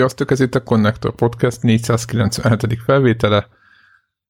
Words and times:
Sziasztok, 0.00 0.30
ez 0.30 0.40
itt 0.40 0.54
a 0.54 0.62
Connector 0.62 1.14
Podcast 1.14 1.62
497. 1.62 2.82
felvétele. 2.84 3.48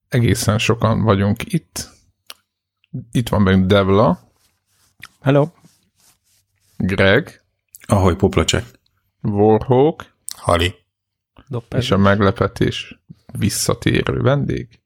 Egészen 0.09 0.57
sokan 0.57 1.01
vagyunk 1.01 1.53
itt. 1.53 1.89
Itt 3.11 3.29
van 3.29 3.41
meg 3.41 3.65
Devla. 3.65 4.19
Hello. 5.21 5.47
Greg. 6.77 7.41
Ahogy 7.87 8.15
poplacsek. 8.15 8.65
Warhawk. 9.21 10.15
Hali. 10.35 10.75
Doppel. 11.47 11.79
És 11.79 11.91
a 11.91 11.97
meglepetés 11.97 12.99
visszatérő 13.31 14.21
vendég. 14.21 14.79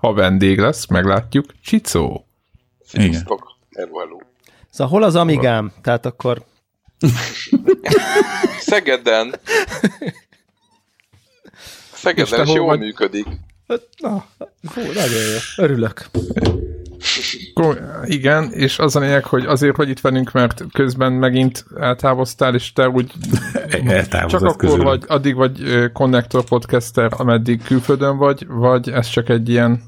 Ha 0.00 0.12
vendég 0.12 0.58
lesz, 0.58 0.86
meglátjuk. 0.86 1.60
Csicó. 1.60 2.26
Sziasztok. 2.84 3.56
Hello, 3.70 3.98
hello. 3.98 4.18
Szóval 4.70 4.92
hol 4.92 5.02
az 5.02 5.14
Amigám? 5.14 5.72
Tehát 5.80 6.06
akkor 6.06 6.44
Szegeden. 8.72 9.34
Szegeden 11.92 12.46
is 12.46 12.52
jól 12.52 12.66
vagy... 12.66 12.78
működik. 12.78 13.26
Na, 13.98 14.26
fú, 14.62 14.80
nagyon 14.80 15.22
jó. 15.32 15.64
Örülök. 15.64 16.06
Igen, 18.04 18.52
és 18.52 18.78
az 18.78 18.96
a 18.96 19.00
lényeg, 19.00 19.24
hogy 19.24 19.46
azért, 19.46 19.76
hogy 19.76 19.88
itt 19.88 20.00
velünk, 20.00 20.32
mert 20.32 20.62
közben 20.72 21.12
megint 21.12 21.64
eltávoztál, 21.76 22.54
és 22.54 22.72
te 22.72 22.88
úgy 22.88 23.12
csak 24.28 24.42
akkor 24.42 24.56
közül. 24.56 24.82
vagy, 24.82 25.04
addig 25.06 25.34
vagy 25.34 25.60
Connector 25.92 26.44
podcaster, 26.44 27.12
ameddig 27.16 27.62
külföldön 27.62 28.16
vagy, 28.16 28.46
vagy 28.46 28.90
ez 28.90 29.08
csak 29.08 29.28
egy 29.28 29.48
ilyen 29.48 29.82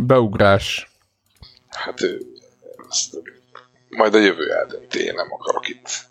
beugrás? 0.00 0.90
Hát 1.68 2.00
majd 3.88 4.14
a 4.14 4.18
jövő 4.18 4.52
eldönti, 4.52 4.98
én 5.04 5.14
nem 5.14 5.32
akarok 5.32 5.68
itt 5.68 6.10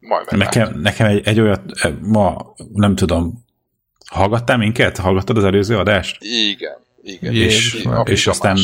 majd 0.00 0.26
nekem, 0.30 0.80
nekem 0.80 1.06
egy, 1.06 1.26
egy 1.26 1.40
olyat, 1.40 1.62
e, 1.80 1.98
ma 2.00 2.54
nem 2.72 2.94
tudom, 2.94 3.44
hallgattál 4.06 4.56
minket? 4.56 4.98
Hallgattad 4.98 5.36
az 5.36 5.44
előző 5.44 5.76
adást? 5.76 6.16
Igen, 6.20 6.76
igen. 7.02 7.34
És, 7.34 7.74
és, 7.74 7.88
és 8.04 8.26
aztán... 8.26 8.58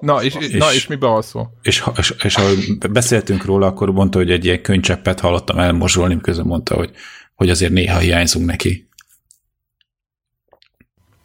Na, 0.00 0.22
és, 0.22 0.34
és, 0.34 0.50
na, 0.50 0.72
és 0.72 0.86
mi 0.86 0.94
bealszol? 0.94 1.58
És, 1.62 1.84
és, 1.96 2.14
és 2.22 2.34
ha 2.34 2.42
beszéltünk 2.90 3.44
róla, 3.44 3.66
akkor 3.66 3.92
mondta, 3.92 4.18
hogy 4.18 4.30
egy 4.30 4.44
ilyen 4.44 4.62
könycseppet 4.62 5.20
hallottam 5.20 5.58
elmozsolni, 5.58 6.14
miközben 6.14 6.46
mondta, 6.46 6.74
hogy, 6.74 6.90
hogy 7.34 7.50
azért 7.50 7.72
néha 7.72 7.98
hiányzunk 7.98 8.46
neki. 8.46 8.88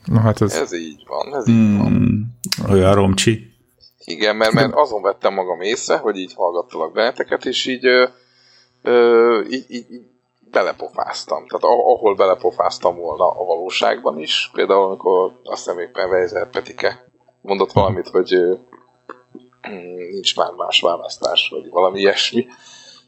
Na 0.06 0.20
hát 0.20 0.42
ez... 0.42 0.54
Ez 0.54 0.74
így 0.74 1.04
van, 1.08 1.36
ez 1.36 1.50
mm, 1.50 1.72
így 1.72 1.78
van. 1.78 1.88
Hmm, 1.88 2.38
olyan 2.70 2.94
romcsi. 2.94 3.56
Igen, 4.06 4.36
mert, 4.36 4.52
mert 4.52 4.74
azon 4.74 5.02
vettem 5.02 5.34
magam 5.34 5.62
észre, 5.62 5.98
hogy 5.98 6.18
így 6.18 6.34
hallgattalak 6.36 6.94
benneteket, 6.94 7.46
és 7.46 7.66
így 7.66 7.86
ö, 8.88 9.42
így, 9.50 9.66
így, 9.68 9.86
belepofáztam. 10.52 11.48
Tehát 11.48 11.64
ahol 11.64 12.16
belepofáztam 12.16 12.96
volna 12.96 13.28
a 13.28 13.46
valóságban 13.46 14.20
is, 14.20 14.50
például 14.54 14.86
amikor 14.86 15.40
azt 15.44 15.66
hiszem 15.66 15.80
éppen 15.80 16.10
Weiser 16.10 16.50
Petike 16.50 17.10
mondott 17.42 17.72
valamit, 17.72 18.08
hogy 18.08 18.34
ö, 18.34 18.54
nincs 20.12 20.36
már 20.36 20.52
más 20.52 20.82
választás, 20.82 21.50
vagy 21.50 21.70
valami 21.70 22.00
ilyesmi, 22.00 22.48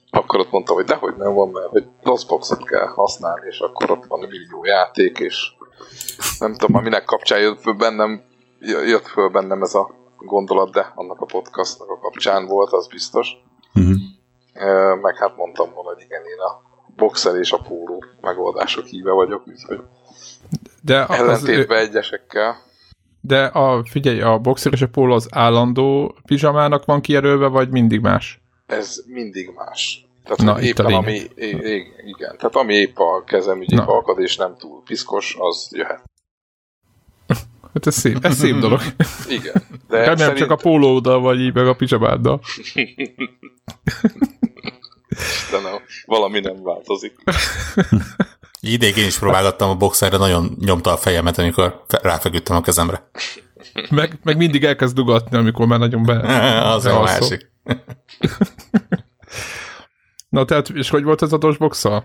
akkor 0.09 0.39
ott 0.39 0.51
mondtam, 0.51 0.75
hogy 0.75 0.85
dehogy 0.85 1.15
nem 1.15 1.33
van, 1.33 1.49
mert 1.49 1.69
hogy 1.69 1.85
DOSBox-ot 2.03 2.63
kell 2.63 2.87
használni, 2.87 3.47
és 3.47 3.59
akkor 3.59 3.91
ott 3.91 4.05
van 4.05 4.19
millió 4.19 4.65
játék, 4.65 5.19
és 5.19 5.51
nem 6.39 6.55
tudom, 6.55 6.75
aminek 6.75 7.03
kapcsán 7.03 7.39
jött 7.39 7.61
föl 7.61 7.73
bennem, 7.73 8.23
jött 8.59 9.07
föl 9.07 9.29
bennem 9.29 9.61
ez 9.61 9.73
a 9.73 9.89
gondolat, 10.17 10.71
de 10.71 10.91
annak 10.95 11.21
a 11.21 11.25
podcastnak 11.25 11.89
a 11.89 11.99
kapcsán 11.99 12.47
volt, 12.47 12.71
az 12.71 12.87
biztos. 12.87 13.29
Uh-huh 13.73 14.08
meg 15.01 15.17
hát 15.17 15.35
mondtam 15.35 15.73
volna, 15.73 15.89
hogy 15.89 16.03
igen, 16.03 16.21
én 16.21 16.39
a 16.39 16.61
boxer 16.95 17.35
és 17.35 17.51
a 17.51 17.57
póló 17.57 18.03
megoldások 18.21 18.85
híve 18.85 19.11
vagyok, 19.11 19.47
úgyhogy 19.47 19.79
de 20.81 21.05
ellentétben 21.05 21.77
az, 21.77 21.87
egyesekkel. 21.87 22.57
De 23.21 23.45
a, 23.45 23.83
figyelj, 23.85 24.21
a 24.21 24.37
boxer 24.37 24.73
és 24.73 24.81
a 24.81 24.87
póló 24.87 25.13
az 25.13 25.27
állandó 25.31 26.15
pizsamának 26.25 26.85
van 26.85 27.01
kijelölve, 27.01 27.47
vagy 27.47 27.69
mindig 27.69 27.99
más? 27.99 28.41
Ez 28.65 29.03
mindig 29.05 29.51
más. 29.55 30.07
Tehát 30.23 30.41
Na, 30.55 30.61
éppen 30.61 30.85
ami, 30.85 31.21
igen, 32.05 32.37
tehát 32.37 32.55
ami 32.55 32.73
épp 32.73 32.97
a 32.97 33.23
kezem 33.23 33.61
ügyébe 33.61 33.83
akad, 33.83 34.19
és 34.19 34.37
nem 34.37 34.55
túl 34.57 34.83
piszkos, 34.83 35.35
az 35.39 35.69
jöhet. 35.71 36.03
Hát 37.73 37.87
ez 37.87 37.95
szép, 37.95 38.17
ez 38.21 38.35
szép 38.35 38.55
dolog. 38.65 38.79
Igen. 39.27 39.53
De 39.87 40.05
nem 40.05 40.15
szerint... 40.15 40.37
csak 40.37 40.51
a 40.51 40.55
pólóddal 40.55 41.19
vagy 41.19 41.39
így, 41.39 41.53
meg 41.53 41.67
a 41.67 41.73
pizsamáddal. 41.73 42.41
Istenem, 45.09 45.81
valami 46.05 46.39
nem 46.39 46.63
változik. 46.63 47.15
Idég 48.61 48.97
én 48.97 49.05
is 49.05 49.19
próbálgattam 49.19 49.69
a 49.69 49.75
boxerre, 49.75 50.17
nagyon 50.17 50.57
nyomta 50.59 50.91
a 50.91 50.97
fejemet, 50.97 51.37
amikor 51.37 51.83
ráfeküdtem 52.01 52.55
a 52.55 52.61
kezemre. 52.61 53.09
Meg, 53.89 54.19
meg 54.23 54.37
mindig 54.37 54.63
elkezd 54.63 54.95
dugatni, 54.95 55.37
amikor 55.37 55.65
már 55.65 55.79
nagyon 55.79 56.03
be... 56.03 56.19
Az 56.73 56.85
a 56.85 57.01
másik. 57.01 57.51
Na 60.29 60.45
tehát, 60.45 60.69
és 60.69 60.89
hogy 60.89 61.03
volt 61.03 61.21
ez 61.21 61.33
a 61.33 61.37
dosboxa? 61.37 62.03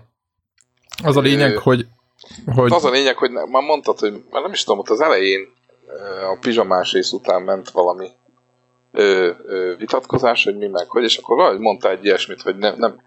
Az 1.03 1.17
a 1.17 1.21
lényeg, 1.21 1.57
hogy... 1.57 1.87
hogy... 2.45 2.71
Az 2.73 2.85
a 2.85 2.89
lényeg, 2.89 3.17
hogy 3.17 3.31
már 3.31 3.63
mondtad, 3.63 3.99
hogy 3.99 4.23
már 4.29 4.41
nem 4.41 4.51
is 4.51 4.63
tudom, 4.63 4.79
ott 4.79 4.89
az 4.89 5.01
elején 5.01 5.53
a 6.33 6.37
pizsamás 6.39 6.91
rész 6.91 7.11
után 7.11 7.41
ment 7.41 7.69
valami 7.69 8.09
ö, 8.95 9.31
ö, 9.45 9.75
vitatkozás, 9.77 10.43
hogy 10.43 10.57
mi 10.57 10.67
meg 10.67 10.89
hogy, 10.89 11.03
és 11.03 11.17
akkor 11.17 11.35
valahogy 11.35 11.59
mondta 11.59 11.89
egy 11.89 12.05
ilyesmit, 12.05 12.41
hogy 12.41 12.57
nem, 12.57 12.75
nem 12.77 13.01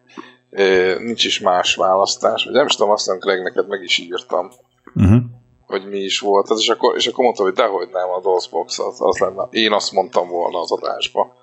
ö, 0.51 0.95
nincs 0.99 1.25
is 1.25 1.41
más 1.41 1.75
választás, 1.75 2.45
vagy 2.45 2.53
nem 2.53 2.67
is 2.67 2.75
tudom, 2.75 2.93
aztán 2.93 3.19
Greg, 3.19 3.43
neked 3.43 3.69
meg 3.69 3.83
is 3.83 3.99
írtam, 3.99 4.51
uh-huh. 4.95 5.23
hogy 5.67 5.89
mi 5.89 5.99
is 5.99 6.21
volt 6.21 6.51
az, 6.51 6.61
és 6.61 6.69
akkor, 6.69 6.97
és 6.97 7.07
akkor 7.07 7.25
mondta, 7.25 7.43
hogy 7.43 7.53
dehogy 7.53 7.89
nem, 7.89 8.11
a 8.11 8.21
DOSBox 8.21 8.79
az, 8.79 9.01
az 9.01 9.19
lenne. 9.19 9.47
Én 9.51 9.73
azt 9.73 9.93
mondtam 9.93 10.29
volna 10.29 10.61
az 10.61 10.73
adásba. 10.73 11.37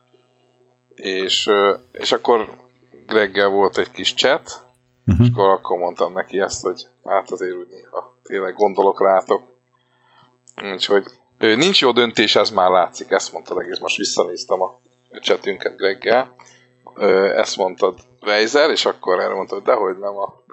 És, 0.95 1.47
ö, 1.47 1.75
és 1.91 2.11
akkor 2.11 2.49
Greggel 3.05 3.49
volt 3.49 3.77
egy 3.77 3.91
kis 3.91 4.13
chat, 4.13 4.65
uh-huh. 5.05 5.25
és 5.25 5.31
akkor, 5.31 5.49
akkor 5.49 5.77
mondtam 5.77 6.13
neki 6.13 6.39
ezt, 6.39 6.61
hogy 6.61 6.87
hát 7.03 7.31
azért 7.31 7.55
úgy 7.55 7.67
néha 7.67 8.19
tényleg 8.23 8.53
gondolok 8.53 9.01
rátok. 9.01 9.41
Úgyhogy 10.73 11.03
Nincs 11.37 11.81
jó 11.81 11.91
döntés, 11.91 12.35
ez 12.35 12.49
már 12.49 12.69
látszik, 12.69 13.11
ezt 13.11 13.33
mondtad 13.33 13.59
egész, 13.59 13.79
most 13.79 13.97
visszanéztem 13.97 14.61
a 14.61 14.79
csetünket 15.19 15.77
Greggel. 15.77 16.35
Ezt 17.35 17.57
mondtad 17.57 17.99
Weiser, 18.21 18.69
és 18.69 18.85
akkor 18.85 19.19
erre 19.19 19.33
mondtad, 19.33 19.57
hogy 19.57 19.67
dehogy 19.67 19.97
nem 19.97 20.17
a 20.17 20.43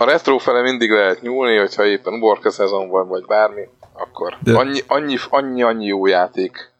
a 0.00 0.04
retro 0.04 0.38
fele 0.38 0.62
mindig 0.62 0.90
lehet 0.90 1.20
nyúlni, 1.20 1.56
hogyha 1.56 1.84
éppen 1.84 2.12
uborka 2.12 2.50
szezon 2.50 2.88
van, 2.88 3.08
vagy 3.08 3.24
bármi, 3.26 3.68
akkor 3.92 4.36
De... 4.42 4.56
annyi, 4.56 4.80
annyi, 4.86 5.16
annyi, 5.28 5.62
annyi 5.62 5.86
jó 5.86 6.06
játék 6.06 6.72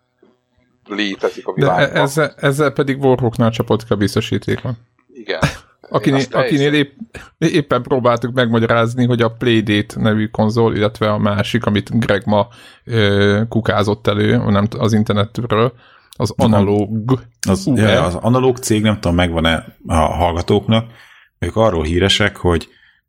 létezik 0.87 1.47
a 1.47 1.53
világban. 1.53 1.93
De 1.93 2.01
ezzel, 2.01 2.35
ezzel 2.37 2.71
pedig 2.71 3.05
Warhawknál 3.05 3.51
csapotka 3.51 3.97
biztosíték 3.97 4.61
van. 4.61 4.73
Igen. 5.13 5.41
Akinél, 5.91 6.25
akinél 6.31 6.75
épp, 6.75 6.99
éppen 7.39 7.83
próbáltuk 7.83 8.35
megmagyarázni, 8.35 9.07
hogy 9.07 9.23
a 9.23 9.29
Playdate 9.29 10.01
nevű 10.01 10.27
konzol, 10.27 10.77
illetve 10.77 11.11
a 11.11 11.19
másik, 11.19 11.65
amit 11.65 11.99
Greg 11.99 12.23
ma 12.27 12.49
ö, 12.85 13.41
kukázott 13.49 14.07
elő, 14.07 14.37
nem 14.37 14.67
az 14.79 14.93
internetről, 14.93 15.73
az 16.17 16.35
analóg. 16.37 17.21
Az, 17.49 17.71
ja, 17.75 18.05
az 18.05 18.15
analóg 18.15 18.57
cég, 18.57 18.83
nem 18.83 18.95
tudom, 18.95 19.15
megvan-e 19.17 19.77
a 19.87 19.95
hallgatóknak, 19.95 20.91
ők 21.39 21.57
arról 21.57 21.85
híresek, 21.85 22.37
hogy 22.37 22.69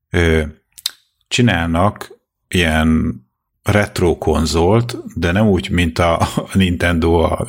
ö, 0.10 0.42
csinálnak 1.27 2.19
ilyen 2.48 3.22
retro 3.63 4.18
konzolt, 4.18 4.98
de 5.16 5.31
nem 5.31 5.48
úgy, 5.48 5.69
mint 5.69 6.00
a 6.00 6.27
Nintendo 6.54 7.19
a, 7.19 7.48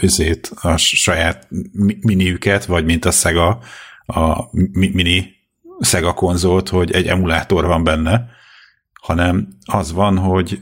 a 0.62 0.76
saját 0.76 1.48
miniüket, 2.00 2.64
vagy 2.64 2.84
mint 2.84 3.04
a 3.04 3.10
Sega, 3.10 3.58
a 4.06 4.48
mini 4.72 5.40
Sega 5.80 6.12
konzolt, 6.12 6.68
hogy 6.68 6.92
egy 6.92 7.06
emulátor 7.06 7.66
van 7.66 7.84
benne, 7.84 8.24
hanem 9.00 9.48
az 9.64 9.92
van, 9.92 10.18
hogy 10.18 10.60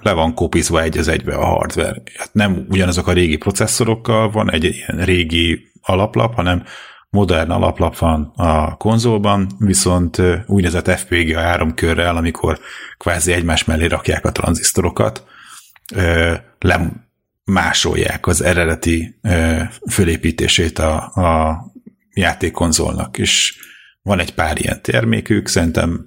le 0.00 0.12
van 0.12 0.34
kopizva 0.34 0.82
egy 0.82 0.98
az 0.98 1.08
egybe 1.08 1.34
a 1.34 1.44
hardware. 1.44 2.02
Hát 2.16 2.30
nem 2.32 2.66
ugyanazok 2.68 3.06
a 3.06 3.12
régi 3.12 3.36
processzorokkal 3.36 4.30
van 4.30 4.50
egy 4.50 4.64
ilyen 4.64 5.04
régi 5.04 5.70
alaplap, 5.82 6.34
hanem 6.34 6.64
modern 7.10 7.50
alaplap 7.50 7.98
van 7.98 8.32
a 8.36 8.76
konzolban, 8.76 9.50
viszont 9.58 10.22
úgynevezett 10.46 10.98
FPGA 10.98 11.40
áramkörrel, 11.40 12.16
amikor 12.16 12.58
kvázi 12.98 13.32
egymás 13.32 13.64
mellé 13.64 13.86
rakják 13.86 14.24
a 14.24 14.32
tranzisztorokat, 14.32 15.24
lemásolják 16.58 18.26
az 18.26 18.42
eredeti 18.42 19.20
fölépítését 19.90 20.78
a, 20.78 20.94
a 21.14 21.60
játékkonzolnak, 22.16 23.18
és 23.18 23.58
van 24.02 24.18
egy 24.18 24.34
pár 24.34 24.60
ilyen 24.60 24.82
termékük, 24.82 25.48
szerintem, 25.48 26.06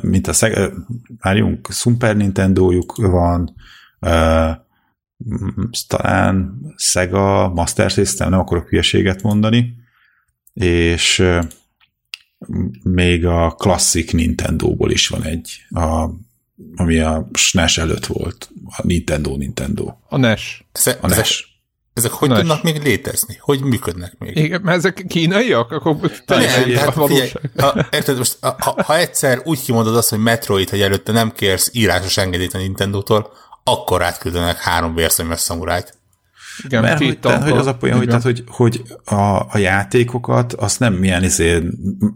mint 0.00 0.26
a 0.26 0.32
Sega, 0.32 0.72
várjunk, 1.20 1.68
Super 1.72 2.16
Nintendo-juk 2.16 2.96
van, 2.96 3.54
talán 5.86 6.60
Sega 6.76 7.48
Master 7.48 7.90
System, 7.90 8.30
nem 8.30 8.38
akarok 8.38 8.68
hülyeséget 8.68 9.22
mondani, 9.22 9.74
és 10.52 11.24
még 12.82 13.26
a 13.26 13.50
klasszik 13.50 14.12
Nintendo-ból 14.12 14.90
is 14.90 15.08
van 15.08 15.22
egy, 15.22 15.66
a, 15.68 16.10
ami 16.76 16.98
a 16.98 17.28
SNES 17.32 17.78
előtt 17.78 18.06
volt. 18.06 18.50
A 18.64 18.86
Nintendo 18.86 19.36
Nintendo. 19.36 19.94
A 20.08 20.16
NES. 20.16 20.64
A 21.00 21.06
NES. 21.06 21.47
Ezek, 21.98 22.10
hogy 22.10 22.28
NES. 22.28 22.38
tudnak 22.38 22.62
még 22.62 22.82
létezni? 22.82 23.36
Hogy 23.40 23.60
működnek 23.60 24.14
még? 24.18 24.36
Igen, 24.36 24.60
mert 24.62 24.76
ezek 24.76 25.04
kínaiak? 25.08 25.72
Akkor 25.72 26.10
teljesen 26.24 26.76
hát, 26.76 26.94
figyelj, 27.06 27.30
ha, 27.56 27.86
érted, 27.90 28.16
most, 28.16 28.36
ha, 28.40 28.82
ha, 28.84 28.96
egyszer 28.96 29.40
úgy 29.44 29.62
kimondod 29.62 29.96
azt, 29.96 30.10
hogy 30.10 30.18
Metroid, 30.18 30.70
hogy 30.70 30.80
előtte 30.80 31.12
nem 31.12 31.32
kérsz 31.32 31.70
írásos 31.72 32.16
engedélyt 32.16 32.54
a 32.54 32.58
Nintendo-tól, 32.58 33.32
akkor 33.64 34.02
átküldenek 34.02 34.58
három 34.58 34.94
vérszemes 34.94 35.40
szamurájt. 35.40 35.98
Igen, 36.64 36.82
Mert 36.82 36.98
hogy, 36.98 37.18
tehát, 37.18 37.42
hogy 37.42 37.58
az 37.58 37.66
a 37.66 37.74
poén, 37.74 37.96
hogy, 37.96 38.06
tehát, 38.06 38.22
hogy, 38.22 38.44
hogy 38.46 38.82
a, 39.04 39.46
a 39.50 39.58
játékokat, 39.58 40.52
azt 40.52 40.80
nem 40.80 40.94
milyen 40.94 41.22
izé 41.24 41.62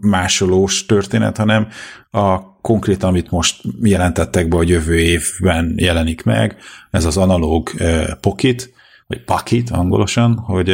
másolós 0.01 0.85
történet, 0.85 1.37
hanem 1.37 1.67
a 2.11 2.51
konkrétan, 2.61 3.09
amit 3.09 3.29
most 3.29 3.61
jelentettek 3.81 4.47
be, 4.47 4.55
hogy 4.55 4.69
jövő 4.69 4.99
évben 4.99 5.73
jelenik 5.77 6.23
meg, 6.23 6.57
ez 6.91 7.05
az 7.05 7.17
analóg 7.17 7.69
uh, 7.79 8.11
pocket, 8.19 8.72
vagy 9.13 9.23
pakit 9.23 9.69
angolosan, 9.69 10.37
hogy 10.37 10.69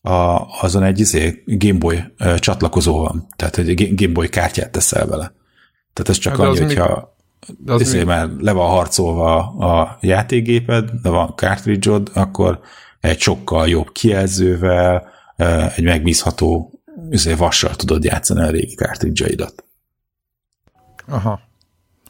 a, 0.00 0.46
azon 0.60 0.82
egy 0.82 1.00
izé 1.00 1.42
Gameboy 1.46 2.04
csatlakozó 2.36 2.98
van, 2.98 3.26
tehát 3.36 3.58
egy 3.58 3.94
Gameboy 3.94 4.28
kártyát 4.28 4.70
teszel 4.70 5.06
vele. 5.06 5.32
Tehát 5.92 6.10
ez 6.10 6.18
csak 6.18 6.36
hát 6.36 6.46
annyi, 6.46 6.58
hogyha 6.58 7.16
mi... 7.64 7.74
izé, 7.78 8.04
már 8.04 8.28
le 8.38 8.52
van 8.52 8.70
harcolva 8.70 9.36
a 9.48 9.98
játékgéped, 10.00 10.90
de 10.90 11.08
van 11.08 11.32
cartridge 11.36 12.00
akkor 12.14 12.60
egy 13.00 13.20
sokkal 13.20 13.68
jobb 13.68 13.92
kijelzővel, 13.92 15.08
egy 15.76 15.84
megbízható 15.84 16.80
izé, 17.10 17.32
vassal 17.32 17.76
tudod 17.76 18.04
játszani 18.04 18.42
a 18.42 18.50
régi 18.50 18.74
cartridge-aidat. 18.74 19.64
Aha. 21.08 21.40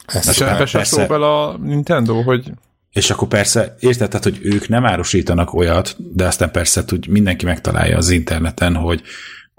Ez 0.05 0.27
és 0.27 0.41
ebbe 0.41 0.65
se 0.65 0.83
szól 0.83 1.07
bele 1.07 1.27
a 1.27 1.57
Nintendo, 1.57 2.21
hogy... 2.21 2.51
És 2.93 3.09
akkor 3.09 3.27
persze, 3.27 3.75
érted, 3.79 4.09
tehát, 4.09 4.23
hogy 4.23 4.39
ők 4.41 4.67
nem 4.67 4.85
árusítanak 4.85 5.53
olyat, 5.53 5.95
de 5.97 6.25
aztán 6.25 6.51
persze 6.51 6.85
tud, 6.85 7.07
mindenki 7.07 7.45
megtalálja 7.45 7.97
az 7.97 8.09
interneten, 8.09 8.75
hogy 8.75 9.01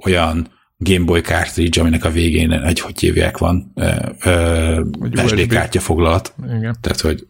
olyan 0.04 0.48
Game 0.76 1.04
Boy 1.04 1.20
cartridge, 1.20 1.80
aminek 1.80 2.04
a 2.04 2.10
végén 2.10 2.52
egy, 2.52 2.80
hogy 2.80 3.00
hívják 3.00 3.38
van, 3.38 3.72
ö, 4.20 4.80
SD 5.26 5.46
kártya 5.46 5.80
foglalt. 5.80 6.34
Igen. 6.44 6.76
Tehát, 6.80 7.00
hogy 7.00 7.26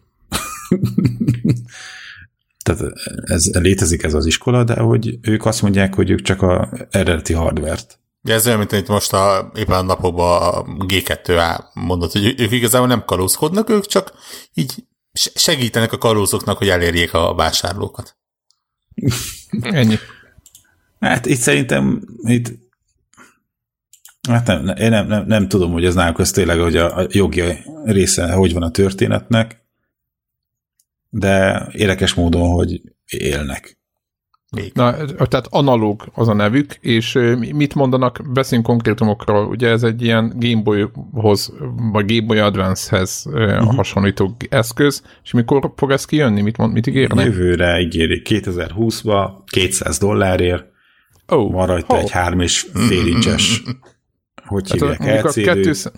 tehát 2.63 2.93
ez, 3.23 3.49
létezik 3.53 4.03
ez 4.03 4.13
az 4.13 4.25
iskola, 4.25 4.63
de 4.63 4.79
hogy 4.79 5.17
ők 5.21 5.45
azt 5.45 5.61
mondják, 5.61 5.95
hogy 5.95 6.09
ők 6.09 6.21
csak 6.21 6.41
a 6.41 6.69
eredeti 6.89 7.33
hardvert. 7.33 7.99
Ja, 8.23 8.33
ez 8.33 8.45
olyan, 8.45 8.57
mint 8.57 8.71
itt 8.71 8.87
most 8.87 9.13
a, 9.13 9.51
éppen 9.55 9.75
a 9.75 9.81
napokban 9.81 10.41
a 10.41 10.63
G2A 10.63 11.63
mondott, 11.73 12.11
hogy 12.11 12.35
ők 12.37 12.51
igazából 12.51 12.87
nem 12.87 13.05
kalózkodnak, 13.05 13.69
ők 13.69 13.85
csak 13.85 14.13
így 14.53 14.83
segítenek 15.15 15.91
a 15.91 15.97
kalózoknak, 15.97 16.57
hogy 16.57 16.69
elérjék 16.69 17.13
a 17.13 17.33
vásárlókat. 17.35 18.17
Ennyi. 19.61 19.95
Hát 20.99 21.25
itt 21.25 21.39
szerintem 21.39 22.01
itt 22.23 22.63
Hát 24.27 24.47
nem, 24.47 24.67
én 24.67 24.89
nem, 24.89 25.07
nem, 25.07 25.25
nem 25.25 25.47
tudom, 25.47 25.71
hogy 25.71 25.85
ez 25.85 25.93
náluk 25.93 26.19
az 26.19 26.31
tényleg, 26.31 26.59
hogy 26.59 26.75
a, 26.75 26.97
a 26.97 27.07
jogi 27.09 27.43
része 27.83 28.31
hogy 28.31 28.53
van 28.53 28.63
a 28.63 28.71
történetnek, 28.71 29.65
de 31.09 31.67
érdekes 31.71 32.13
módon, 32.13 32.49
hogy 32.49 32.81
élnek. 33.05 33.77
Még. 34.51 34.71
Na, 34.73 34.95
tehát 35.05 35.47
analóg 35.49 36.03
az 36.13 36.27
a 36.27 36.33
nevük, 36.33 36.73
és 36.73 37.19
mit 37.53 37.75
mondanak, 37.75 38.21
beszéljünk 38.33 38.69
konkrétumokról, 38.69 39.45
ugye 39.45 39.69
ez 39.69 39.83
egy 39.83 40.01
ilyen 40.01 40.33
Gameboy-hoz, 40.35 41.53
vagy 41.91 42.05
Gameboy 42.05 42.37
Advance-hez 42.37 43.25
uh-huh. 43.25 43.75
hasonlító 43.75 44.35
eszköz, 44.49 45.03
és 45.23 45.31
mikor 45.31 45.73
fog 45.75 45.91
ez 45.91 46.05
kijönni? 46.05 46.41
Mit, 46.41 46.57
mond, 46.57 46.73
mit 46.73 46.87
ígérnek? 46.87 47.25
Jövőre 47.25 47.79
ígérik 47.79 48.27
2020-ba 48.29 49.29
200 49.45 49.97
dollárért, 49.97 50.65
oh. 51.27 51.51
van 51.51 51.67
rajta 51.67 51.93
oh. 51.93 51.99
egy 51.99 52.11
3,5 52.11 53.07
incses, 53.13 53.63
hogy 54.45 54.69
hát 54.69 54.97
hívják, 54.97 55.23
LCD. 55.23 55.91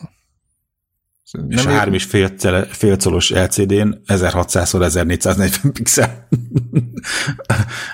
Nem 1.32 1.50
és 1.50 1.66
a 1.66 1.70
három 1.70 1.94
és 1.94 2.04
fél, 2.04 2.30
félcolos 2.70 3.32
LCD-n 3.32 4.02
1600x1440 4.08 5.70
pixel. 5.74 6.28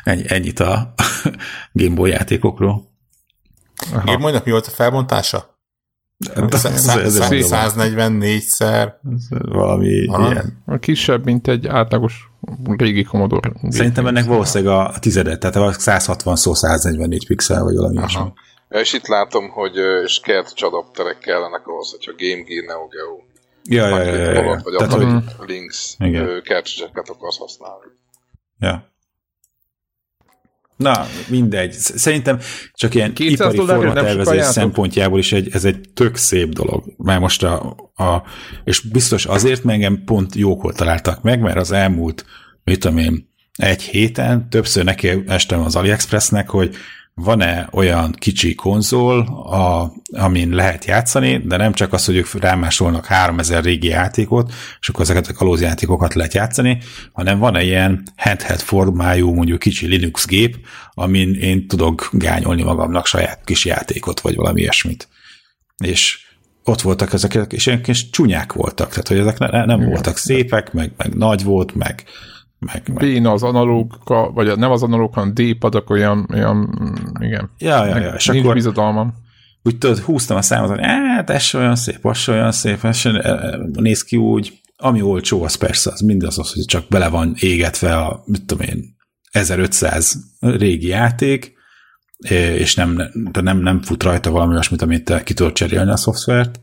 Ennyi, 0.04 0.24
ennyit 0.28 0.60
a 0.60 0.94
Game 1.74 1.96
Boy 1.96 2.10
játékokról. 2.10 2.92
Game 4.06 4.18
Boy-nak 4.18 4.46
mi 4.46 4.52
volt 4.52 4.68
a 4.68 4.70
felbontása? 4.70 5.52
144-szer. 6.26 8.94
Valami 9.30 9.88
ilyen. 9.88 10.62
A 10.66 10.78
kisebb, 10.78 11.26
mint 11.26 11.48
egy 11.48 11.68
átlagos 11.68 12.30
régi 12.78 13.04
Commodore. 13.04 13.52
Szerintem 13.70 14.08
ennek 14.08 14.26
valószínűleg 14.26 14.80
a 14.80 14.94
tizedet, 15.00 15.40
tehát 15.40 15.56
a 15.56 15.72
160 15.72 16.36
szó 16.36 16.54
144 16.54 17.28
pixel, 17.28 17.64
vagy 17.64 17.76
valami 17.76 17.96
ilyesmi. 17.96 18.34
Ja, 18.74 18.80
és 18.80 18.94
itt 18.94 19.08
látom, 19.08 19.50
hogy 19.50 19.74
skert 20.08 20.62
adapterek 20.62 21.18
kellenek 21.18 21.68
ahhoz, 21.68 21.92
hogyha 21.92 22.12
Game 22.18 22.42
Gear 22.42 22.66
Neo 22.66 22.88
Geo 22.88 23.20
ja, 23.64 23.88
ja, 23.88 24.04
ja, 24.04 24.16
ja, 24.16 24.32
ja. 24.32 24.62
vagy 24.64 24.76
Tehát, 24.78 24.94
hogy... 24.94 25.48
links 25.48 25.96
cartridge-eket 26.44 27.10
akarsz 27.10 27.38
használni. 27.38 27.86
Ja. 28.60 28.92
Na, 30.78 31.06
mindegy. 31.28 31.72
Szerintem 31.72 32.40
csak 32.74 32.96
ilyen 32.96 33.14
ipari 33.18 33.58
formatervezés 33.58 34.46
szempontjából 34.46 35.20
is 35.20 35.32
egy, 35.32 35.50
ez 35.52 35.66
egy 35.66 35.90
tök 35.94 36.16
szép 36.16 36.50
dolog. 36.50 36.84
Már 36.98 37.20
most 37.20 37.44
a, 37.44 37.76
a, 37.96 38.24
és 38.64 38.80
biztos 38.80 39.26
azért, 39.26 39.64
mert 39.64 39.78
engem 39.78 40.04
pont 40.06 40.36
jókor 40.36 40.74
találtak 40.74 41.22
meg, 41.22 41.42
mert 41.42 41.58
az 41.58 41.72
elmúlt, 41.72 42.26
mit 42.64 42.80
tudom 42.80 42.98
én, 42.98 43.32
egy 43.54 43.82
héten 43.82 44.50
többször 44.50 44.84
neki 44.84 45.24
estem 45.28 45.62
az 45.62 45.76
AliExpressnek, 45.76 46.50
hogy 46.50 46.76
van-e 47.16 47.68
olyan 47.72 48.12
kicsi 48.12 48.56
konzol, 48.56 49.20
a, 49.50 49.94
amin 50.12 50.50
lehet 50.50 50.86
játszani, 50.86 51.38
de 51.38 51.58
nem 51.58 51.74
csak 51.74 51.94
az, 51.94 52.06
hogy 52.06 52.16
ők 52.16 52.34
rámásolnak 52.34 53.06
3000 53.06 53.64
régi 53.64 53.88
játékot, 53.88 54.54
és 54.80 54.90
akkor 54.90 55.02
ezeket 55.02 55.28
a 55.28 55.34
kalózjátékokat 55.34 56.14
lehet 56.14 56.34
játszani, 56.34 56.78
hanem 57.12 57.40
van-e 57.40 57.64
ilyen 57.64 58.04
handheld 58.16 58.60
formájú, 58.60 59.34
mondjuk 59.34 59.60
kicsi 59.60 59.88
Linux 59.88 60.28
gép, 60.28 60.58
amin 60.92 61.34
én 61.34 61.68
tudok 61.68 62.10
gányolni 62.12 62.64
magamnak 62.64 63.06
saját 63.06 63.42
kis 63.44 63.66
játékot, 63.66 64.20
vagy 64.20 64.36
valami 64.36 64.62
ilyesmit. 64.62 65.08
És 65.84 66.20
ott 66.64 66.82
voltak 66.82 67.14
ezek, 67.14 67.34
és 67.50 67.66
ilyen 67.66 67.82
kis 67.82 68.10
csúnyák 68.10 68.54
voltak, 68.54 68.90
tehát 68.90 69.08
hogy 69.08 69.18
ezek 69.18 69.38
ne, 69.38 69.66
nem 69.66 69.86
voltak 69.86 70.18
szépek, 70.18 70.74
meg, 70.74 70.92
meg 70.98 71.14
nagy 71.14 71.44
volt, 71.44 71.76
meg, 71.76 72.04
meg, 72.66 72.84
meg. 72.88 72.98
Béna 72.98 73.32
az 73.32 73.44
analóg, 73.44 73.98
vagy 74.34 74.58
nem 74.58 74.72
az 74.72 74.84
analóg, 74.84 75.14
hanem 75.14 75.34
D-padak 75.34 75.90
olyan, 75.90 76.30
olyan, 76.34 76.70
igen. 77.20 77.50
Ja, 77.58 77.86
ja, 77.86 77.98
ja. 77.98 78.14
És 78.14 78.28
nincs 78.28 78.44
akkor 78.44 78.54
bizodalmam. 78.54 79.14
Úgy 79.64 79.78
tudod, 79.78 80.00
húztam 80.00 80.38
a 80.38 80.42
számot, 80.42 80.70
hogy 80.70 80.80
hát 80.82 81.30
ez 81.30 81.56
olyan 81.56 81.76
szép, 81.76 82.06
az 82.06 82.30
olyan 82.30 82.52
szép, 82.52 82.84
ez 82.84 83.02
néz 83.72 84.04
ki 84.04 84.18
úgy, 84.18 84.62
ami 84.78 85.02
olcsó, 85.02 85.44
az 85.44 85.56
persze, 85.56 85.92
az 85.92 86.00
mindaz 86.00 86.40
az, 86.40 86.54
hogy 86.54 86.66
csak 86.66 86.88
bele 86.90 87.10
van 87.10 87.34
égetve 87.40 87.98
a, 87.98 88.24
mit 88.26 88.46
tudom 88.46 88.68
én, 88.68 88.96
1500 89.32 90.16
régi 90.40 90.88
játék, 90.88 91.54
és 92.30 92.76
nem, 92.76 93.02
de 93.32 93.42
nem, 93.42 93.58
nem 93.58 93.82
fut 93.82 94.04
rajta 94.04 94.32
valami 94.32 94.52
olyasmit, 94.52 94.82
amit 94.82 95.04
te 95.04 95.24
ki 95.24 95.34
tudod 95.34 95.54
cserélni 95.54 95.92
a 95.92 95.98
szoftvert, 95.98 96.62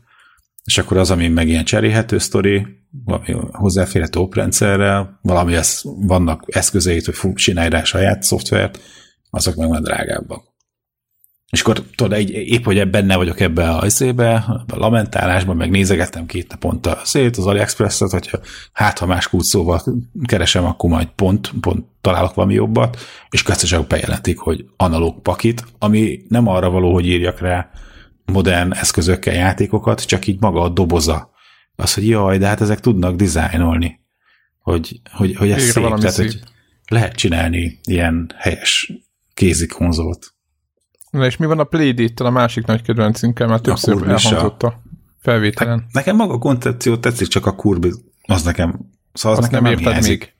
és 0.63 0.77
akkor 0.77 0.97
az, 0.97 1.11
ami 1.11 1.27
meg 1.27 1.47
ilyen 1.47 1.63
cserélhető 1.63 2.17
sztori, 2.17 2.67
valami 3.05 3.35
hozzáférhető 3.51 4.19
oprendszerrel, 4.19 5.19
valami 5.21 5.55
ez, 5.55 5.81
vannak 5.83 6.43
eszközeit, 6.47 7.05
hogy 7.05 7.33
csinálj 7.33 7.69
rá 7.69 7.83
saját 7.83 8.23
szoftvert, 8.23 8.79
azok 9.29 9.55
meg 9.55 9.69
már 9.69 9.81
drágábbak. 9.81 10.49
És 11.51 11.61
akkor 11.61 11.83
tudod, 11.95 12.13
egy, 12.13 12.29
épp, 12.29 12.63
hogy 12.63 12.89
benne 12.89 13.15
vagyok 13.15 13.39
ebbe 13.39 13.69
a 13.69 13.85
izébe, 13.85 14.33
a 14.67 14.77
lamentálásban, 14.77 15.55
meg 15.55 15.69
nézegettem 15.69 16.25
két 16.25 16.49
naponta 16.49 17.01
szét 17.03 17.37
az 17.37 17.45
AliExpress-et, 17.45 18.11
hogyha 18.11 18.39
hát 18.73 18.99
ha 18.99 19.05
más 19.05 19.29
szóval 19.37 19.83
keresem, 20.25 20.65
akkor 20.65 20.89
majd 20.89 21.07
pont, 21.07 21.51
pont 21.61 21.85
találok 22.01 22.33
valami 22.33 22.53
jobbat, 22.53 22.97
és 23.29 23.43
köztesek 23.43 23.87
bejelentik, 23.87 24.39
hogy 24.39 24.65
analóg 24.77 25.21
pakit, 25.21 25.63
ami 25.79 26.21
nem 26.27 26.47
arra 26.47 26.69
való, 26.69 26.93
hogy 26.93 27.07
írjak 27.07 27.39
rá 27.39 27.69
modern 28.25 28.73
eszközökkel 28.73 29.33
játékokat, 29.33 30.05
csak 30.05 30.27
így 30.27 30.39
maga 30.39 30.61
a 30.61 30.69
doboza. 30.69 31.30
Az, 31.81 31.93
hogy 31.93 32.07
jaj, 32.07 32.37
de 32.37 32.47
hát 32.47 32.61
ezek 32.61 32.79
tudnak 32.79 33.15
dizájnolni. 33.15 33.99
Hogy, 34.61 35.01
hogy, 35.11 35.35
hogy 35.35 35.51
ez 35.51 35.61
szép. 35.61 35.83
Tehát, 35.83 36.09
szép. 36.09 36.25
hogy 36.25 36.39
lehet 36.87 37.15
csinálni 37.15 37.79
ilyen 37.83 38.31
helyes 38.37 38.93
kézi 39.33 39.67
konzolt. 39.67 40.33
Na 41.09 41.25
és 41.25 41.37
mi 41.37 41.45
van 41.45 41.59
a 41.59 41.63
Playdate-tel, 41.63 42.25
a 42.25 42.29
másik 42.29 42.65
nagy 42.65 42.81
kedvencünkkel, 42.81 43.47
mert 43.47 43.63
többször 43.63 44.07
elhangzott 44.07 44.63
a 44.63 44.81
felvételen. 45.19 45.79
Hát, 45.79 45.93
nekem 45.93 46.15
maga 46.15 46.33
a 46.33 46.37
koncepció 46.37 46.97
tetszik, 46.97 47.27
csak 47.27 47.45
a 47.45 47.55
kurbi, 47.55 47.91
az 48.21 48.43
nekem, 48.43 48.79
szóval 49.13 49.37
az 49.37 49.43
Azt 49.43 49.51
nekem 49.51 49.63
nem 49.63 49.71
érted 49.71 50.07
még? 50.07 50.33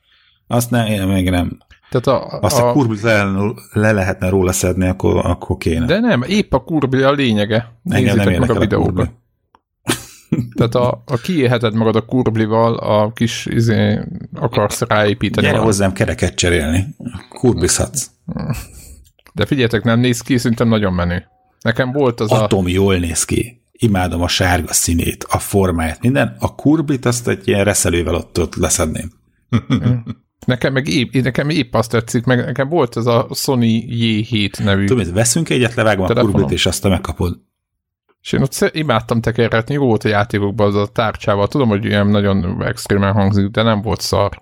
Azt 0.47 0.69
nem, 0.69 0.85
én 0.85 1.07
még 1.07 1.29
nem. 1.29 1.57
Tehát 1.89 2.07
a, 2.07 2.39
Azt 2.39 2.59
a, 2.59 2.69
a 2.69 2.73
kurblit 2.73 3.01
le, 3.01 3.31
le 3.71 3.91
lehetne 3.91 4.29
róla 4.29 4.51
szedni, 4.51 4.87
akkor, 4.87 5.25
akkor 5.25 5.57
kéne. 5.57 5.85
De 5.85 5.99
nem, 5.99 6.21
épp 6.21 6.53
a 6.53 6.63
kurbli 6.63 7.01
a 7.01 7.11
lényege. 7.11 7.71
Engem 7.83 8.15
nem 8.15 8.39
meg 8.39 8.49
a 8.49 8.59
videókat. 8.59 9.11
Tehát 10.55 10.75
a, 10.75 11.03
a 11.05 11.17
kiéheted 11.17 11.73
magad 11.73 11.95
a 11.95 12.05
kurblival, 12.05 12.75
a 12.75 13.11
kis 13.11 13.45
izé, 13.45 13.99
akarsz 14.33 14.81
ráépíteni. 14.81 15.47
Gyere 15.47 15.59
hozzám 15.59 15.93
kereket 15.93 16.35
cserélni. 16.35 16.87
Kurbizhatsz. 17.29 18.09
De 19.33 19.45
figyeljetek, 19.45 19.83
nem 19.83 19.99
néz 19.99 20.21
ki, 20.21 20.37
szerintem 20.37 20.67
nagyon 20.67 20.93
menő. 20.93 21.27
Nekem 21.61 21.91
volt 21.91 22.19
az 22.19 22.31
Atom 22.31 22.65
a... 22.65 22.69
jól 22.69 22.95
néz 22.95 23.23
ki. 23.23 23.61
Imádom 23.71 24.21
a 24.21 24.27
sárga 24.27 24.73
színét, 24.73 25.25
a 25.29 25.39
formáját, 25.39 26.01
minden. 26.01 26.35
A 26.39 26.55
kurblit 26.55 27.05
azt 27.05 27.27
egy 27.27 27.47
ilyen 27.47 27.63
reszelővel 27.63 28.15
ott, 28.15 28.39
ott 28.39 28.55
leszedném. 28.55 29.11
Nekem 30.45 30.73
meg 30.73 30.87
épp, 30.87 31.13
nekem 31.13 31.49
épp 31.49 31.73
azt 31.73 31.91
tetszik, 31.91 32.25
meg 32.25 32.45
nekem 32.45 32.69
volt 32.69 32.97
ez 32.97 33.05
a 33.05 33.27
Sony 33.33 33.83
J7 33.87 34.63
nevű. 34.63 34.85
Tudom, 34.85 35.13
veszünk 35.13 35.49
egyet, 35.49 35.73
levágom 35.73 36.05
a 36.05 36.13
kurblit, 36.13 36.51
és 36.51 36.65
azt 36.65 36.87
megkapod. 36.87 37.39
És 38.21 38.31
én 38.31 38.41
ott 38.41 38.69
imádtam 38.71 39.21
tekerretni, 39.21 39.73
jó 39.73 39.85
volt 39.85 40.03
a 40.03 40.07
játékokban 40.07 40.67
az 40.67 40.75
a 40.75 40.87
tárcsával. 40.87 41.47
Tudom, 41.47 41.69
hogy 41.69 41.85
ilyen 41.85 42.07
nagyon 42.07 42.63
extrémen 42.63 43.13
hangzik, 43.13 43.47
de 43.47 43.61
nem 43.61 43.81
volt 43.81 44.01
szar. 44.01 44.41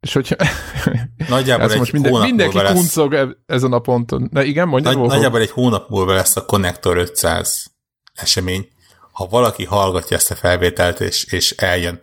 És 0.00 0.12
hogy 0.12 0.36
nagyjából 1.28 1.70
egy 1.70 1.78
most 1.78 1.92
minden, 1.92 2.20
mindenki 2.20 2.56
lesz... 2.56 2.72
kuncog 2.72 3.14
e- 3.14 3.36
ezen 3.46 3.72
a 3.72 3.78
ponton. 3.78 4.28
Na 4.32 4.42
igen, 4.42 4.68
mondja. 4.68 4.92
Nagy, 4.92 5.08
nagyjából 5.08 5.40
egy 5.40 5.50
hónap 5.50 5.88
múlva 5.88 6.12
lesz 6.12 6.36
a 6.36 6.44
Connector 6.44 6.96
500 6.96 7.66
esemény. 8.14 8.68
Ha 9.12 9.26
valaki 9.26 9.64
hallgatja 9.64 10.16
ezt 10.16 10.30
a 10.30 10.34
felvételt, 10.34 11.00
és, 11.00 11.24
és 11.24 11.50
eljön, 11.50 12.00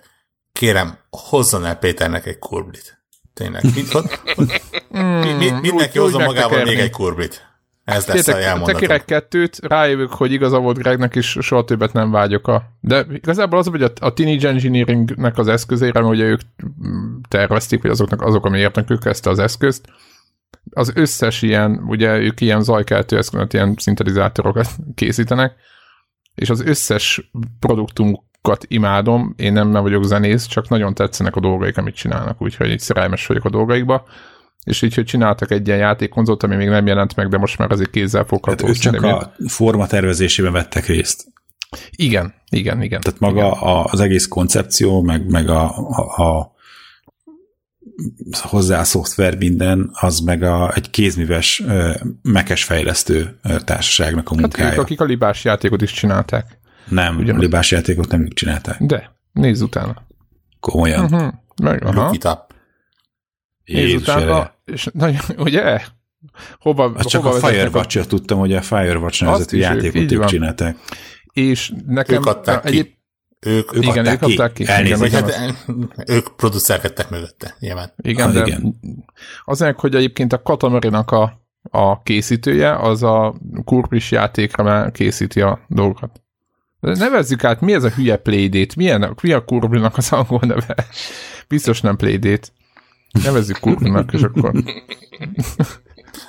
kérem, 0.51 0.97
hozzon 1.09 1.65
el 1.65 1.75
Péternek 1.77 2.25
egy 2.25 2.39
kurblit. 2.39 3.05
Tényleg. 3.33 3.63
Mind, 3.63 3.87
mi, 5.23 5.33
mi, 5.33 5.51
mindenki 5.61 5.97
hozzon 5.97 6.23
magával 6.23 6.63
még 6.63 6.79
egy 6.79 6.91
kurblit. 6.91 7.52
Ez 7.83 8.05
lesz 8.05 8.23
Tétek, 8.23 8.35
a 8.35 8.39
jelmondatom. 8.39 8.81
Tekerek 8.81 9.05
kettőt, 9.05 9.59
rájövök, 9.61 10.11
hogy 10.11 10.31
igaza 10.31 10.59
volt 10.59 10.77
Gregnek, 10.77 11.15
és 11.15 11.37
soha 11.41 11.63
többet 11.63 11.93
nem 11.93 12.11
vágyok 12.11 12.47
a... 12.47 12.63
De 12.79 13.05
igazából 13.09 13.59
az, 13.59 13.67
hogy 13.67 13.83
a, 13.83 13.91
a 13.99 14.13
Teenage 14.13 14.47
Engineeringnek 14.47 15.37
az 15.37 15.47
eszközére, 15.47 15.99
hogy 15.99 16.19
ők 16.19 16.41
tervezték, 17.27 17.81
hogy 17.81 17.89
azoknak 17.89 18.21
azok, 18.21 18.45
ami 18.45 18.59
értnek 18.59 18.89
ők 18.89 19.05
ezt 19.05 19.27
az 19.27 19.39
eszközt, 19.39 19.85
az 20.71 20.91
összes 20.95 21.41
ilyen, 21.41 21.83
ugye 21.87 22.17
ők 22.17 22.41
ilyen 22.41 22.63
zajkeltő 22.63 23.17
eszközöt, 23.17 23.53
ilyen 23.53 23.75
szintetizátorokat 23.77 24.67
készítenek, 24.95 25.55
és 26.35 26.49
az 26.49 26.61
összes 26.61 27.31
produktumukat 27.59 28.65
imádom, 28.67 29.33
én 29.37 29.53
nem, 29.53 29.67
nem 29.67 29.81
vagyok 29.81 30.03
zenész, 30.03 30.45
csak 30.45 30.69
nagyon 30.69 30.93
tetszenek 30.93 31.35
a 31.35 31.39
dolgaik, 31.39 31.77
amit 31.77 31.95
csinálnak, 31.95 32.41
úgyhogy 32.41 32.69
így 32.69 32.79
szerelmes 32.79 33.25
vagyok 33.25 33.45
a 33.45 33.49
dolgaikba 33.49 34.05
és 34.63 34.81
így, 34.81 34.93
hogy 34.93 35.05
csináltak 35.05 35.51
egy 35.51 35.67
ilyen 35.67 35.79
játékkonzolt, 35.79 36.43
ami 36.43 36.55
még 36.55 36.67
nem 36.67 36.87
jelent 36.87 37.15
meg, 37.15 37.27
de 37.27 37.37
most 37.37 37.57
már 37.57 37.71
azért 37.71 37.89
kézzel 37.89 38.23
fogható. 38.23 38.67
Hát 38.67 38.79
csak 38.79 39.01
a 39.01 39.33
forma 39.47 39.87
tervezésében 39.87 40.51
vettek 40.51 40.85
részt. 40.85 41.25
Igen, 41.89 42.33
igen, 42.49 42.81
igen. 42.81 43.01
Tehát 43.01 43.19
maga 43.19 43.45
igen. 43.45 43.83
az 43.83 43.99
egész 43.99 44.27
koncepció, 44.27 45.01
meg, 45.01 45.29
meg 45.29 45.49
a, 45.49 45.77
a, 45.89 46.23
a 46.23 46.51
hozzá 48.41 48.79
a 48.79 48.83
szoftver 48.83 49.37
minden, 49.37 49.89
az 49.93 50.19
meg 50.19 50.43
a, 50.43 50.73
egy 50.75 50.89
kézműves, 50.89 51.63
mekes 52.21 52.63
fejlesztő 52.63 53.39
társaságnak 53.65 54.29
a 54.29 54.35
munkája. 54.35 54.69
Hát 54.69 54.77
ők, 54.77 54.83
akik 54.83 55.01
a 55.01 55.05
libás 55.05 55.43
játékot 55.43 55.81
is 55.81 55.91
csinálták. 55.91 56.57
Nem, 56.89 57.17
Ugyan, 57.17 57.35
a 57.35 57.39
libás 57.39 57.71
játékot 57.71 58.11
nem 58.11 58.21
ők 58.21 58.33
csinálták. 58.33 58.83
De, 58.83 59.15
nézz 59.31 59.61
utána. 59.61 60.05
Komolyan. 60.59 61.03
Uh-huh. 61.03 61.33
Meg, 61.63 61.85
aha. 61.85 62.03
Look 62.03 62.15
it 62.15 62.25
up. 62.25 62.53
Nézz 63.65 63.93
utána, 63.93 64.52
és 64.65 64.89
nagyon, 64.93 65.21
ugye? 65.37 65.81
Hova, 66.59 66.83
Azt 66.83 67.07
csak 67.07 67.23
hova 67.23 67.35
a 67.35 67.47
firewatch 67.47 67.97
a... 67.97 68.05
tudtam, 68.05 68.39
hogy 68.39 68.53
a 68.53 68.61
Firewatch 68.61 69.23
nevezetű 69.23 69.57
játékot 69.57 70.11
ők, 70.11 70.11
ők 70.11 70.25
csinálták. 70.25 70.77
És 71.33 71.73
nekem... 71.87 72.15
Ők 72.15 72.25
adták 72.25 72.65
egyéb... 72.65 72.85
ki. 72.85 73.01
Ők, 73.39 73.75
ők 73.75 73.83
igen, 73.83 74.05
adták 74.05 74.13
ők 74.13 74.29
adták 74.29 74.53
ki. 74.53 74.63
ki. 74.63 74.71
Elnézést, 74.71 75.13
igen, 75.13 75.29
hát, 75.29 76.09
ők 76.09 76.35
producerkedtek 76.35 77.09
mögötte, 77.09 77.55
nyilván. 77.59 77.93
Igen, 77.97 78.27
ah, 78.27 78.33
de 78.33 78.45
igen. 78.45 78.79
azért, 79.45 79.79
hogy 79.79 79.95
egyébként 79.95 80.33
a 80.33 80.41
Katamarinak 80.41 81.11
a, 81.11 81.47
a 81.61 82.01
készítője, 82.01 82.75
az 82.75 83.03
a 83.03 83.35
kurpis 83.65 84.11
játékra 84.11 84.63
már 84.63 84.91
készíti 84.91 85.41
a 85.41 85.59
dolgokat. 85.67 86.21
Nevezzük 86.79 87.43
át, 87.43 87.61
mi 87.61 87.73
ez 87.73 87.83
a 87.83 87.89
hülye 87.89 88.17
playdate? 88.17 88.73
Milyen, 88.77 89.15
mi 89.21 89.31
a 89.31 89.45
kurblinak 89.45 89.97
az 89.97 90.11
angol 90.11 90.41
neve? 90.41 90.75
Biztos 91.47 91.81
nem 91.81 91.95
playdate. 91.95 92.47
Nevezzük 93.23 93.59
kurvának, 93.59 94.13
és 94.13 94.21
akkor... 94.21 94.53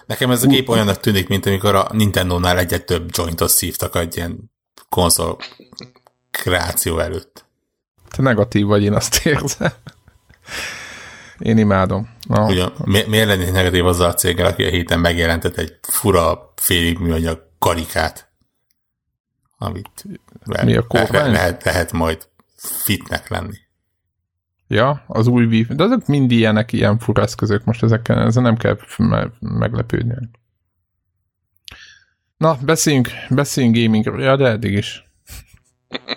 Nekem 0.06 0.30
ez 0.30 0.42
a 0.42 0.46
kép 0.46 0.68
olyannak 0.68 1.00
tűnik, 1.00 1.28
mint 1.28 1.46
amikor 1.46 1.74
a 1.74 1.88
Nintendo-nál 1.92 2.58
egyet 2.58 2.86
több 2.86 3.10
jointot 3.12 3.48
szívtak 3.48 3.96
egy 3.96 4.16
ilyen 4.16 4.52
konzol 4.88 5.38
kreáció 6.30 6.98
előtt. 6.98 7.44
Te 8.08 8.22
negatív 8.22 8.66
vagy, 8.66 8.82
én 8.82 8.92
azt 8.92 9.26
érzem. 9.26 9.72
Én 11.38 11.58
imádom. 11.58 12.08
No. 12.28 12.46
Ugyan, 12.46 12.72
mi, 12.84 13.02
miért 13.06 13.26
lennék 13.26 13.52
negatív 13.52 13.86
azzal 13.86 14.10
a 14.10 14.14
céggel, 14.14 14.46
aki 14.46 14.64
a 14.64 14.68
héten 14.68 15.00
megjelentett 15.00 15.56
egy 15.56 15.78
fura 15.82 16.52
félig 16.56 16.98
műanyag 16.98 17.42
karikát, 17.58 18.32
amit 19.58 20.04
Mi 20.64 20.76
a 20.76 20.86
le, 20.90 21.26
lehet, 21.26 21.64
lehet 21.64 21.92
majd 21.92 22.28
fitnek 22.56 23.28
lenni. 23.28 23.56
Ja, 24.74 25.04
az 25.06 25.26
új 25.26 25.44
Wii, 25.44 25.66
de 25.70 25.84
azok 25.84 26.06
mind 26.06 26.30
ilyenek, 26.30 26.72
ilyen 26.72 26.98
fura 26.98 27.22
eszközök, 27.22 27.64
most 27.64 27.82
ezekkel, 27.82 28.18
ezzel 28.18 28.42
nem 28.42 28.56
kell 28.56 28.78
me- 28.96 29.32
meglepődni. 29.40 30.14
Na, 32.36 32.58
beszéljünk, 32.64 33.08
beszéljünk 33.30 33.76
gamingről, 33.76 34.22
ja, 34.22 34.36
de 34.36 34.46
eddig 34.46 34.72
is. 34.72 35.04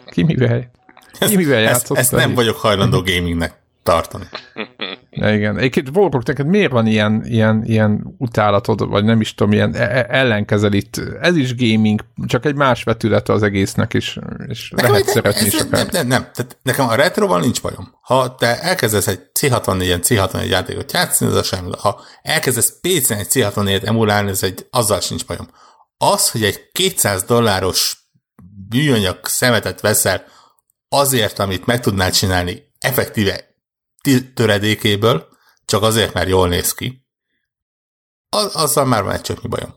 Ki 0.05 0.23
mivel, 0.23 0.71
ki 1.19 1.35
mivel 1.35 1.59
játszott? 1.59 1.97
Ezt, 1.97 2.13
ezt 2.13 2.25
nem 2.25 2.33
vagyok 2.33 2.55
hajlandó 2.55 3.01
gamingnek 3.01 3.59
tartani. 3.83 4.25
Igen. 5.17 5.57
Egyébként 5.57 5.89
Volkok, 5.93 6.25
neked 6.25 6.47
miért 6.47 6.71
van 6.71 6.88
ilyen, 6.88 7.25
ilyen, 7.25 7.63
ilyen 7.65 8.15
utálatod, 8.17 8.89
vagy 8.89 9.03
nem 9.03 9.21
is 9.21 9.33
tudom, 9.33 9.53
ilyen 9.53 9.75
e, 9.75 9.81
e, 9.81 10.05
ellenkezelít? 10.09 11.01
Ez 11.21 11.36
is 11.36 11.55
gaming, 11.55 12.01
csak 12.25 12.45
egy 12.45 12.55
más 12.55 12.83
vetülete 12.83 13.33
az 13.33 13.43
egésznek 13.43 13.93
is, 13.93 14.19
és 14.47 14.69
nekem 14.75 14.91
lehet 14.91 15.07
szeretni 15.07 15.45
is 15.45 15.53
akár. 15.53 15.69
Nem, 15.69 15.88
nem, 15.91 16.07
nem. 16.07 16.21
Tehát 16.33 16.57
nekem 16.63 16.88
a 16.88 16.95
retroval 16.95 17.39
nincs 17.39 17.62
bajom. 17.62 17.95
Ha 18.01 18.36
te 18.36 18.62
elkezdesz 18.62 19.07
egy 19.07 19.19
C64-en 19.39 20.01
C64 20.07 20.47
játékot 20.50 20.91
játszani, 20.91 21.31
az 21.31 21.38
a 21.38 21.43
semmi. 21.43 21.71
Ha 21.77 22.01
elkezdesz 22.21 22.74
PC-en 22.81 23.17
egy 23.17 23.27
C64-et 23.33 23.86
emulálni, 23.86 24.29
ez 24.29 24.43
egy, 24.43 24.67
azzal 24.69 25.00
sincs 25.00 25.25
bajom. 25.25 25.47
Az, 25.97 26.29
hogy 26.29 26.43
egy 26.43 26.71
200 26.71 27.24
dolláros 27.24 27.97
műanyag 28.69 29.19
szemetet 29.24 29.81
veszel 29.81 30.24
azért, 30.89 31.39
amit 31.39 31.65
meg 31.65 31.79
tudnál 31.79 32.12
csinálni 32.12 32.63
effektíve 32.79 33.55
töredékéből, 34.33 35.27
csak 35.65 35.83
azért, 35.83 36.13
mert 36.13 36.29
jól 36.29 36.47
néz 36.47 36.73
ki, 36.73 37.05
az, 38.29 38.55
azzal 38.55 38.85
már 38.85 39.03
van 39.03 39.13
egy 39.13 39.21
csöpnyi 39.21 39.49
bajom. 39.49 39.75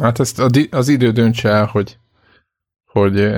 Hát 0.00 0.20
ezt 0.20 0.38
az 0.70 0.88
idő 0.88 1.10
döntse 1.12 1.48
el, 1.48 1.66
hogy, 1.66 1.98
hogy 2.84 3.30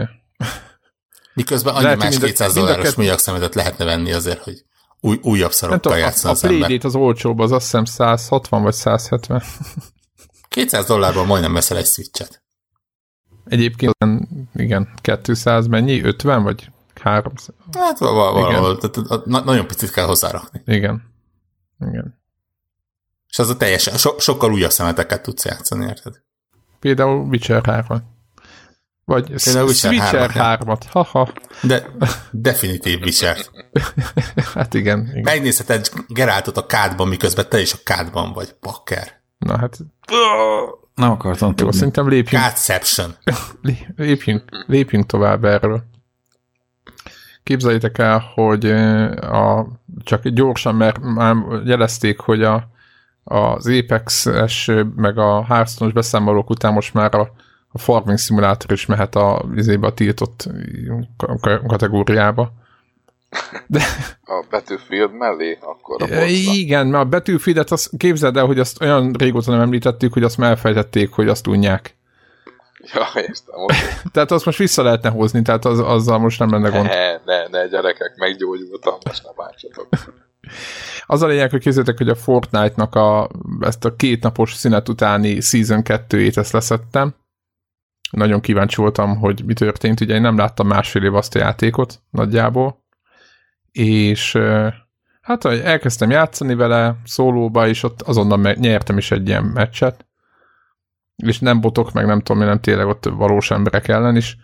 Miközben 1.35 1.75
annyi 1.75 1.95
más 1.95 2.19
200 2.19 2.55
dolláros 2.55 2.95
műanyag 2.95 3.19
szemetet 3.19 3.55
lehetne 3.55 3.85
venni 3.85 4.13
azért, 4.13 4.43
hogy 4.43 4.65
új, 5.01 5.19
újabb 5.23 5.53
szarokkal 5.53 5.99
játszon 5.99 6.31
az 6.31 6.45
ember. 6.45 6.61
A 6.61 6.65
Playdate 6.65 6.87
az 6.89 6.95
olcsóbb, 6.95 7.39
az 7.39 7.53
azt 7.53 7.65
hiszem 7.65 7.85
160 7.85 8.63
vagy 8.63 8.75
170. 8.75 9.43
200 10.49 10.87
dollárból 10.87 11.25
majdnem 11.25 11.53
veszel 11.53 11.77
egy 11.77 11.87
switchet. 11.87 12.43
Egyébként 13.45 13.95
igen, 14.55 14.89
200 15.23 15.67
mennyi? 15.67 16.03
50 16.03 16.43
vagy 16.43 16.71
300? 17.03 17.55
Hát 17.73 17.99
valahol, 17.99 18.79
tehát 18.79 19.25
nagyon 19.27 19.67
picit 19.67 19.91
kell 19.91 20.07
hozzárakni. 20.07 20.63
Igen. 20.67 21.03
Igen. 21.81 22.21
És 23.29 23.39
az 23.39 23.49
a 23.49 23.57
teljesen, 23.57 23.97
so, 23.97 24.19
sokkal 24.19 24.53
újabb 24.53 24.71
szemeteket 24.71 25.23
tudsz 25.23 25.45
játszani, 25.45 25.87
érted? 25.87 26.21
Például 26.81 27.27
Witcher 27.29 27.65
3 27.65 28.03
Vagy 29.05 29.43
Például 29.45 29.67
Witcher 29.67 30.31
3-at. 30.35 30.81
Haha. 30.89 31.33
De 31.63 31.87
definitív 32.31 33.01
Witcher. 33.01 33.37
hát 34.55 34.75
igen, 34.75 35.09
igen. 35.11 35.23
Megnézheted 35.23 35.89
Geráltot 36.09 36.57
a 36.57 36.67
kádban, 36.67 37.09
miközben 37.09 37.49
te 37.49 37.61
is 37.61 37.73
a 37.73 37.79
kádban 37.85 38.33
vagy, 38.33 38.57
bakker. 38.61 39.21
Na 39.39 39.59
hát... 39.59 39.79
Nem 40.95 41.11
akartam 41.11 41.49
Jó, 41.49 41.55
tudni. 41.55 41.73
szerintem 41.73 42.09
lépjünk. 42.09 42.43
Kádception. 42.45 43.17
lépjünk, 43.97 44.65
lépjünk 44.67 45.07
tovább 45.07 45.45
erről. 45.45 45.85
Képzeljétek 47.43 47.99
el, 47.99 48.23
hogy 48.35 48.65
a, 49.21 49.67
csak 50.05 50.29
gyorsan, 50.29 50.75
mert 50.75 50.99
már 51.01 51.37
jelezték, 51.65 52.21
hogy 52.21 52.43
a, 52.43 52.69
az 53.25 53.67
Apex-es 53.67 54.71
meg 54.97 55.19
a 55.19 55.45
Hearthstone-os 55.45 55.95
beszámolók 55.95 56.51
után 56.51 56.73
most 56.73 56.95
már 56.95 57.15
a, 57.15 57.33
a 57.69 57.79
farming 57.79 58.19
szimulátor 58.19 58.73
is 58.73 58.87
mehet 58.87 59.15
a, 59.15 59.45
a 59.81 59.95
tiltott 59.95 60.49
kategóriába. 61.67 62.53
De... 63.67 63.83
A 64.25 64.45
Battlefield 64.51 65.13
mellé 65.13 65.59
akkor 65.61 66.03
a 66.03 66.25
Igen, 66.27 66.87
mert 66.87 67.05
a 67.05 67.09
Battlefield-et 67.09 67.71
azt 67.71 67.91
képzeld 67.97 68.37
el, 68.37 68.47
hogy 68.47 68.59
azt 68.59 68.83
olyan 68.83 69.13
régóta 69.19 69.51
nem 69.51 69.61
említettük, 69.61 70.13
hogy 70.13 70.23
azt 70.23 70.39
már 70.39 70.51
elfejtették, 70.51 71.11
hogy 71.11 71.29
azt 71.29 71.47
unják. 71.47 71.97
Ja, 72.95 73.07
értem. 73.15 73.63
Okay. 73.63 73.77
tehát 74.13 74.31
azt 74.31 74.45
most 74.45 74.59
vissza 74.59 74.83
lehetne 74.83 75.11
hozni, 75.11 75.43
tehát 75.43 75.65
az, 75.65 75.79
azzal 75.81 76.19
most 76.19 76.39
nem 76.39 76.51
lenne 76.51 76.69
gond. 76.69 76.85
Ne, 76.85 77.17
ne, 77.25 77.47
ne, 77.49 77.67
gyerekek, 77.67 78.15
meggyógyultam, 78.17 78.95
most 79.05 79.25
nem 79.25 79.33
bántsatok. 79.37 79.89
Az 81.07 81.23
a 81.23 81.27
lényeg, 81.27 81.51
hogy 81.51 81.61
képzeljétek, 81.61 81.99
hogy 81.99 82.09
a 82.09 82.15
Fortnite-nak 82.15 82.95
a, 82.95 83.31
ezt 83.61 83.85
a 83.85 83.97
kétnapos 83.97 84.55
szünet 84.55 84.89
utáni 84.89 85.41
Season 85.41 85.83
2-ét 85.85 86.37
ezt 86.37 86.53
leszettem. 86.53 87.15
Nagyon 88.11 88.41
kíváncsi 88.41 88.77
voltam, 88.77 89.17
hogy 89.17 89.43
mi 89.45 89.53
történt. 89.53 90.01
Ugye 90.01 90.15
én 90.15 90.21
nem 90.21 90.37
láttam 90.37 90.67
másfél 90.67 91.05
év 91.05 91.15
azt 91.15 91.35
a 91.35 91.39
játékot 91.39 92.01
nagyjából. 92.11 92.85
És 93.73 94.39
hát 95.21 95.45
elkezdtem 95.45 96.11
játszani 96.11 96.55
vele 96.55 96.97
szólóba, 97.05 97.69
és 97.69 97.83
ott 97.83 98.03
azonnal 98.03 98.53
nyertem 98.53 98.99
is 98.99 99.11
egy 99.11 99.29
ilyen 99.29 99.45
meccset. 99.45 100.07
És 101.23 101.39
nem 101.39 101.61
botok, 101.61 101.93
meg 101.93 102.07
nem 102.07 102.21
tudom, 102.21 102.43
nem 102.43 102.61
tényleg 102.61 102.87
ott 102.87 103.05
valós 103.05 103.51
emberek 103.51 103.89
ellen 103.89 104.17
is 104.17 104.37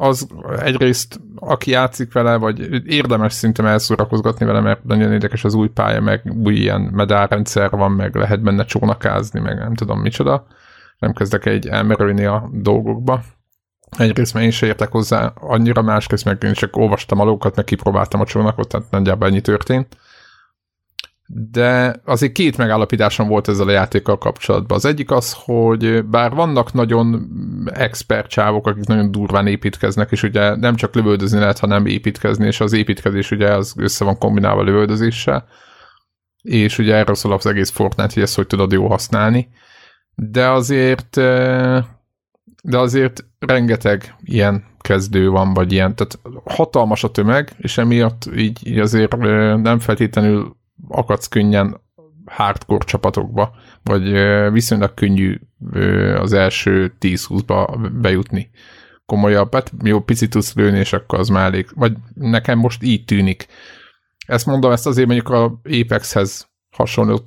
az 0.00 0.28
egyrészt, 0.58 1.20
aki 1.34 1.70
játszik 1.70 2.12
vele, 2.12 2.36
vagy 2.36 2.86
érdemes 2.86 3.32
szintem 3.32 3.66
elszórakozgatni 3.66 4.46
vele, 4.46 4.60
mert 4.60 4.84
nagyon 4.84 5.12
érdekes 5.12 5.44
az 5.44 5.54
új 5.54 5.68
pálya, 5.68 6.00
meg 6.00 6.32
új 6.44 6.54
ilyen 6.54 6.80
medálrendszer 6.80 7.70
van, 7.70 7.92
meg 7.92 8.14
lehet 8.14 8.42
benne 8.42 8.64
csónakázni, 8.64 9.40
meg 9.40 9.58
nem 9.58 9.74
tudom 9.74 10.00
micsoda. 10.00 10.46
Nem 10.98 11.12
kezdek 11.12 11.46
egy 11.46 11.66
elmerülni 11.66 12.24
a 12.24 12.48
dolgokba. 12.52 13.22
Egyrészt 13.96 14.34
mert 14.34 14.46
én 14.46 14.52
sem 14.52 14.68
értek 14.68 14.90
hozzá 14.90 15.32
annyira, 15.34 15.82
másrészt 15.82 16.24
meg 16.24 16.42
én 16.42 16.52
csak 16.52 16.76
olvastam 16.76 17.20
alókat, 17.20 17.56
meg 17.56 17.64
kipróbáltam 17.64 18.20
a 18.20 18.24
csónakot, 18.24 18.68
tehát 18.68 18.90
nagyjából 18.90 19.28
ennyi 19.28 19.40
történt 19.40 19.96
de 21.30 22.00
azért 22.04 22.32
két 22.32 22.56
megállapításom 22.56 23.28
volt 23.28 23.48
ezzel 23.48 23.68
a 23.68 23.70
játékkal 23.70 24.18
kapcsolatban. 24.18 24.76
Az 24.76 24.84
egyik 24.84 25.10
az, 25.10 25.36
hogy 25.44 26.04
bár 26.04 26.34
vannak 26.34 26.72
nagyon 26.72 27.28
expert 27.72 28.28
csávok, 28.28 28.66
akik 28.66 28.86
nagyon 28.86 29.10
durván 29.10 29.46
építkeznek, 29.46 30.10
és 30.10 30.22
ugye 30.22 30.56
nem 30.56 30.74
csak 30.74 30.94
lövöldözni 30.94 31.38
lehet, 31.38 31.58
hanem 31.58 31.86
építkezni, 31.86 32.46
és 32.46 32.60
az 32.60 32.72
építkezés 32.72 33.30
ugye 33.30 33.54
az 33.54 33.74
össze 33.76 34.04
van 34.04 34.18
kombinálva 34.18 34.62
lövöldözéssel, 34.62 35.48
és 36.42 36.78
ugye 36.78 36.94
erről 36.94 37.14
szól 37.14 37.32
az 37.32 37.46
egész 37.46 37.70
Fortnite, 37.70 38.14
hogy 38.14 38.22
ezt 38.22 38.36
hogy 38.36 38.46
tudod 38.46 38.72
jó 38.72 38.88
használni. 38.88 39.48
De 40.14 40.50
azért 40.50 41.16
de 42.62 42.78
azért 42.78 43.24
rengeteg 43.38 44.14
ilyen 44.20 44.64
kezdő 44.80 45.28
van, 45.28 45.54
vagy 45.54 45.72
ilyen, 45.72 45.94
tehát 45.94 46.18
hatalmas 46.44 47.04
a 47.04 47.10
tömeg, 47.10 47.52
és 47.58 47.78
emiatt 47.78 48.30
így, 48.36 48.66
így 48.66 48.78
azért 48.78 49.16
nem 49.62 49.78
feltétlenül 49.78 50.56
akadsz 50.88 51.28
könnyen 51.28 51.80
hardcore 52.26 52.84
csapatokba, 52.84 53.54
vagy 53.82 54.12
viszonylag 54.52 54.94
könnyű 54.94 55.40
az 56.16 56.32
első 56.32 56.94
10-20-ba 57.00 57.90
bejutni. 58.00 58.50
Komolyabb, 59.06 59.54
hát 59.54 59.72
jó, 59.82 60.00
picit 60.00 60.30
tudsz 60.30 60.54
lőni, 60.54 60.78
és 60.78 60.92
akkor 60.92 61.18
az 61.18 61.28
már 61.28 61.44
elég. 61.44 61.68
Vagy 61.74 61.92
nekem 62.14 62.58
most 62.58 62.82
így 62.82 63.04
tűnik. 63.04 63.46
Ezt 64.26 64.46
mondom, 64.46 64.72
ezt 64.72 64.86
azért 64.86 65.06
mondjuk 65.06 65.28
a 65.28 65.60
Apexhez 65.80 66.48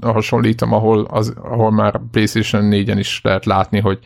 hasonlítom, 0.02 0.74
ahol, 0.74 1.06
az, 1.06 1.34
ahol 1.36 1.72
már 1.72 2.02
PlayStation 2.12 2.70
4-en 2.72 2.96
is 2.98 3.22
lehet 3.24 3.46
látni, 3.46 3.80
hogy 3.80 4.00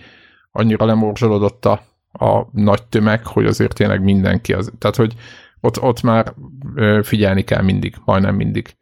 annyira 0.52 0.86
lemorzsolódott 0.86 1.66
a, 1.66 1.82
a 2.12 2.48
nagy 2.52 2.84
tömeg, 2.84 3.26
hogy 3.26 3.46
azért 3.46 3.74
tényleg 3.74 4.04
mindenki 4.04 4.54
az. 4.54 4.72
Tehát, 4.78 4.96
hogy 4.96 5.14
ott, 5.60 5.82
ott 5.82 6.02
már 6.02 6.34
figyelni 7.04 7.44
kell 7.44 7.62
mindig, 7.62 7.96
majdnem 8.06 8.36
mindig. 8.36 8.76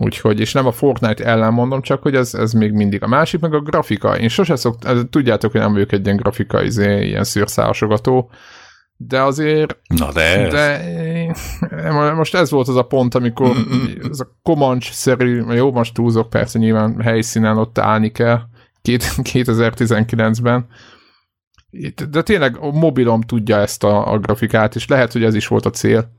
Úgyhogy, 0.00 0.40
és 0.40 0.52
nem 0.52 0.66
a 0.66 0.72
Fortnite 0.72 1.24
ellen 1.24 1.52
mondom, 1.52 1.82
csak 1.82 2.02
hogy 2.02 2.14
ez, 2.14 2.34
ez 2.34 2.52
még 2.52 2.72
mindig 2.72 3.02
a 3.02 3.06
másik, 3.06 3.40
meg 3.40 3.54
a 3.54 3.60
grafika. 3.60 4.18
Én 4.18 4.28
sose 4.28 4.56
szoktam, 4.56 5.08
tudjátok, 5.08 5.52
hogy 5.52 5.60
nem 5.60 5.72
vagyok 5.72 5.92
egy 5.92 6.04
ilyen 6.04 6.16
grafika, 6.16 6.62
izé, 6.62 7.06
ilyen 7.06 7.24
szőrszálasogató, 7.24 8.30
de 8.96 9.22
azért... 9.22 9.78
Na 9.88 10.12
de... 10.12 10.48
De 10.48 12.12
most 12.14 12.34
ez 12.34 12.50
volt 12.50 12.68
az 12.68 12.76
a 12.76 12.82
pont, 12.82 13.14
amikor 13.14 13.56
ez 14.10 14.20
a 14.20 14.38
Comanche-szerű, 14.42 15.44
jó, 15.52 15.72
most 15.72 15.94
túlzok, 15.94 16.30
persze 16.30 16.58
nyilván 16.58 17.00
helyszínen 17.00 17.58
ott 17.58 17.78
állni 17.78 18.10
kell 18.10 18.40
2019-ben, 18.82 20.66
de 22.10 22.22
tényleg 22.22 22.56
a 22.56 22.70
mobilom 22.70 23.20
tudja 23.20 23.58
ezt 23.58 23.84
a, 23.84 24.12
a 24.12 24.18
grafikát, 24.18 24.74
és 24.74 24.86
lehet, 24.86 25.12
hogy 25.12 25.24
ez 25.24 25.34
is 25.34 25.46
volt 25.46 25.66
a 25.66 25.70
cél, 25.70 26.12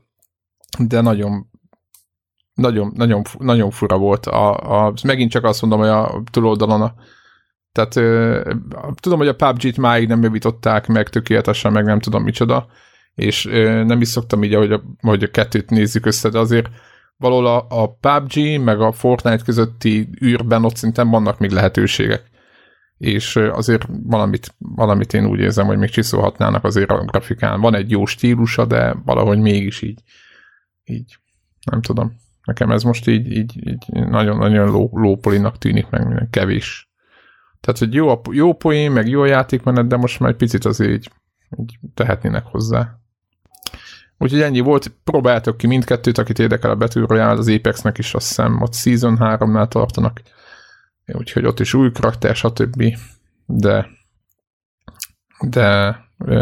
de 0.78 1.00
nagyon 1.00 1.50
nagyon, 2.58 2.92
nagyon, 2.94 3.22
nagyon 3.38 3.70
fura 3.70 3.98
volt. 3.98 4.26
A, 4.26 4.86
a, 4.86 4.92
megint 5.04 5.30
csak 5.30 5.44
azt 5.44 5.60
mondom, 5.60 5.78
hogy 5.78 5.88
a 5.88 6.22
túloldalon 6.30 6.82
a, 6.82 6.94
tehát 7.72 7.96
ö, 7.96 8.40
tudom, 9.00 9.18
hogy 9.18 9.28
a 9.28 9.34
PUBG-t 9.34 9.76
máig 9.76 10.08
nem 10.08 10.22
javították 10.22 10.86
meg 10.86 11.08
tökéletesen, 11.08 11.72
meg 11.72 11.84
nem 11.84 12.00
tudom 12.00 12.22
micsoda, 12.22 12.66
és 13.14 13.46
ö, 13.46 13.84
nem 13.84 14.00
is 14.00 14.08
szoktam 14.08 14.44
így, 14.44 14.54
hogy 14.54 14.72
a, 14.72 14.82
hogy 15.00 15.22
a 15.22 15.30
kettőt 15.30 15.70
nézzük 15.70 16.06
össze, 16.06 16.28
de 16.28 16.38
azért 16.38 16.68
valahol 17.16 17.46
a, 17.46 17.66
a 17.68 17.94
PUBG 17.94 18.60
meg 18.60 18.80
a 18.80 18.92
Fortnite 18.92 19.44
közötti 19.44 20.08
űrben 20.24 20.64
ott 20.64 20.76
szinten 20.76 21.10
vannak 21.10 21.38
még 21.38 21.50
lehetőségek. 21.50 22.22
És 22.98 23.36
azért 23.36 23.86
valamit, 24.02 24.54
valamit 24.58 25.14
én 25.14 25.26
úgy 25.26 25.40
érzem, 25.40 25.66
hogy 25.66 25.78
még 25.78 25.90
csiszolhatnának 25.90 26.64
azért 26.64 26.90
a 26.90 27.04
grafikán. 27.04 27.60
Van 27.60 27.74
egy 27.74 27.90
jó 27.90 28.06
stílusa, 28.06 28.64
de 28.64 28.96
valahogy 29.04 29.38
mégis 29.38 29.82
így, 29.82 30.02
így 30.84 31.16
nem 31.70 31.80
tudom. 31.80 32.26
Nekem 32.48 32.70
ez 32.70 32.82
most 32.82 33.06
így, 33.06 33.32
így, 33.32 33.68
így 33.68 33.86
nagyon-nagyon 33.88 34.70
ló, 34.70 34.90
lópolinak 34.92 35.58
tűnik 35.58 35.88
meg, 35.90 36.28
kevés. 36.30 36.90
Tehát, 37.60 37.78
hogy 37.78 37.94
jó, 37.94 38.08
a, 38.08 38.20
jó 38.30 38.54
poén, 38.54 38.90
meg 38.90 39.08
jó 39.08 39.20
a 39.20 39.26
játékmenet, 39.26 39.86
de 39.86 39.96
most 39.96 40.20
már 40.20 40.30
egy 40.30 40.36
picit 40.36 40.64
azért 40.64 40.90
így, 40.90 41.10
így 41.58 41.78
tehetnének 41.94 42.44
hozzá. 42.44 42.98
Úgyhogy 44.18 44.40
ennyi 44.40 44.60
volt, 44.60 44.92
próbáltok 45.04 45.56
ki 45.56 45.66
mindkettőt, 45.66 46.18
akit 46.18 46.38
érdekel 46.38 46.70
a 46.70 46.76
Battle 46.76 47.06
Royale, 47.06 47.38
az 47.38 47.48
Apexnek 47.48 47.98
is 47.98 48.14
azt 48.14 48.26
hiszem, 48.28 48.62
ott 48.62 48.74
Season 48.74 49.16
3-nál 49.20 49.68
tartanak, 49.68 50.20
úgyhogy 51.06 51.46
ott 51.46 51.60
is 51.60 51.74
új 51.74 51.92
karakter, 51.92 52.36
stb. 52.36 52.82
De 53.46 53.88
de 55.40 55.96
e, 56.26 56.38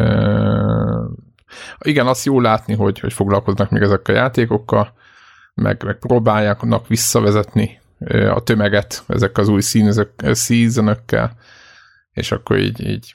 igen, 1.78 2.06
azt 2.06 2.24
jó 2.24 2.40
látni, 2.40 2.74
hogy, 2.74 2.98
hogy 2.98 3.12
foglalkoznak 3.12 3.70
még 3.70 3.82
ezekkel 3.82 4.14
a 4.14 4.18
játékokkal, 4.18 4.94
meg, 5.56 5.82
meg 5.84 5.98
próbálják 5.98 6.86
visszavezetni 6.88 7.80
a 8.34 8.42
tömeget 8.42 9.04
ezek 9.06 9.38
az 9.38 9.48
új 9.48 9.60
seasonökkel, 10.34 11.36
és 12.12 12.32
akkor 12.32 12.58
így, 12.58 12.86
így 12.86 13.14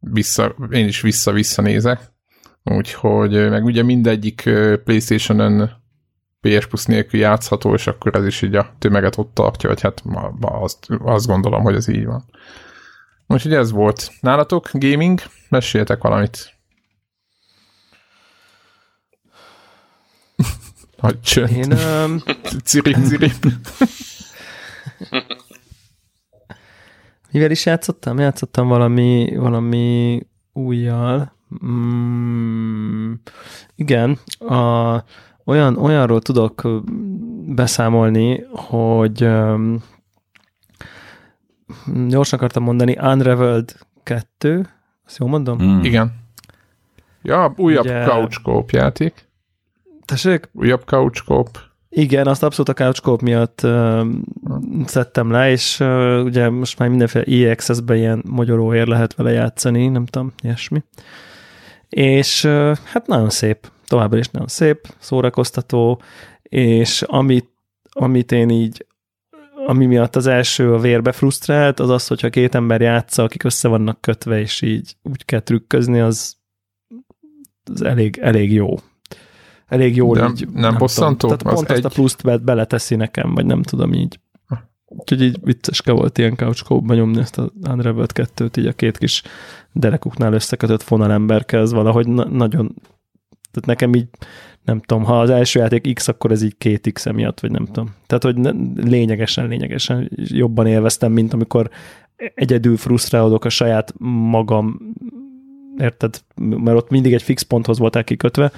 vissza, 0.00 0.54
én 0.70 0.86
is 0.86 1.00
vissza-vissza 1.00 1.62
nézek. 1.62 2.00
Úgyhogy 2.64 3.50
meg 3.50 3.64
ugye 3.64 3.82
mindegyik 3.82 4.42
Playstation-ön 4.84 5.82
PS 6.40 6.66
Plus 6.66 6.84
nélkül 6.84 7.20
játszható, 7.20 7.74
és 7.74 7.86
akkor 7.86 8.14
ez 8.14 8.26
is 8.26 8.42
így 8.42 8.54
a 8.54 8.74
tömeget 8.78 9.18
ott 9.18 9.34
tartja, 9.34 9.68
vagy 9.68 9.80
hát 9.80 10.02
azt, 10.40 10.86
azt 10.98 11.26
gondolom, 11.26 11.62
hogy 11.62 11.74
ez 11.74 11.88
így 11.88 12.04
van. 12.04 12.24
Úgyhogy 13.26 13.54
ez 13.54 13.70
volt. 13.70 14.10
Nálatok 14.20 14.68
gaming? 14.72 15.20
Meséljetek 15.48 16.02
valamit. 16.02 16.58
Nagy 21.00 21.20
csönd. 21.20 21.50
Én... 21.50 21.72
Um... 21.72 22.18
cirip, 22.64 22.96
cirip. 23.06 23.34
Mivel 27.32 27.50
is 27.50 27.66
játszottam? 27.66 28.18
Játszottam 28.18 28.68
valami, 28.68 29.36
valami 29.36 30.20
újjal. 30.52 31.32
Mm, 31.64 33.12
igen, 33.74 34.18
a, 34.38 35.04
olyan, 35.44 35.76
olyanról 35.76 36.20
tudok 36.20 36.82
beszámolni, 37.46 38.44
hogy 38.52 39.24
um, 39.24 39.82
gyorsan 42.06 42.38
akartam 42.38 42.62
mondani, 42.62 42.96
Unraveled 43.00 43.74
2, 44.02 44.68
azt 45.06 45.18
jól 45.18 45.28
mondom? 45.28 45.62
Mm. 45.62 45.82
Igen. 45.82 46.18
Ja, 47.22 47.54
újabb 47.56 47.84
Ugye, 47.84 48.04
couch 48.04 48.72
játék. 48.72 49.29
Tessék? 50.10 50.48
Újabb 50.52 50.84
couchkóp. 50.84 51.48
Igen, 51.88 52.26
azt 52.26 52.42
abszolút 52.42 52.68
a 52.68 52.74
couchkóp 52.74 53.20
miatt 53.20 53.60
uh, 53.62 54.06
szedtem 54.84 55.30
le, 55.30 55.50
és 55.50 55.80
uh, 55.80 56.24
ugye 56.24 56.48
most 56.48 56.78
már 56.78 56.88
mindenféle 56.88 57.50
EXS-ben 57.50 57.96
ilyen 57.96 58.22
magyaróért 58.28 58.88
lehet 58.88 59.14
vele 59.14 59.30
játszani, 59.30 59.88
nem 59.88 60.06
tudom, 60.06 60.32
ilyesmi. 60.42 60.82
És 61.88 62.44
uh, 62.44 62.76
hát 62.84 63.06
nagyon 63.06 63.30
szép, 63.30 63.70
továbbra 63.86 64.18
is 64.18 64.28
nagyon 64.28 64.48
szép, 64.48 64.94
szórakoztató, 64.98 66.02
és 66.42 67.02
amit, 67.02 67.50
amit 67.90 68.32
én 68.32 68.50
így 68.50 68.86
ami 69.66 69.86
miatt 69.86 70.16
az 70.16 70.26
első 70.26 70.74
a 70.74 70.78
vérbe 70.78 71.12
frusztrált, 71.12 71.80
az 71.80 71.88
az, 71.88 72.06
hogyha 72.06 72.30
két 72.30 72.54
ember 72.54 72.80
játsza, 72.80 73.22
akik 73.22 73.42
össze 73.42 73.68
vannak 73.68 74.00
kötve, 74.00 74.40
és 74.40 74.62
így 74.62 74.96
úgy 75.02 75.24
kell 75.24 75.40
trükközni, 75.40 76.00
az, 76.00 76.36
az 77.64 77.82
elég, 77.82 78.18
elég 78.22 78.52
jó 78.52 78.74
elég 79.70 79.96
jól 79.96 80.16
nem, 80.16 80.30
így. 80.30 80.48
Nem, 80.52 80.60
nem 80.60 80.76
bosszantó? 80.78 81.26
Tehát 81.28 81.46
az 81.46 81.52
pont 81.52 81.70
egy... 81.70 81.76
azt 81.76 81.84
a 81.84 81.88
pluszt 81.88 82.22
be, 82.22 82.36
beleteszi 82.36 82.94
nekem, 82.94 83.34
vagy 83.34 83.46
nem 83.46 83.62
tudom 83.62 83.92
így. 83.92 84.20
Úgyhogy 84.86 85.22
így 85.22 85.38
vicceske 85.42 85.92
volt 85.92 86.18
ilyen 86.18 86.36
couch 86.36 86.84
nyomni 86.86 87.20
ezt 87.20 87.38
a 87.38 87.50
Unravel 87.68 88.06
2-t, 88.14 88.58
így 88.58 88.66
a 88.66 88.72
két 88.72 88.98
kis 88.98 89.22
derekuknál 89.72 90.32
összekötött 90.32 90.82
fonalemberke, 90.82 91.58
ez 91.58 91.72
valahogy 91.72 92.08
na- 92.08 92.28
nagyon, 92.28 92.74
tehát 93.50 93.66
nekem 93.66 93.94
így, 93.94 94.08
nem 94.64 94.80
tudom, 94.80 95.04
ha 95.04 95.20
az 95.20 95.30
első 95.30 95.60
játék 95.60 95.94
X, 95.94 96.08
akkor 96.08 96.30
ez 96.30 96.42
így 96.42 96.58
két 96.58 96.92
X 96.92 97.06
emiatt, 97.06 97.40
vagy 97.40 97.50
nem 97.50 97.64
tudom. 97.64 97.94
Tehát, 98.06 98.22
hogy 98.22 98.36
ne, 98.36 98.50
lényegesen, 98.88 99.48
lényegesen 99.48 100.10
jobban 100.14 100.66
élveztem, 100.66 101.12
mint 101.12 101.32
amikor 101.32 101.70
egyedül 102.34 102.76
frusztrálódok 102.76 103.44
a 103.44 103.48
saját 103.48 103.94
magam 103.98 104.94
érted? 105.78 106.20
Mert 106.34 106.76
ott 106.76 106.90
mindig 106.90 107.12
egy 107.12 107.22
fix 107.22 107.42
ponthoz 107.42 107.78
voltál 107.78 108.04
kikötve, 108.04 108.52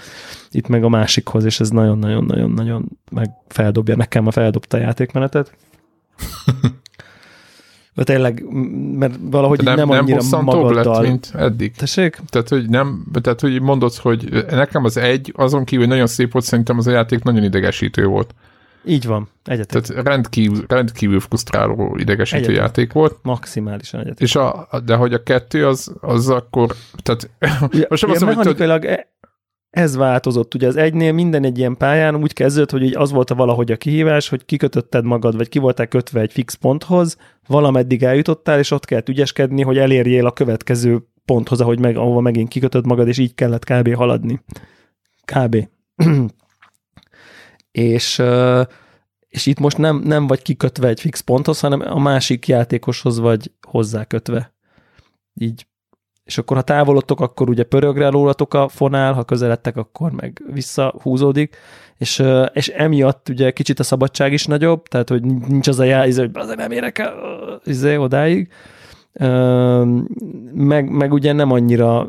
itt 0.51 0.69
meg 0.69 0.85
a 0.85 0.89
másikhoz, 0.89 1.45
és 1.45 1.61
ez 1.61 1.71
nagyon-nagyon-nagyon-nagyon 1.71 2.89
meg 3.11 3.31
feldobja, 3.49 3.97
nekem 3.97 4.27
a 4.27 4.31
feldobta 4.31 4.77
a 4.77 4.81
játékmenetet. 4.81 5.57
De 7.95 8.05
tényleg, 8.05 8.45
mert 8.99 9.15
valahogy 9.21 9.63
nem, 9.63 9.77
nem 9.77 9.91
annyira 9.91 10.23
nem 10.31 10.45
magaddal. 10.45 10.95
lett, 10.95 11.11
mint 11.11 11.31
eddig. 11.35 11.75
Tessék? 11.77 12.21
Tehát, 12.27 12.49
hogy 12.49 12.69
nem, 12.69 13.07
tehát, 13.21 13.41
hogy 13.41 13.61
mondod, 13.61 13.95
hogy 13.95 14.45
nekem 14.51 14.85
az 14.85 14.97
egy, 14.97 15.33
azon 15.37 15.65
kívül 15.65 15.87
nagyon 15.87 16.07
szép 16.07 16.33
volt, 16.33 16.45
szerintem 16.45 16.79
az 16.79 16.87
a 16.87 16.91
játék 16.91 17.23
nagyon 17.23 17.43
idegesítő 17.43 18.07
volt. 18.07 18.35
Így 18.85 19.07
van, 19.07 19.29
egyetek. 19.45 19.83
Tehát 19.83 20.07
rendkívül, 20.07 20.65
rendkívül 20.69 21.21
frusztráló, 21.21 21.97
idegesítő 21.97 22.43
egyetek. 22.43 22.57
játék 22.57 22.93
volt. 22.93 23.19
Maximálisan 23.23 24.01
egyetek. 24.01 24.21
És 24.21 24.37
a, 24.37 24.69
de 24.85 24.95
hogy 24.95 25.15
a 25.15 25.23
kettő 25.23 25.67
az, 25.67 25.95
az 26.01 26.29
akkor, 26.29 26.75
tehát 27.03 27.31
ja, 27.73 27.87
most 27.89 28.03
nem 28.03 28.11
azt 28.11 28.25
mondom, 28.25 28.71
hogy 28.71 28.85
e- 28.85 29.11
ez 29.71 29.97
változott. 29.97 30.55
Ugye 30.55 30.67
az 30.67 30.77
egynél 30.77 31.13
minden 31.13 31.45
egy 31.45 31.59
ilyen 31.59 31.77
pályán 31.77 32.17
úgy 32.17 32.33
kezdődött, 32.33 32.71
hogy 32.71 32.93
az 32.93 33.11
volt 33.11 33.31
a 33.31 33.35
valahogy 33.35 33.73
a 33.73 33.77
kihívás, 33.77 34.29
hogy 34.29 34.45
kikötötted 34.45 35.05
magad, 35.05 35.37
vagy 35.37 35.49
ki 35.49 35.59
voltál 35.59 35.87
kötve 35.87 36.21
egy 36.21 36.33
fix 36.33 36.55
ponthoz, 36.55 37.17
valameddig 37.47 38.03
eljutottál, 38.03 38.59
és 38.59 38.71
ott 38.71 38.85
kellett 38.85 39.09
ügyeskedni, 39.09 39.63
hogy 39.63 39.79
elérjél 39.79 40.27
a 40.27 40.33
következő 40.33 41.07
ponthoz, 41.25 41.61
ahogy 41.61 41.79
meg, 41.79 41.97
ahova 41.97 42.21
megint 42.21 42.49
kikötöd 42.49 42.87
magad, 42.87 43.09
és 43.09 43.19
így 43.19 43.35
kellett 43.35 43.65
kb. 43.65 43.95
haladni. 43.95 44.41
Kb. 45.25 45.69
és, 47.73 48.23
és 49.29 49.47
itt 49.47 49.59
most 49.59 49.79
nem, 49.79 49.97
nem 49.97 50.27
vagy 50.27 50.43
kikötve 50.43 50.89
egy 50.89 51.01
fix 51.01 51.21
ponthoz, 51.21 51.61
hanem 51.61 51.81
a 51.81 51.99
másik 51.99 52.49
játékoshoz 52.49 53.19
vagy 53.19 53.51
hozzákötve. 53.67 54.55
Így. 55.35 55.67
És 56.25 56.39
akkor 56.39 56.57
ha 56.57 56.63
távolodtok, 56.63 57.21
akkor 57.21 57.49
ugye 57.49 57.63
pörögre 57.63 58.09
rólatok 58.09 58.55
a 58.55 58.69
fonál, 58.69 59.13
ha 59.13 59.25
közeledtek, 59.25 59.77
akkor 59.77 60.11
meg 60.11 60.43
visszahúzódik, 60.53 61.57
és, 61.99 62.23
és 62.53 62.69
emiatt 62.69 63.29
ugye 63.29 63.51
kicsit 63.51 63.79
a 63.79 63.83
szabadság 63.83 64.33
is 64.33 64.47
nagyobb, 64.47 64.83
tehát 64.83 65.09
hogy 65.09 65.23
nincs 65.23 65.69
az 65.69 65.79
a 65.79 65.85
jel, 65.85 66.07
izé, 66.07 66.21
hogy 66.21 66.31
azért 66.35 66.59
nem 66.59 66.71
érek 66.71 66.99
el 66.99 67.15
izé, 67.65 67.97
odáig, 67.97 68.49
meg, 70.53 70.91
meg 70.91 71.13
ugye 71.13 71.33
nem 71.33 71.51
annyira 71.51 72.09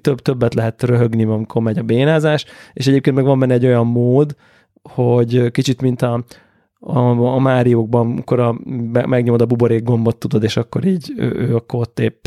több, 0.00 0.20
többet 0.20 0.54
lehet 0.54 0.82
röhögni, 0.82 1.24
amikor 1.24 1.62
megy 1.62 1.78
a 1.78 1.82
bénázás, 1.82 2.44
és 2.72 2.86
egyébként 2.86 3.16
meg 3.16 3.24
van 3.24 3.38
benne 3.38 3.54
egy 3.54 3.66
olyan 3.66 3.86
mód, 3.86 4.36
hogy 4.88 5.50
kicsit 5.50 5.80
mint 5.80 6.02
a, 6.02 6.24
a, 6.80 6.98
a 7.34 7.38
Máriókban, 7.38 8.00
amikor 8.00 8.40
a, 8.40 8.58
megnyomod 9.06 9.40
a 9.40 9.46
buborék 9.46 9.82
gombot, 9.82 10.16
tudod, 10.16 10.42
és 10.42 10.56
akkor 10.56 10.84
így 10.84 11.12
ő, 11.16 11.34
ő 11.34 11.54
akkor 11.54 11.80
ott 11.80 12.00
épp 12.00 12.24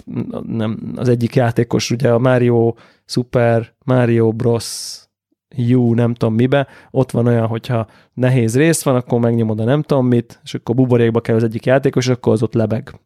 nem, 0.47 0.93
az 0.95 1.09
egyik 1.09 1.35
játékos, 1.35 1.91
ugye 1.91 2.09
a 2.11 2.19
Mario 2.19 2.73
Super, 3.05 3.73
Mario 3.83 4.31
Bros. 4.31 5.01
U, 5.75 5.93
nem 5.93 6.13
tudom 6.13 6.35
mibe, 6.35 6.67
ott 6.91 7.11
van 7.11 7.27
olyan, 7.27 7.47
hogyha 7.47 7.87
nehéz 8.13 8.57
rész 8.57 8.83
van, 8.83 8.95
akkor 8.95 9.19
megnyomod 9.19 9.59
a 9.59 9.63
nem 9.63 9.81
tudom 9.81 10.07
mit, 10.07 10.39
és 10.43 10.53
akkor 10.53 10.75
buborékba 10.75 11.21
kell 11.21 11.35
az 11.35 11.43
egyik 11.43 11.65
játékos, 11.65 12.05
és 12.05 12.11
akkor 12.11 12.33
az 12.33 12.43
ott 12.43 12.53
lebeg. 12.53 12.99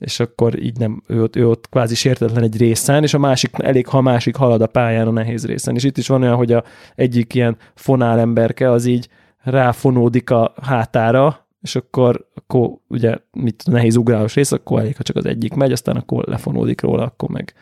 És 0.00 0.20
akkor 0.20 0.62
így 0.62 0.78
nem, 0.78 1.02
ő 1.06 1.22
ott, 1.22 1.36
ő 1.36 1.48
ott 1.48 1.68
kvázi 1.68 1.94
sértetlen 1.94 2.42
egy 2.42 2.56
részen, 2.56 3.02
és 3.02 3.14
a 3.14 3.18
másik, 3.18 3.50
elég 3.56 3.86
ha 3.86 3.98
a 3.98 4.00
másik 4.00 4.36
halad 4.36 4.62
a 4.62 4.66
pályán 4.66 5.06
a 5.06 5.10
nehéz 5.10 5.46
részen. 5.46 5.74
És 5.74 5.84
itt 5.84 5.98
is 5.98 6.08
van 6.08 6.22
olyan, 6.22 6.36
hogy 6.36 6.52
a 6.52 6.64
egyik 6.94 7.34
ilyen 7.34 7.56
fonál 7.74 8.18
emberke 8.18 8.70
az 8.70 8.84
így 8.84 9.08
ráfonódik 9.42 10.30
a 10.30 10.54
hátára, 10.62 11.46
és 11.62 11.76
akkor, 11.76 12.26
akkor 12.34 12.70
ugye 12.88 13.16
mit 13.32 13.62
nehéz 13.66 13.96
ugrálós 13.96 14.34
rész, 14.34 14.52
akkor 14.52 14.80
elég, 14.80 14.96
ha 14.96 15.02
csak 15.02 15.16
az 15.16 15.26
egyik 15.26 15.54
megy, 15.54 15.72
aztán 15.72 15.96
akkor 15.96 16.24
lefonódik 16.24 16.80
róla, 16.80 17.04
akkor 17.04 17.28
meg 17.28 17.54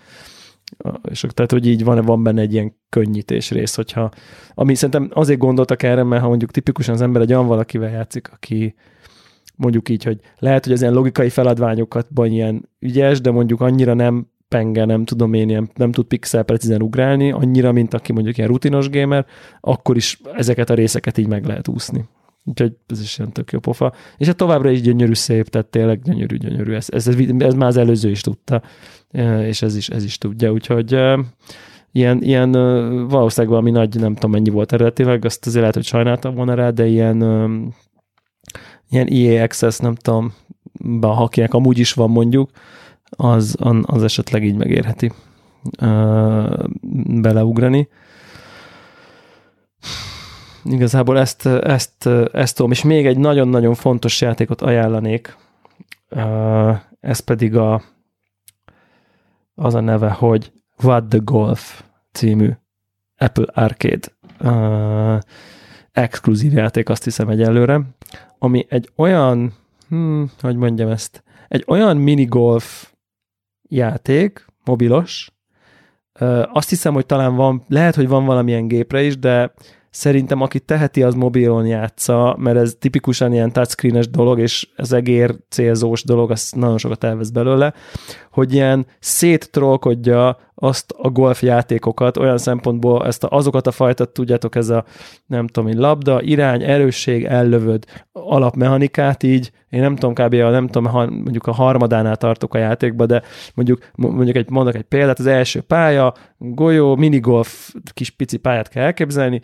és 1.11 1.25
tehát, 1.35 1.51
hogy 1.51 1.67
így 1.67 1.85
van, 1.85 2.05
van 2.05 2.23
benne 2.23 2.41
egy 2.41 2.53
ilyen 2.53 2.77
könnyítés 2.89 3.51
rész, 3.51 3.75
hogyha, 3.75 4.11
ami 4.55 4.75
szerintem 4.75 5.11
azért 5.13 5.39
gondoltak 5.39 5.83
erre, 5.83 6.03
mert 6.03 6.23
ha 6.23 6.29
mondjuk 6.29 6.51
tipikusan 6.51 6.95
az 6.95 7.03
ember 7.03 7.23
egy 7.23 7.33
olyan 7.33 7.47
valakivel 7.47 7.91
játszik, 7.91 8.33
aki 8.33 8.75
mondjuk 9.59 9.89
így, 9.89 10.05
hogy 10.05 10.21
lehet, 10.39 10.65
hogy 10.65 10.73
az 10.73 10.81
ilyen 10.81 10.93
logikai 10.93 11.29
feladványokatban 11.29 12.31
ilyen 12.31 12.69
ügyes, 12.79 13.21
de 13.21 13.31
mondjuk 13.31 13.61
annyira 13.61 13.95
nem 13.95 14.27
penge, 14.49 14.85
nem 14.85 15.05
tudom 15.05 15.33
én, 15.35 15.49
ilyen, 15.49 15.71
nem 15.75 15.93
tud 15.93 16.07
pixel 16.07 16.43
precízen 16.43 16.83
ugrálni, 16.83 17.31
annyira, 17.33 17.73
mint 17.73 17.95
aki 17.95 18.13
mondjuk 18.13 18.37
ilyen 18.37 18.49
rutinos 18.49 18.91
gamer, 18.91 19.27
akkor 19.61 19.97
is 19.97 20.21
ezeket 20.35 20.71
a 20.71 20.75
részeket 20.75 21.19
így 21.19 21.27
meg 21.27 21.45
lehet 21.45 21.69
úszni. 21.69 22.05
Úgyhogy 22.45 22.73
ez 22.87 23.01
is 23.01 23.19
ilyen 23.19 23.33
tök 23.33 23.53
jó 23.53 23.59
pofa. 23.59 23.93
És 24.17 24.27
hát 24.27 24.37
továbbra 24.37 24.71
is 24.71 24.81
gyönyörű 24.81 25.15
szép, 25.15 25.49
tehát 25.49 25.67
tényleg 25.67 26.03
gyönyörű, 26.03 26.37
gyönyörű. 26.37 26.73
Ez, 26.73 26.87
ez, 26.91 27.09
ez, 27.39 27.55
már 27.55 27.69
az 27.69 27.77
előző 27.77 28.11
is 28.11 28.21
tudta, 28.21 28.63
e, 29.11 29.47
és 29.47 29.63
ez 29.63 29.77
is, 29.77 29.89
ez 29.89 30.05
is 30.05 30.19
tudja. 30.19 30.53
Úgyhogy 30.53 30.95
e, 30.95 31.19
ilyen, 31.93 32.23
ilyen 32.23 32.55
e, 32.55 32.89
valószínűleg 33.05 33.51
valami 33.51 33.71
nagy, 33.71 34.01
nem 34.01 34.15
tudom 34.15 34.31
mennyi 34.31 34.51
volt 34.51 34.73
eredetileg, 34.73 35.25
azt 35.25 35.47
azért 35.47 35.61
lehet, 35.61 35.75
hogy 35.75 35.85
sajnáltam 35.85 36.35
volna 36.35 36.55
rá, 36.55 36.71
de 36.71 36.87
ilyen, 36.87 37.23
ilyen 38.91 39.07
EA 39.07 39.43
Access, 39.43 39.79
nem 39.79 39.95
tudom, 39.95 40.35
ha 41.01 41.23
akinek 41.23 41.55
amúgy 41.55 41.79
is 41.79 41.93
van 41.93 42.11
mondjuk, 42.11 42.51
az, 43.11 43.57
az 43.83 44.03
esetleg 44.03 44.45
így 44.45 44.57
megérheti 44.57 45.13
beleugrani. 47.21 47.89
Igazából 50.65 51.19
ezt, 51.19 51.47
ezt, 51.47 52.07
ezt 52.33 52.57
tudom, 52.57 52.71
és 52.71 52.83
még 52.83 53.07
egy 53.07 53.19
nagyon-nagyon 53.19 53.75
fontos 53.75 54.21
játékot 54.21 54.63
ajánlanék, 54.63 55.37
ez 57.01 57.19
pedig 57.19 57.57
a, 57.57 57.83
az 59.55 59.75
a 59.75 59.81
neve, 59.81 60.11
hogy 60.11 60.53
What 60.83 61.05
the 61.05 61.19
Golf 61.23 61.83
című 62.13 62.51
Apple 63.17 63.47
Arcade 63.53 64.09
uh, 64.41 65.19
exkluzív 65.93 66.53
játék, 66.53 66.89
azt 66.89 67.05
hiszem 67.05 67.29
egyelőre, 67.29 67.81
ami 68.39 68.67
egy 68.69 68.91
olyan, 68.97 69.53
hmm, 69.89 70.31
hogy 70.41 70.57
mondjam 70.57 70.89
ezt, 70.89 71.23
egy 71.49 71.65
olyan 71.67 71.97
minigolf 71.97 72.93
játék, 73.69 74.47
mobilos. 74.65 75.33
Azt 76.53 76.69
hiszem, 76.69 76.95
hogy 76.95 77.07
talán 77.07 77.35
van, 77.35 77.65
lehet, 77.69 77.95
hogy 77.95 78.09
van 78.09 78.25
valamilyen 78.25 78.69
gépre 78.69 79.03
is, 79.03 79.19
de 79.19 79.53
szerintem 79.91 80.41
aki 80.41 80.61
teheti, 80.61 81.03
az 81.03 81.15
mobilon 81.15 81.67
játsza, 81.67 82.37
mert 82.39 82.57
ez 82.57 82.77
tipikusan 82.79 83.33
ilyen 83.33 83.53
touchscreenes 83.53 84.09
dolog, 84.09 84.39
és 84.39 84.69
ez 84.77 84.93
egér 84.93 85.37
célzós 85.49 86.05
dolog, 86.05 86.31
az 86.31 86.53
nagyon 86.57 86.79
sokat 86.79 87.05
elvesz 87.05 87.31
belőle, 87.31 87.75
hogy 88.31 88.55
ilyen 88.55 88.87
széttrollkodja 88.99 90.39
azt 90.61 90.95
a 90.97 91.09
golf 91.09 91.43
játékokat, 91.43 92.17
olyan 92.17 92.39
szempontból 92.39 93.07
ezt 93.07 93.25
a, 93.25 93.29
azokat 93.31 93.67
a 93.67 93.71
fajta, 93.71 94.05
tudjátok, 94.05 94.55
ez 94.55 94.69
a 94.69 94.85
nem 95.27 95.47
tudom, 95.47 95.69
én, 95.69 95.79
labda, 95.79 96.23
irány, 96.23 96.63
erősség, 96.63 97.25
ellövöd 97.25 97.85
alapmechanikát 98.13 99.23
így, 99.23 99.51
én 99.71 99.81
nem 99.81 99.97
tudom, 99.97 100.15
kb. 100.15 100.35
A, 100.35 100.51
nem 100.51 100.67
tudom, 100.67 100.93
ha 100.93 101.07
mondjuk 101.07 101.47
a 101.47 101.53
harmadánál 101.53 102.17
tartok 102.17 102.55
a 102.55 102.59
játékba, 102.59 103.07
de 103.07 103.23
mondjuk, 103.55 103.79
mondjuk 103.95 104.37
egy, 104.37 104.51
mondok 104.51 104.75
egy 104.75 104.83
példát, 104.83 105.19
az 105.19 105.27
első 105.27 105.61
pálya, 105.61 106.15
golyó, 106.39 106.97
minigolf, 106.97 107.75
kis 107.93 108.11
pici 108.11 108.37
pályát 108.37 108.69
kell 108.69 108.85
elképzelni, 108.85 109.41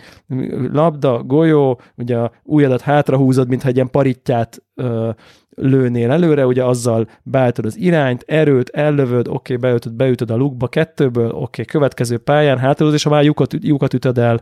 labda, 0.72 1.22
golyó, 1.22 1.80
ugye 1.96 2.16
a 2.16 2.32
ujjadat 2.42 2.80
hátrahúzod, 2.80 3.48
mintha 3.48 3.68
egy 3.68 3.74
ilyen 3.74 3.90
paritját 3.90 4.62
ö, 4.74 5.10
lőnél 5.54 6.10
előre, 6.10 6.46
ugye 6.46 6.64
azzal 6.64 7.08
beállítod 7.22 7.64
az 7.64 7.78
irányt, 7.78 8.24
erőt, 8.26 8.68
ellövöd, 8.68 9.28
oké, 9.28 9.54
okay, 9.54 9.70
beütöd, 9.70 9.92
beütöd 9.92 10.30
a 10.30 10.36
lukba 10.36 10.68
kettőből, 10.68 11.30
oké, 11.30 11.38
okay, 11.40 11.64
következő 11.64 12.18
pályán 12.18 12.58
hátulod, 12.58 12.94
és 12.94 13.02
ha 13.02 13.10
már 13.10 13.24
lyukat, 13.24 13.54
lyukat 13.60 13.94
ütöd 13.94 14.18
el, 14.18 14.40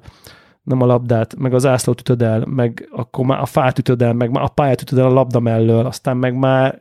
nem 0.62 0.82
a 0.82 0.86
labdát, 0.86 1.36
meg 1.36 1.54
az 1.54 1.66
ászlót 1.66 2.00
ütöd 2.00 2.22
el, 2.22 2.44
meg 2.46 2.88
akkor 2.90 3.24
már 3.24 3.40
a 3.40 3.46
fát 3.46 3.78
ütöd 3.78 4.02
el, 4.02 4.12
meg 4.12 4.30
már 4.30 4.44
a 4.44 4.48
pályát 4.48 4.82
ütöd 4.82 4.98
el 4.98 5.06
a 5.06 5.12
labda 5.12 5.40
mellől, 5.40 5.86
aztán 5.86 6.16
meg 6.16 6.34
már 6.34 6.78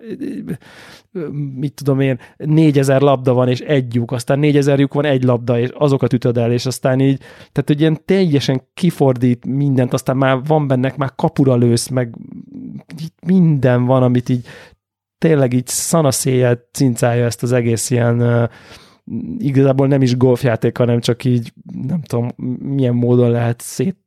mit 1.55 1.73
tudom 1.73 1.99
én, 1.99 2.19
négyezer 2.37 3.01
labda 3.01 3.33
van, 3.33 3.47
és 3.47 3.59
egy 3.59 3.95
lyuk, 3.95 4.11
aztán 4.11 4.39
négyezer 4.39 4.79
lyuk 4.79 4.93
van, 4.93 5.05
egy 5.05 5.23
labda, 5.23 5.59
és 5.59 5.69
azokat 5.73 6.13
ütöd 6.13 6.37
el, 6.37 6.51
és 6.51 6.65
aztán 6.65 6.99
így, 6.99 7.17
tehát 7.51 7.63
hogy 7.65 7.79
ilyen 7.79 8.05
teljesen 8.05 8.61
kifordít 8.73 9.45
mindent, 9.45 9.93
aztán 9.93 10.17
már 10.17 10.39
van 10.47 10.67
bennek, 10.67 10.97
már 10.97 11.11
kapura 11.15 11.55
lősz, 11.55 11.87
meg 11.87 12.15
minden 13.25 13.85
van, 13.85 14.03
amit 14.03 14.29
így 14.29 14.45
tényleg 15.17 15.53
így 15.53 15.67
szanaszéjjel 15.67 16.59
cincálja 16.71 17.25
ezt 17.25 17.43
az 17.43 17.51
egész 17.51 17.89
ilyen 17.89 18.49
igazából 19.37 19.87
nem 19.87 20.01
is 20.01 20.17
golfjáték, 20.17 20.77
hanem 20.77 20.99
csak 20.99 21.23
így 21.23 21.53
nem 21.87 22.01
tudom, 22.01 22.27
milyen 22.59 22.95
módon 22.95 23.31
lehet 23.31 23.61
szét 23.61 23.99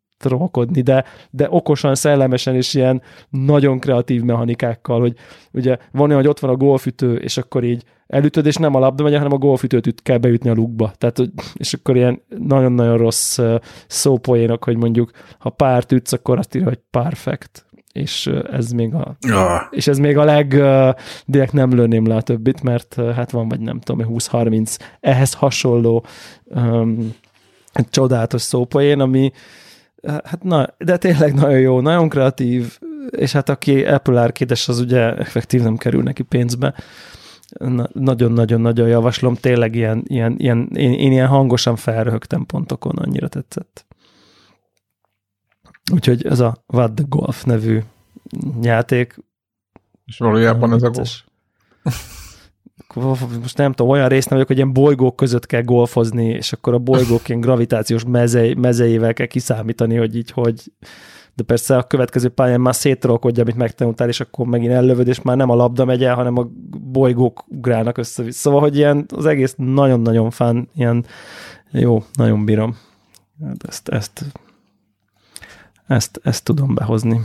de, 0.70 1.04
de 1.30 1.46
okosan, 1.50 1.94
szellemesen 1.94 2.54
és 2.54 2.74
ilyen 2.74 3.02
nagyon 3.30 3.78
kreatív 3.78 4.22
mechanikákkal, 4.22 5.00
hogy 5.00 5.16
ugye 5.52 5.76
van 5.92 6.06
olyan, 6.06 6.20
hogy 6.20 6.30
ott 6.30 6.38
van 6.38 6.50
a 6.50 6.56
golfütő, 6.56 7.16
és 7.16 7.36
akkor 7.36 7.64
így 7.64 7.84
elütöd, 8.06 8.46
és 8.46 8.56
nem 8.56 8.74
a 8.74 8.78
labda 8.78 9.02
megy, 9.02 9.14
hanem 9.14 9.32
a 9.32 9.38
golfütőt 9.38 9.86
üt, 9.86 10.02
kell 10.02 10.18
beütni 10.18 10.50
a 10.50 10.54
lukba. 10.54 10.92
Tehát, 10.98 11.20
és 11.54 11.74
akkor 11.74 11.96
ilyen 11.96 12.22
nagyon-nagyon 12.38 12.96
rossz 12.96 13.40
szópoénok, 13.86 14.64
hogy 14.64 14.76
mondjuk 14.76 15.10
ha 15.38 15.50
párt 15.50 15.92
ütsz, 15.92 16.12
akkor 16.12 16.38
azt 16.38 16.54
írja, 16.54 16.68
hogy 16.68 16.80
perfect 16.90 17.66
és 17.94 18.30
ez 18.50 18.70
még 18.70 18.94
a, 18.94 19.16
ja. 19.20 19.68
és 19.70 19.86
ez 19.86 19.98
még 19.98 20.16
a 20.16 20.24
leg, 20.24 20.62
direkt 21.26 21.52
nem 21.52 21.74
lőném 21.74 22.06
le 22.06 22.14
a 22.14 22.22
többit, 22.22 22.62
mert 22.62 22.94
hát 23.14 23.30
van 23.30 23.48
vagy 23.48 23.60
nem 23.60 23.80
tudom, 23.80 24.06
20-30 24.10 24.78
ehhez 25.00 25.34
hasonló 25.34 26.04
um, 26.44 27.14
csodálatos 27.90 28.42
szópoén, 28.42 29.00
ami 29.00 29.32
hát 30.06 30.42
na, 30.42 30.66
de 30.78 30.96
tényleg 30.96 31.34
nagyon 31.34 31.58
jó, 31.58 31.80
nagyon 31.80 32.08
kreatív, 32.08 32.78
és 33.10 33.32
hát 33.32 33.48
aki 33.48 33.84
Apple 33.84 34.20
arcade 34.20 34.54
az 34.66 34.80
ugye 34.80 35.16
effektív 35.16 35.62
nem 35.62 35.76
kerül 35.76 36.02
neki 36.02 36.22
pénzbe. 36.22 36.74
Nagyon-nagyon-nagyon 37.92 38.88
javaslom, 38.88 39.34
tényleg 39.34 39.74
ilyen, 39.74 40.02
ilyen, 40.06 40.34
ilyen 40.38 40.70
én, 40.74 40.92
én 40.92 41.12
ilyen 41.12 41.26
hangosan 41.26 41.76
felröhögtem 41.76 42.46
pontokon, 42.46 42.96
annyira 42.96 43.28
tetszett. 43.28 43.86
Úgyhogy 45.92 46.26
ez 46.26 46.40
a 46.40 46.64
What 46.66 46.92
the 46.92 47.04
Golf 47.08 47.44
nevű 47.44 47.80
játék. 48.62 49.16
És 50.04 50.18
valójában 50.18 50.72
ez 50.72 50.82
a 50.82 50.90
golf. 50.90 51.22
most 53.40 53.56
nem 53.56 53.72
tudom, 53.72 53.92
olyan 53.92 54.08
részt 54.08 54.28
nem 54.28 54.34
vagyok, 54.34 54.46
hogy 54.46 54.56
ilyen 54.56 54.72
bolygók 54.72 55.16
között 55.16 55.46
kell 55.46 55.62
golfozni, 55.62 56.26
és 56.26 56.52
akkor 56.52 56.74
a 56.74 56.78
bolygók 56.78 57.28
ilyen 57.28 57.40
gravitációs 57.40 58.04
mezei, 58.04 58.54
mezeivel 58.54 59.12
kell 59.12 59.26
kiszámítani, 59.26 59.96
hogy 59.96 60.16
így 60.16 60.30
hogy 60.30 60.72
de 61.34 61.42
persze 61.42 61.76
a 61.76 61.82
következő 61.82 62.28
pályán 62.28 62.60
már 62.60 62.74
szétrolkodja, 62.74 63.42
amit 63.42 63.56
megtanultál, 63.56 64.08
és 64.08 64.20
akkor 64.20 64.46
megint 64.46 64.72
ellövöd, 64.72 65.08
és 65.08 65.22
már 65.22 65.36
nem 65.36 65.50
a 65.50 65.54
labda 65.54 65.84
megy 65.84 66.04
el, 66.04 66.14
hanem 66.14 66.38
a 66.38 66.48
bolygók 66.78 67.44
ugrálnak 67.48 67.98
össze 67.98 68.30
Szóval, 68.30 68.60
hogy 68.60 68.76
ilyen 68.76 69.06
az 69.16 69.26
egész 69.26 69.54
nagyon-nagyon 69.56 70.30
fán, 70.30 70.68
ilyen 70.74 71.04
jó, 71.70 72.04
nagyon 72.12 72.44
bírom. 72.44 72.76
Hát 73.44 73.64
ezt, 73.68 73.88
ezt, 73.88 74.24
ezt, 75.86 76.20
ezt 76.22 76.44
tudom 76.44 76.74
behozni. 76.74 77.20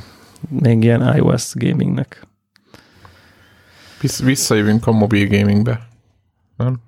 Még 0.50 0.84
ilyen 0.84 1.15
iOS 1.15 1.54
gamingnek. 1.54 2.28
Visszajövünk 4.24 4.88
a 4.88 4.91
mobil 4.91 5.28
gamingbe. 5.28 5.88
Nem? 6.58 6.80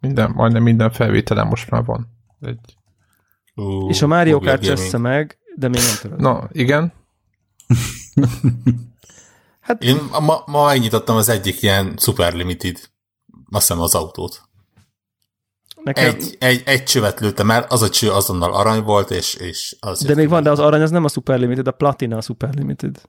Minden, 0.00 0.30
majdnem 0.30 0.62
minden 0.62 0.90
felvételen 0.90 1.46
most 1.46 1.70
már 1.70 1.84
van. 1.84 2.08
Egy... 2.40 2.76
Uh, 3.54 3.88
és 3.88 4.02
a 4.02 4.06
Mario 4.06 4.40
Kart 4.40 4.62
csessze 4.62 4.98
meg, 4.98 5.38
de 5.56 5.68
még 5.68 5.80
nem 5.80 5.96
tudod. 6.00 6.20
Na, 6.20 6.48
igen. 6.52 6.92
hát... 9.60 9.82
Én 9.82 9.96
ma, 10.20 10.42
ma 10.46 10.66
megnyitottam 10.66 11.16
az 11.16 11.28
egyik 11.28 11.62
ilyen 11.62 11.94
Super 11.96 12.34
Limited, 12.34 12.76
azt 13.50 13.66
hiszem 13.66 13.82
az 13.82 13.94
autót. 13.94 14.45
Nekem... 15.86 16.04
Egy, 16.04 16.36
egy, 16.38 16.62
egy 16.64 16.84
csövet 16.84 17.20
lőttem 17.20 17.50
el, 17.50 17.66
az 17.68 17.82
a 17.82 17.88
cső 17.88 18.10
azonnal 18.10 18.54
arany 18.54 18.82
volt, 18.82 19.10
és, 19.10 19.34
és 19.34 19.76
az... 19.80 20.02
De 20.02 20.14
még 20.14 20.28
van, 20.28 20.42
de 20.42 20.50
az 20.50 20.58
arany 20.58 20.82
az 20.82 20.90
nem 20.90 21.04
a 21.04 21.08
Super 21.08 21.38
Limited, 21.38 21.66
a 21.66 21.70
Platina 21.70 22.16
a 22.16 22.20
Super 22.20 22.54
Limited. 22.54 23.00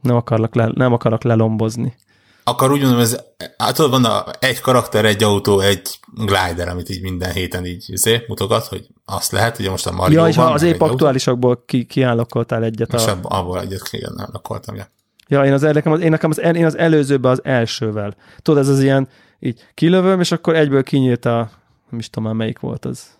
Nem 0.00 0.16
akarlak, 0.16 0.54
le, 0.54 0.70
nem 0.74 0.92
akarok 0.92 1.22
lelombozni. 1.22 1.96
Akkor 2.44 2.72
úgy 2.72 2.80
mondom, 2.80 3.00
ez, 3.00 3.16
hát 3.58 3.74
tudod, 3.74 3.90
van 3.90 4.04
a, 4.04 4.24
egy 4.38 4.60
karakter, 4.60 5.04
egy 5.04 5.22
autó, 5.22 5.60
egy 5.60 5.98
glider, 6.14 6.68
amit 6.68 6.88
így 6.88 7.02
minden 7.02 7.32
héten 7.32 7.66
így 7.66 7.90
zé, 7.94 8.24
mutogat, 8.28 8.66
hogy 8.66 8.86
azt 9.04 9.32
lehet, 9.32 9.58
ugye 9.58 9.70
most 9.70 9.86
a 9.86 9.92
Mario 9.92 10.20
Ja, 10.20 10.28
és 10.28 10.36
az 10.36 10.62
épp 10.62 10.80
aktuálisakból 10.80 11.64
ki, 11.66 11.84
kiállokoltál 11.84 12.64
egyet. 12.64 12.94
És 12.94 13.06
a... 13.06 13.18
abból 13.22 13.60
egyet, 13.60 13.88
igen, 13.90 14.12
nem 14.16 14.28
lakoltam, 14.32 14.74
ja. 14.74 14.88
Ja, 15.28 15.44
én, 15.44 15.52
az, 15.52 15.62
nekem 15.62 15.92
az, 15.92 16.00
én 16.00 16.10
nekem 16.10 16.30
az, 16.30 16.38
én 16.38 16.64
az 16.64 16.78
előzőben 16.78 17.30
az 17.30 17.44
elsővel. 17.44 18.14
Tudod, 18.42 18.60
ez 18.60 18.68
az 18.68 18.82
ilyen, 18.82 19.08
így 19.38 19.66
kilövöm, 19.74 20.20
és 20.20 20.32
akkor 20.32 20.54
egyből 20.54 20.82
kinyílt 20.82 21.24
a, 21.24 21.50
nem 21.90 21.98
is 21.98 22.10
tudom 22.10 22.28
már 22.28 22.38
melyik 22.38 22.58
volt 22.58 22.84
az. 22.84 23.16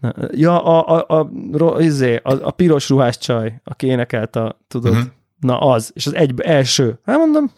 Na, 0.00 0.14
ja, 0.30 0.64
a, 0.64 0.96
a, 0.96 1.18
a, 1.18 1.30
a, 1.64 1.80
izé, 1.80 2.16
a, 2.16 2.32
a 2.46 2.50
piros 2.50 2.88
ruhás 2.88 3.18
csaj, 3.18 3.60
aki 3.64 3.86
énekelt 3.86 4.36
a, 4.36 4.58
tudod, 4.68 4.92
uh-huh. 4.92 5.06
na 5.40 5.58
az, 5.58 5.90
és 5.94 6.06
az 6.06 6.14
egy 6.14 6.40
első. 6.40 6.98
Hát 7.04 7.16
mondom, 7.16 7.50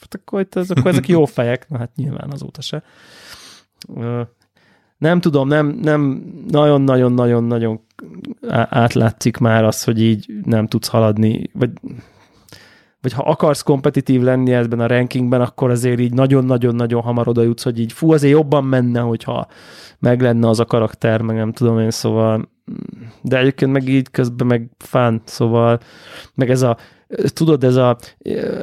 hát 0.00 0.14
akkor, 0.14 0.46
ez, 0.50 0.70
akkor 0.70 0.86
ezek 0.86 1.08
jó 1.08 1.24
fejek, 1.36 1.68
na 1.68 1.78
hát 1.78 1.90
nyilván 1.96 2.30
azóta 2.30 2.60
se. 2.60 2.82
Nem 4.98 5.20
tudom, 5.20 5.48
nem, 5.48 5.66
nem 5.66 6.24
nagyon-nagyon-nagyon-nagyon 6.48 7.80
átlátszik 8.68 9.36
már 9.36 9.64
az, 9.64 9.84
hogy 9.84 10.02
így 10.02 10.32
nem 10.44 10.66
tudsz 10.66 10.88
haladni, 10.88 11.50
vagy 11.52 11.70
vagy 13.02 13.12
ha 13.12 13.22
akarsz 13.22 13.62
kompetitív 13.62 14.22
lenni 14.22 14.52
ebben 14.52 14.80
a 14.80 14.86
rankingben, 14.86 15.40
akkor 15.40 15.70
azért 15.70 16.00
így 16.00 16.14
nagyon-nagyon-nagyon 16.14 17.02
hamar 17.02 17.28
oda 17.28 17.42
jutsz, 17.42 17.64
hogy 17.64 17.78
így 17.78 17.92
fú, 17.92 18.12
azért 18.12 18.32
jobban 18.32 18.64
menne, 18.64 19.00
hogyha 19.00 19.46
meg 19.98 20.20
lenne 20.20 20.48
az 20.48 20.60
a 20.60 20.64
karakter, 20.64 21.20
meg 21.20 21.36
nem 21.36 21.52
tudom 21.52 21.78
én, 21.78 21.90
szóval 21.90 22.50
de 23.22 23.38
egyébként 23.38 23.72
meg 23.72 23.88
így 23.88 24.10
közben 24.10 24.46
meg 24.46 24.70
fán, 24.78 25.22
szóval 25.24 25.78
meg 26.34 26.50
ez 26.50 26.62
a 26.62 26.76
tudod, 27.24 27.64
ez 27.64 27.76
a, 27.76 27.98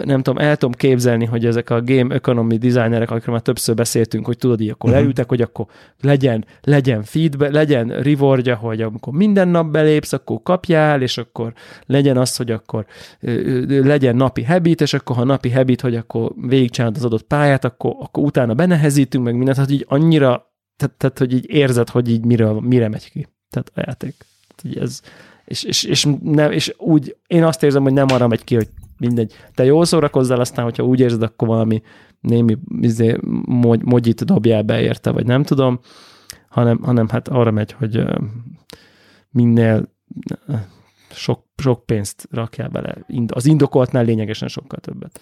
nem 0.04 0.22
tudom, 0.22 0.38
el 0.38 0.56
tudom 0.56 0.76
képzelni, 0.76 1.26
hogy 1.26 1.46
ezek 1.46 1.70
a 1.70 1.82
game 1.82 2.16
economy 2.16 2.58
designerek, 2.58 3.12
akikről 3.12 3.34
már 3.34 3.44
többször 3.44 3.76
beszéltünk, 3.76 4.26
hogy 4.26 4.38
tudod, 4.38 4.62
így 4.62 4.70
akkor 4.70 4.90
uh-huh. 4.90 5.04
leültek, 5.04 5.30
hogy 5.30 5.42
akkor 5.42 5.66
legyen, 6.02 6.46
legyen 6.62 7.04
feedback, 7.04 7.52
legyen 7.52 7.88
rewardja, 7.88 8.56
hogy 8.56 8.82
amikor 8.82 9.14
minden 9.14 9.48
nap 9.48 9.72
belépsz, 9.72 10.14
akkor 10.14 10.42
kapjál, 10.44 11.02
és 11.02 11.18
akkor 11.18 11.54
legyen 11.86 12.18
az, 12.18 12.36
hogy 12.36 12.52
akkor 12.52 12.86
legyen 13.68 14.16
napi 14.16 14.44
habit, 14.44 14.82
és 14.82 14.94
akkor 14.94 15.16
ha 15.16 15.24
napi 15.24 15.52
habit, 15.52 15.82
hogy 15.82 15.96
akkor 15.96 16.32
végigcsinálod 16.36 16.98
az 16.98 17.06
adott 17.06 17.24
pályát, 17.24 17.66
akkor, 17.66 17.96
akkor 18.00 18.24
utána 18.24 18.54
benehezítünk, 18.54 19.24
meg 19.24 19.36
mindent, 19.36 19.58
hát 19.58 19.72
így 19.72 19.86
annyira, 19.88 20.54
tehát, 20.78 20.96
tehát 20.98 21.20
hogy 21.20 21.34
így 21.34 21.50
érzed, 21.50 21.90
hogy 21.90 22.10
így 22.10 22.26
mire, 22.26 22.52
mire 22.62 22.88
megy 22.88 23.12
ki. 23.12 23.28
Tehát 23.50 23.72
a 23.76 23.84
játék. 23.88 24.16
Tehát, 24.56 24.76
így 24.76 24.84
ez, 24.84 25.02
és, 25.50 25.64
és, 25.64 25.84
és, 25.84 26.08
nem, 26.24 26.52
és 26.52 26.74
úgy 26.78 27.16
én 27.28 27.44
azt 27.44 27.64
érzem, 27.64 27.84
hogy 27.84 27.94
nem 27.94 28.06
arra 28.10 28.28
megy 28.28 28.44
ki, 28.44 28.56
hogy 28.56 28.70
mindegy. 28.98 29.34
Te 29.56 29.64
jól 29.66 29.86
szórakozzál, 29.86 30.40
aztán, 30.40 30.64
hogyha 30.64 30.84
úgy 30.84 31.00
érzed, 31.00 31.22
akkor 31.22 31.48
valami 31.48 31.82
némi 32.20 32.58
izé, 32.82 33.18
mogy, 33.46 33.84
mogyit 33.84 34.26
dobjál 34.26 34.62
be 34.62 34.82
érte, 34.82 35.12
vagy 35.12 35.26
nem 35.26 35.44
tudom, 35.44 35.80
hanem, 36.50 36.80
hanem 36.84 37.08
hát 37.08 37.28
arra 37.28 37.52
megy, 37.52 37.72
hogy 37.72 38.04
minél 39.30 39.94
sok, 41.12 41.44
sok 41.58 41.86
pénzt 41.86 42.28
rakjál 42.32 42.70
bele. 42.70 42.96
Az 43.28 43.46
indokoltnál 43.46 44.04
lényegesen 44.04 44.48
sokkal 44.48 44.80
többet. 44.80 45.20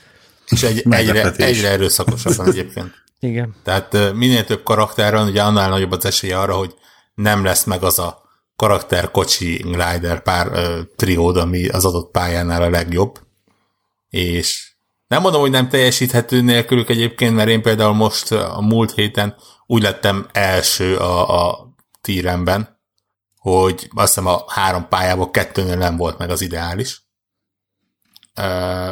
És 0.48 0.63
egy, 0.63 0.86
egyre, 0.90 1.32
egyre 1.32 1.70
erőszakosabban 1.70 2.48
egyébként. 2.48 2.92
Igen. 3.20 3.56
Tehát 3.63 4.13
minél 4.13 4.44
több 4.46 4.63
karakter 4.63 5.13
van, 5.13 5.28
ugye 5.28 5.42
annál 5.42 5.70
nagyobb 5.70 5.92
az 5.92 6.06
esélye 6.06 6.40
arra, 6.40 6.56
hogy 6.56 6.74
nem 7.13 7.44
lesz 7.44 7.63
meg 7.63 7.84
az 7.84 8.00
a 8.00 8.27
karakter, 8.58 9.12
kocsi, 9.12 9.56
glider 9.56 10.22
pár 10.22 10.48
ö, 10.54 10.82
triód, 10.96 11.38
ami 11.38 11.67
az 11.67 11.86
adott 11.86 12.12
pályánál 12.12 12.62
a 12.62 12.70
legjobb. 12.70 13.20
És 14.10 14.76
nem 15.08 15.22
mondom, 15.22 15.41
hogy 15.41 15.52
nem 15.52 15.70
teljesíthető 15.70 16.41
nélkülük 16.41 16.89
egyébként, 16.89 17.36
mert 17.36 17.50
én 17.50 17.62
például 17.62 17.93
most 17.93 18.32
a 18.32 18.62
múlt 18.62 18.93
héten 18.93 19.36
úgy 19.65 19.82
lettem 19.82 20.28
első 20.32 20.98
a, 20.98 21.48
a 21.50 21.67
tíremben, 22.02 22.82
hogy 23.38 23.89
azt 23.96 24.08
hiszem 24.08 24.28
a 24.28 24.43
három 24.48 24.88
pályából 24.88 25.32
kettőnél 25.32 25.78
nem 25.78 25.98
volt 25.98 26.17
meg 26.17 26.30
az 26.30 26.41
ideális. 26.41 27.02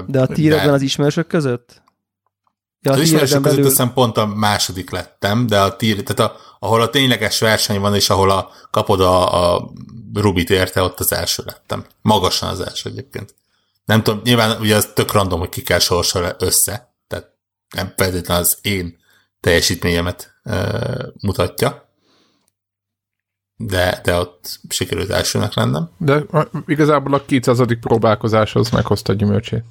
De 0.06 0.22
a 0.22 0.28
tíredben 0.28 0.74
az 0.74 0.82
ismerősök 0.82 1.28
között? 1.28 1.84
Ja, 2.86 2.92
az 2.92 3.00
ismerősök 3.00 3.42
között 3.42 3.58
belül... 3.58 3.72
azt 3.72 3.94
pont 3.94 4.18
a 4.18 4.26
második 4.26 4.90
lettem, 4.90 5.48
de 5.48 5.62
a 5.62 5.76
tír, 5.76 6.04
tehát 6.04 6.32
a, 6.32 6.38
ahol 6.60 6.82
a 6.82 6.90
tényleges 6.90 7.40
verseny 7.40 7.80
van, 7.80 7.96
és 7.96 8.10
ahol 8.10 8.30
a, 8.30 8.50
kapod 8.72 9.02
a, 9.02 9.54
a 9.56 9.72
Rubit 10.14 10.50
érte, 10.50 10.82
ott 10.82 11.00
az 11.00 11.14
első 11.14 11.44
lettem. 11.46 11.86
Magasan 12.02 12.50
az 12.50 12.60
első 12.60 12.90
egyébként. 12.90 13.36
Nem 13.86 14.04
tudom, 14.04 14.22
nyilván 14.24 14.60
ugye 14.60 14.76
az 14.76 14.92
tök 14.94 15.12
random, 15.12 15.40
hogy 15.40 15.50
ki 15.50 15.62
kell 15.62 15.80
sorsolni 15.80 16.30
össze, 16.40 16.94
tehát 17.08 17.32
nem 17.76 17.94
feltétlenül 17.96 18.44
az 18.44 18.58
én 18.62 18.98
teljesítményemet 19.40 20.34
e, 20.44 20.78
mutatja, 21.22 21.90
de, 23.58 24.02
de 24.04 24.20
ott 24.20 24.60
sikerült 24.70 25.10
elsőnek 25.10 25.54
lennem. 25.54 25.90
De 25.98 26.24
igazából 26.68 27.14
a 27.14 27.26
200. 27.26 27.60
próbálkozás 27.80 28.56
az 28.56 28.70
meghozta 28.70 29.14
a 29.14 29.16
gyümölcsét. 29.16 29.64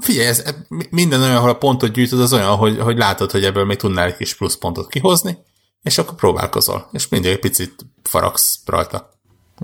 Figyelj, 0.00 0.26
ez, 0.26 0.54
minden 0.90 1.20
olyan, 1.22 1.36
ahol 1.36 1.48
a 1.48 1.56
pontot 1.56 1.92
gyűjtöd, 1.92 2.20
az 2.20 2.32
olyan, 2.32 2.56
hogy, 2.56 2.78
hogy 2.78 2.96
látod, 2.96 3.30
hogy 3.30 3.44
ebből 3.44 3.64
még 3.64 3.76
tudnál 3.76 4.06
egy 4.06 4.16
kis 4.16 4.34
pluszpontot 4.34 4.88
kihozni, 4.88 5.38
és 5.82 5.98
akkor 5.98 6.14
próbálkozol, 6.14 6.88
és 6.92 7.08
mindig 7.08 7.30
egy 7.30 7.38
picit 7.40 7.74
faragsz 8.02 8.60
rajta. 8.64 9.14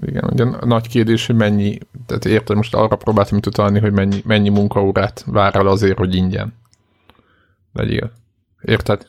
Igen, 0.00 0.24
ugye 0.32 0.44
nagy 0.44 0.88
kérdés, 0.88 1.26
hogy 1.26 1.36
mennyi, 1.36 1.78
tehát 2.06 2.24
érted, 2.24 2.56
most 2.56 2.74
arra 2.74 2.96
próbáltam 2.96 3.38
utalni, 3.46 3.80
hogy 3.80 3.92
mennyi, 3.92 4.22
mennyi 4.26 4.48
munkaórát 4.48 5.22
vár 5.26 5.56
el 5.56 5.66
azért, 5.66 5.98
hogy 5.98 6.14
ingyen 6.14 6.54
legyél. 7.72 8.12
Érted? 8.62 9.06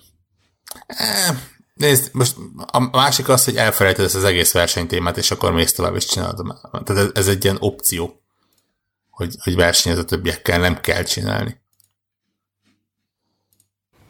E, 0.87 1.35
nézd, 1.73 2.09
most 2.13 2.35
a 2.55 2.79
másik 2.79 3.29
az, 3.29 3.45
hogy 3.45 3.55
elfelejted 3.55 4.05
ezt 4.05 4.15
az 4.15 4.23
egész 4.23 4.51
versenytémát, 4.51 5.17
és 5.17 5.31
akkor 5.31 5.51
mész 5.51 5.73
tovább 5.73 5.95
is 5.95 6.05
csinálod. 6.05 6.59
Tehát 6.83 7.03
ez, 7.03 7.09
ez 7.13 7.27
egy 7.27 7.43
ilyen 7.43 7.57
opció, 7.59 8.22
hogy, 9.13 9.35
hogy 9.43 9.55
versenyez 9.55 9.97
a 9.97 10.05
többiekkel, 10.05 10.59
nem 10.59 10.79
kell 10.81 11.03
csinálni. 11.03 11.61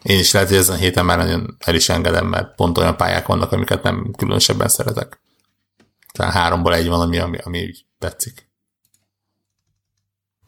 Én 0.01 0.19
is 0.19 0.31
lehet, 0.31 0.47
hogy 0.47 0.57
ezen 0.57 0.75
a 0.75 0.79
héten 0.79 1.05
már 1.05 1.17
nagyon 1.17 1.57
el 1.59 1.75
is 1.75 1.89
engedem, 1.89 2.27
mert 2.27 2.55
pont 2.55 2.77
olyan 2.77 2.97
pályák 2.97 3.27
vannak, 3.27 3.51
amiket 3.51 3.83
nem 3.83 4.13
különösebben 4.17 4.67
szeretek. 4.67 5.21
Tehát 6.13 6.33
háromból 6.33 6.73
egy 6.73 6.87
van, 6.87 7.01
ami, 7.01 7.17
ami, 7.17 7.37
ami 7.37 7.63
úgy 7.63 7.85
tetszik. 7.99 8.49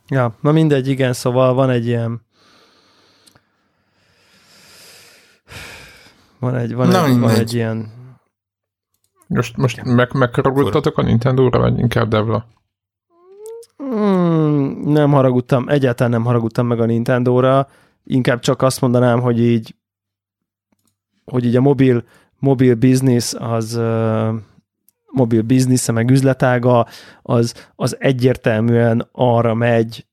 Ja, 0.08 0.38
na 0.42 0.52
mindegy, 0.52 0.88
igen, 0.88 1.14
szóval 1.14 1.54
van 1.54 1.70
egy 1.70 1.86
ilyen 1.86 2.26
van 6.40 6.56
egy, 6.56 6.74
van, 6.74 6.88
na, 6.88 7.06
egy, 7.06 7.20
van 7.20 7.30
egy 7.30 7.54
ilyen 7.54 7.94
most, 9.28 9.58
most 9.58 9.84
meg, 9.84 10.14
megharagudtatok 10.14 10.98
a 10.98 11.02
Nintendo-ra, 11.02 11.60
vagy 11.60 11.80
inkább 11.80 12.08
Devla? 12.08 12.46
Mm, 14.36 14.92
nem 14.92 15.12
haragudtam, 15.12 15.70
egyáltalán 15.70 16.12
nem 16.12 16.24
haragudtam 16.24 16.68
meg 16.68 16.80
a 16.80 16.86
Nintendo-ra, 16.86 17.68
inkább 18.04 18.40
csak 18.40 18.62
azt 18.62 18.82
mondanám, 18.82 19.20
hogy 19.20 19.40
így 19.40 19.76
hogy 21.26 21.46
így 21.46 21.56
a 21.56 21.62
mobil, 21.62 22.04
mobil 22.40 22.76
business 22.76 23.34
az 23.34 23.80
mobil 25.12 25.42
biznisze, 25.42 25.92
meg 25.92 26.10
üzletága, 26.10 26.88
az, 27.22 27.68
az 27.76 27.96
egyértelműen 28.00 29.08
arra 29.12 29.54
megy, 29.54 30.06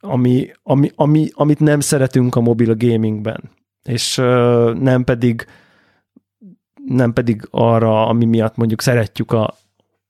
ami, 0.00 0.50
ami, 0.62 0.90
ami, 0.94 1.28
amit 1.32 1.60
nem 1.60 1.80
szeretünk 1.80 2.34
a 2.34 2.40
mobil 2.40 2.74
gamingben. 2.74 3.50
És 3.82 4.16
nem 4.74 5.04
pedig 5.04 5.46
nem 6.84 7.12
pedig 7.12 7.48
arra, 7.50 8.06
ami 8.06 8.24
miatt 8.24 8.56
mondjuk 8.56 8.80
szeretjük 8.80 9.32
a, 9.32 9.54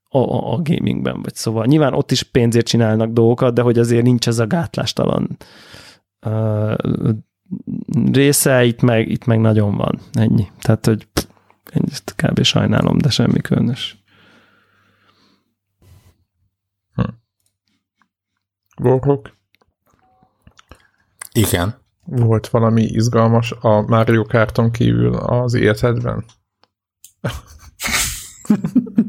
a, 0.09 0.53
a 0.53 0.61
gamingben, 0.61 1.21
vagy 1.21 1.35
szóval 1.35 1.65
nyilván 1.65 1.93
ott 1.93 2.11
is 2.11 2.23
pénzért 2.23 2.65
csinálnak 2.65 3.11
dolgokat, 3.11 3.53
de 3.53 3.61
hogy 3.61 3.79
azért 3.79 4.03
nincs 4.03 4.27
ez 4.27 4.39
a 4.39 4.47
gátlástalan 4.47 5.37
uh, 6.25 6.73
része, 8.11 8.63
itt 8.63 8.81
meg, 8.81 9.09
itt 9.09 9.25
meg 9.25 9.39
nagyon 9.39 9.75
van, 9.75 9.99
ennyi. 10.13 10.47
Tehát, 10.59 10.85
hogy 10.85 11.07
pff, 11.13 11.25
ezt 11.91 12.13
kb. 12.15 12.41
sajnálom, 12.41 12.97
de 12.97 13.09
semmi 13.09 13.41
különös. 13.41 14.05
Warhawk? 18.81 19.35
Igen. 21.31 21.75
Volt 22.05 22.47
valami 22.47 22.83
izgalmas 22.83 23.51
a 23.51 23.81
Mario 23.81 24.23
Karton 24.23 24.71
kívül 24.71 25.15
az 25.15 25.53
életedben? 25.53 26.25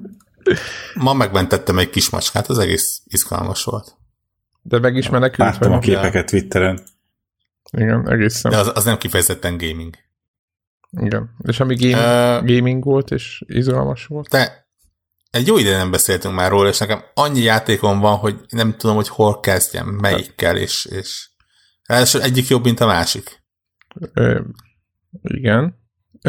Ma 0.94 1.12
megmentettem 1.12 1.78
egy 1.78 1.90
kis 1.90 2.10
macskát, 2.10 2.48
az 2.48 2.58
egész 2.58 3.02
izgalmas 3.04 3.64
volt. 3.64 3.96
De 4.62 4.78
meg 4.78 4.96
is 4.96 5.08
menekült. 5.08 5.48
Láttam 5.48 5.72
a 5.72 5.78
képeket 5.78 6.26
Twitteren. 6.26 6.80
Igen, 7.70 8.10
egészen. 8.10 8.50
De 8.50 8.58
az, 8.58 8.70
az 8.74 8.84
nem 8.84 8.98
kifejezetten 8.98 9.56
gaming. 9.56 9.94
Igen. 10.90 11.30
És 11.42 11.60
ami 11.60 11.74
game, 11.74 12.38
uh, 12.38 12.46
gaming 12.46 12.84
volt, 12.84 13.10
és 13.10 13.42
izgalmas 13.46 14.06
volt. 14.06 14.28
De 14.28 14.68
egy 15.30 15.46
jó 15.46 15.58
ide 15.58 15.76
nem 15.76 15.90
beszéltünk 15.90 16.34
már 16.34 16.50
róla, 16.50 16.68
és 16.68 16.78
nekem 16.78 17.04
annyi 17.14 17.40
játékom 17.40 18.00
van, 18.00 18.16
hogy 18.16 18.40
nem 18.48 18.76
tudom, 18.76 18.96
hogy 18.96 19.08
hol 19.08 19.40
kezdjem, 19.40 19.86
melyikkel, 19.86 20.56
és, 20.56 20.84
és 20.84 21.30
ráadásul 21.84 22.22
egyik 22.22 22.48
jobb, 22.48 22.64
mint 22.64 22.80
a 22.80 22.86
másik. 22.86 23.42
Ö, 24.12 24.40
igen. 25.22 25.78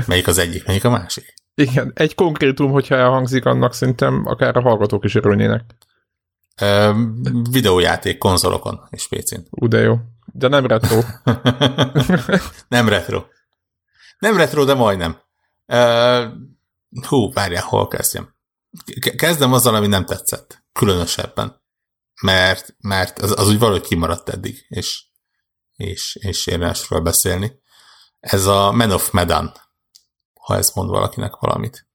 Melyik 0.06 0.28
az 0.28 0.38
egyik, 0.38 0.66
melyik 0.66 0.84
a 0.84 0.90
másik? 0.90 1.34
Igen, 1.60 1.92
egy 1.96 2.16
konkrétum, 2.16 2.72
hogyha 2.72 2.96
elhangzik, 2.96 3.46
annak 3.46 3.74
szerintem 3.74 4.26
akár 4.26 4.58
a 4.58 4.62
hallgatók 4.62 5.04
is 5.04 5.16
örülnének. 5.16 5.76
Ö, 6.62 7.04
videójáték 7.52 8.18
konzolokon 8.18 8.88
és 8.90 9.08
PC-n. 9.08 9.40
Ú, 9.50 9.68
de 9.68 9.80
jó. 9.80 9.96
De 10.26 10.48
nem 10.48 10.66
retro. 10.66 11.00
nem 12.76 12.90
retro. 12.90 13.26
Nem 14.20 14.38
retro, 14.38 14.66
de 14.66 14.74
majdnem. 14.74 15.18
Uh, 15.66 16.24
hú, 17.08 17.34
várjál, 17.34 17.64
hol 17.64 17.88
kezdjem? 17.88 18.36
Kezdem 19.16 19.54
azzal, 19.54 19.76
ami 19.76 19.88
nem 19.88 20.06
tetszett. 20.06 20.64
Különösebben. 20.74 21.62
Mert, 22.22 22.76
mert 22.80 23.20
az, 23.20 23.40
az 23.40 23.48
úgy 23.48 23.60
valahogy 23.60 23.88
kimaradt 23.88 24.30
eddig, 24.30 24.66
és, 24.68 25.04
és, 25.76 26.16
és 26.22 26.48
érdemes 26.48 26.88
beszélni. 27.04 27.60
Ez 28.20 28.46
a 28.46 28.72
Man 28.72 28.92
of 28.92 29.12
Medan, 29.12 29.54
ha 30.50 30.58
ez 30.58 30.72
mond 30.76 30.90
valakinek 30.90 31.36
valamit. 31.36 31.88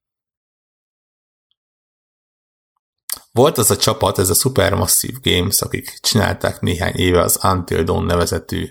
Volt 3.31 3.57
az 3.57 3.71
a 3.71 3.77
csapat, 3.77 4.17
ez 4.17 4.29
a 4.29 4.33
Supermassive 4.33 5.19
Games, 5.21 5.61
akik 5.61 5.99
csinálták 5.99 6.59
néhány 6.59 6.93
éve 6.95 7.21
az 7.21 7.39
Until 7.43 7.83
Dawn 7.83 8.05
nevezetű, 8.05 8.69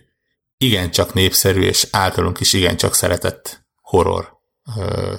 igencsak 0.57 1.13
népszerű 1.13 1.61
és 1.63 1.89
általunk 1.91 2.41
is 2.41 2.53
igencsak 2.53 2.95
szeretett 2.95 3.67
horror 3.81 4.41
uh, 4.77 5.19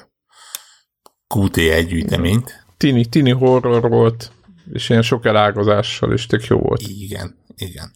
QTE 1.35 1.81
gyűjteményt. 1.81 2.65
Tini, 2.77 3.05
tini 3.05 3.31
horror 3.31 3.89
volt, 3.89 4.31
és 4.71 4.89
ilyen 4.89 5.01
sok 5.01 5.25
elágazással, 5.25 6.13
és 6.13 6.25
tök 6.25 6.45
jó 6.45 6.59
volt. 6.59 6.81
Igen, 6.81 7.37
igen. 7.55 7.93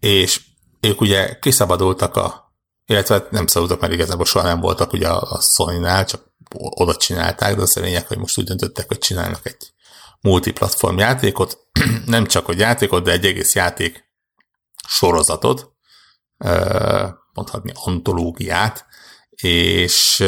És 0.00 0.40
ők 0.80 1.00
ugye 1.00 1.38
kiszabadultak 1.38 2.16
a, 2.16 2.45
illetve 2.86 3.26
nem 3.30 3.46
szabadultak, 3.46 3.80
mert 3.80 3.92
igazából 3.92 4.24
soha 4.24 4.46
nem 4.46 4.60
voltak 4.60 4.92
ugye 4.92 5.08
a, 5.08 5.40
Sony-nál, 5.40 6.04
csak 6.04 6.22
oda 6.58 6.96
csinálták, 6.96 7.56
de 7.56 7.62
az 7.62 7.76
lényeg, 7.76 8.06
hogy 8.06 8.18
most 8.18 8.38
úgy 8.38 8.44
döntöttek, 8.44 8.88
hogy 8.88 8.98
csinálnak 8.98 9.46
egy 9.46 9.72
multiplatform 10.20 10.98
játékot, 10.98 11.58
nem 12.06 12.26
csak 12.26 12.46
hogy 12.46 12.58
játékot, 12.58 13.04
de 13.04 13.10
egy 13.10 13.24
egész 13.24 13.54
játék 13.54 14.04
sorozatot, 14.88 15.72
mondhatni 17.32 17.72
antológiát, 17.74 18.86
és 19.30 20.24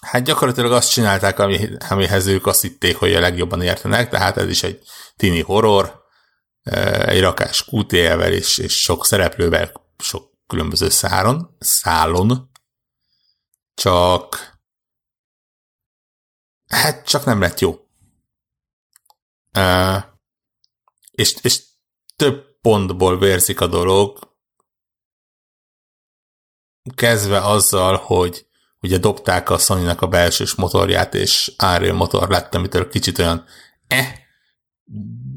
hát 0.00 0.22
gyakorlatilag 0.22 0.72
azt 0.72 0.90
csinálták, 0.90 1.38
ami, 1.38 1.68
amihez 1.88 2.26
ők 2.26 2.46
azt 2.46 2.62
hitték, 2.62 2.96
hogy 2.96 3.14
a 3.14 3.20
legjobban 3.20 3.62
értenek, 3.62 4.08
tehát 4.08 4.36
ez 4.36 4.48
is 4.48 4.62
egy 4.62 4.80
tini 5.16 5.42
horror, 5.42 6.04
egy 7.06 7.20
rakás 7.20 7.66
QTL-vel 7.70 8.32
és, 8.32 8.58
és 8.58 8.82
sok 8.82 9.06
szereplővel, 9.06 9.72
sok 9.98 10.35
különböző 10.46 10.88
száron, 10.88 11.56
szálon, 11.58 12.50
csak 13.74 14.54
hát 16.66 17.06
csak 17.06 17.24
nem 17.24 17.40
lett 17.40 17.60
jó. 17.60 17.70
Uh, 19.58 20.02
és, 21.10 21.36
és 21.42 21.62
több 22.16 22.60
pontból 22.60 23.18
vérzik 23.18 23.60
a 23.60 23.66
dolog, 23.66 24.34
kezdve 26.94 27.40
azzal, 27.40 27.96
hogy 27.96 28.46
ugye 28.80 28.98
dobták 28.98 29.50
a 29.50 29.58
sony 29.58 29.88
a 29.88 30.06
belsős 30.06 30.54
motorját, 30.54 31.14
és 31.14 31.52
Unreal 31.62 31.96
motor 31.96 32.28
lett, 32.28 32.54
amitől 32.54 32.88
kicsit 32.88 33.18
olyan 33.18 33.44
eh, 33.86 34.25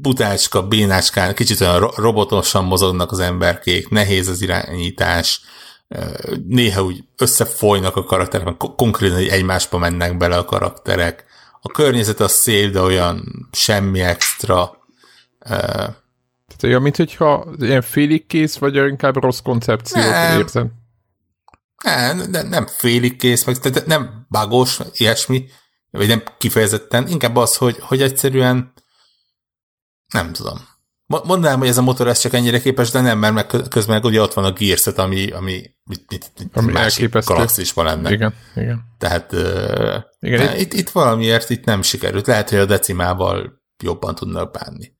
butácska, 0.00 0.68
bénácskán, 0.68 1.34
kicsit 1.34 1.60
olyan 1.60 1.90
robotosan 1.94 2.64
mozognak 2.64 3.12
az 3.12 3.18
emberkék, 3.18 3.88
nehéz 3.88 4.28
az 4.28 4.42
irányítás, 4.42 5.40
néha 6.46 6.82
úgy 6.82 7.04
összefolynak 7.16 7.96
a 7.96 8.04
karakterek, 8.04 8.56
konkrétan 8.76 9.18
egymásba 9.18 9.78
mennek 9.78 10.16
bele 10.16 10.36
a 10.36 10.44
karakterek, 10.44 11.24
a 11.60 11.68
környezet 11.68 12.20
az 12.20 12.32
szép, 12.32 12.72
de 12.72 12.80
olyan 12.80 13.48
semmi 13.52 14.00
extra. 14.00 14.78
Tehát 15.38 16.62
olyan, 16.62 16.82
mint 16.82 16.96
hogyha 16.96 17.46
ilyen 17.58 17.82
félig 17.82 18.26
kész, 18.26 18.56
vagy 18.56 18.74
inkább 18.74 19.16
rossz 19.16 19.40
koncepciót 19.40 20.04
nem, 20.04 20.38
érzem. 20.38 20.72
Nem, 21.84 22.22
nem, 22.30 22.48
nem 22.48 22.66
félig 22.66 23.16
kész, 23.16 23.44
meg 23.44 23.58
tehát 23.58 23.86
nem 23.86 24.26
bagos, 24.28 24.78
ilyesmi, 24.92 25.44
vagy 25.90 26.08
nem 26.08 26.22
kifejezetten, 26.38 27.08
inkább 27.08 27.36
az, 27.36 27.56
hogy, 27.56 27.76
hogy 27.80 28.02
egyszerűen 28.02 28.72
nem 30.10 30.32
tudom. 30.32 30.68
Mondanám, 31.06 31.58
hogy 31.58 31.68
ez 31.68 31.78
a 31.78 31.82
motor 31.82 32.08
ez 32.08 32.18
csak 32.18 32.32
ennyire 32.32 32.60
képes, 32.60 32.90
de 32.90 33.00
nem, 33.00 33.18
mert 33.18 33.34
meg 33.34 33.68
közben 33.68 34.04
ugye 34.04 34.20
ott 34.20 34.32
van 34.34 34.44
a 34.44 34.52
gears 34.52 34.86
ami, 34.86 35.30
ami, 35.30 35.74
mit, 35.84 36.04
mit, 36.10 36.32
mit 36.38 36.56
ami 36.56 36.72
másik 36.72 37.24
galaxisban 37.24 37.84
lenne. 37.84 38.10
Igen, 38.10 38.34
igen. 38.54 38.84
Tehát 38.98 39.32
igen, 40.20 40.44
ne, 40.44 40.58
itt, 40.58 40.72
itt 40.72 40.90
valamiért 40.90 41.50
itt 41.50 41.64
nem 41.64 41.82
sikerült. 41.82 42.26
Lehet, 42.26 42.50
hogy 42.50 42.58
a 42.58 42.64
decimával 42.64 43.62
jobban 43.82 44.14
tudnak 44.14 44.52
bánni. 44.52 44.92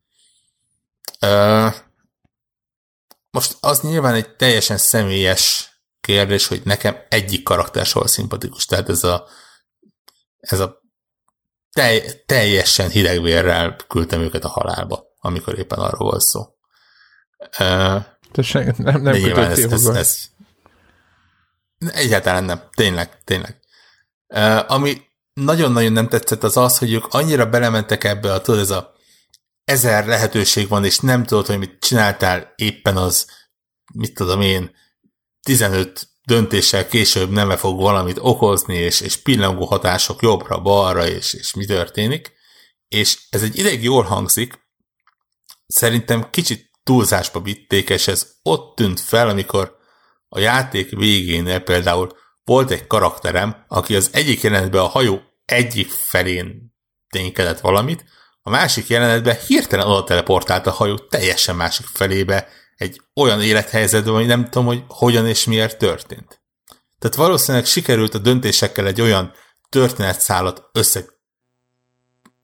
Most 3.30 3.56
az 3.60 3.80
nyilván 3.80 4.14
egy 4.14 4.36
teljesen 4.36 4.76
személyes 4.76 5.74
kérdés, 6.00 6.46
hogy 6.46 6.60
nekem 6.64 6.96
egyik 7.08 7.42
karakter 7.42 7.86
soha 7.86 8.06
szimpatikus. 8.06 8.64
Tehát 8.64 8.88
ez 8.88 9.04
a 9.04 9.28
ez 10.40 10.60
a 10.60 10.79
telj, 11.72 12.00
teljesen 12.26 12.88
hidegvérrel 12.88 13.76
küldtem 13.88 14.20
őket 14.20 14.44
a 14.44 14.48
halálba 14.48 15.08
amikor 15.20 15.58
éppen 15.58 15.78
arról 15.78 16.08
volt 16.08 16.20
szó. 16.20 16.40
Uh, 17.58 18.04
Te 18.32 18.42
se, 18.42 18.74
nem, 18.76 19.02
nem 19.02 19.14
nyilván 19.14 19.50
ez, 19.50 19.58
ez, 19.58 19.86
ez, 19.86 20.18
Egyáltalán 21.78 22.44
nem. 22.44 22.62
Tényleg, 22.74 23.24
tényleg. 23.24 23.60
Uh, 24.26 24.72
ami 24.72 25.02
nagyon-nagyon 25.32 25.92
nem 25.92 26.08
tetszett 26.08 26.42
az 26.42 26.56
az, 26.56 26.78
hogy 26.78 26.92
ők 26.92 27.14
annyira 27.14 27.48
belementek 27.48 28.04
ebbe 28.04 28.32
a, 28.32 28.40
tudod, 28.40 28.60
ez 28.60 28.70
a 28.70 28.92
ezer 29.64 30.06
lehetőség 30.06 30.68
van, 30.68 30.84
és 30.84 30.98
nem 30.98 31.24
tudod, 31.24 31.46
hogy 31.46 31.58
mit 31.58 31.78
csináltál 31.80 32.52
éppen 32.56 32.96
az, 32.96 33.26
mit 33.94 34.14
tudom 34.14 34.40
én, 34.40 34.70
15 35.42 36.08
döntéssel 36.30 36.86
később 36.86 37.30
nem 37.30 37.56
fog 37.56 37.80
valamit 37.80 38.18
okozni, 38.20 38.76
és, 38.76 39.00
és 39.00 39.16
pillangó 39.16 39.64
hatások 39.64 40.22
jobbra-balra, 40.22 41.06
és, 41.06 41.32
és 41.32 41.54
mi 41.54 41.64
történik. 41.64 42.32
És 42.88 43.18
ez 43.30 43.42
egy 43.42 43.58
ideig 43.58 43.82
jól 43.82 44.02
hangzik, 44.02 44.58
szerintem 45.66 46.30
kicsit 46.30 46.70
túlzásba 46.82 47.40
vitték, 47.40 47.88
és 47.90 48.08
ez 48.08 48.32
ott 48.42 48.76
tűnt 48.76 49.00
fel, 49.00 49.28
amikor 49.28 49.76
a 50.28 50.38
játék 50.38 50.90
végén 50.90 51.64
például 51.64 52.16
volt 52.44 52.70
egy 52.70 52.86
karakterem, 52.86 53.64
aki 53.68 53.96
az 53.96 54.10
egyik 54.12 54.40
jelenetben 54.40 54.80
a 54.80 54.86
hajó 54.86 55.20
egyik 55.44 55.90
felén 55.90 56.74
ténykedett 57.08 57.60
valamit, 57.60 58.04
a 58.42 58.50
másik 58.50 58.86
jelenetben 58.86 59.36
hirtelen 59.46 59.86
oda 59.86 60.04
teleportált 60.04 60.66
a 60.66 60.70
hajó 60.70 60.98
teljesen 60.98 61.56
másik 61.56 61.86
felébe, 61.86 62.48
egy 62.80 63.00
olyan 63.14 63.42
élethelyzetben, 63.42 64.14
hogy 64.14 64.26
nem 64.26 64.44
tudom, 64.44 64.66
hogy 64.66 64.84
hogyan 64.88 65.26
és 65.26 65.44
miért 65.44 65.78
történt. 65.78 66.42
Tehát 66.98 67.16
valószínűleg 67.16 67.66
sikerült 67.66 68.14
a 68.14 68.18
döntésekkel 68.18 68.86
egy 68.86 69.00
olyan 69.00 69.32
történetszálat 69.68 70.68
össze 70.72 71.04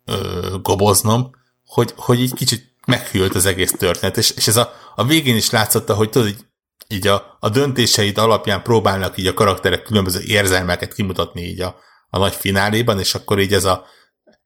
ö, 0.04 0.56
goboznom, 0.62 1.30
hogy, 1.64 1.92
hogy 1.96 2.20
így 2.20 2.34
kicsit 2.34 2.74
meghűlt 2.86 3.34
az 3.34 3.46
egész 3.46 3.70
történet, 3.70 4.16
és, 4.16 4.30
és 4.30 4.46
ez 4.46 4.56
a, 4.56 4.72
a 4.94 5.04
végén 5.04 5.36
is 5.36 5.50
látszotta, 5.50 5.94
hogy 5.94 6.10
tudod, 6.10 6.28
így, 6.28 6.44
így 6.88 7.06
a, 7.06 7.36
a 7.40 7.48
döntéseid 7.48 8.18
alapján 8.18 8.62
próbálnak 8.62 9.18
így 9.18 9.26
a 9.26 9.34
karakterek 9.34 9.82
különböző 9.82 10.20
érzelmeket 10.20 10.94
kimutatni 10.94 11.42
így 11.42 11.60
a, 11.60 11.76
a 12.08 12.18
nagy 12.18 12.34
fináléban, 12.34 12.98
és 12.98 13.14
akkor 13.14 13.40
így 13.40 13.52
ez 13.52 13.64
a 13.64 13.86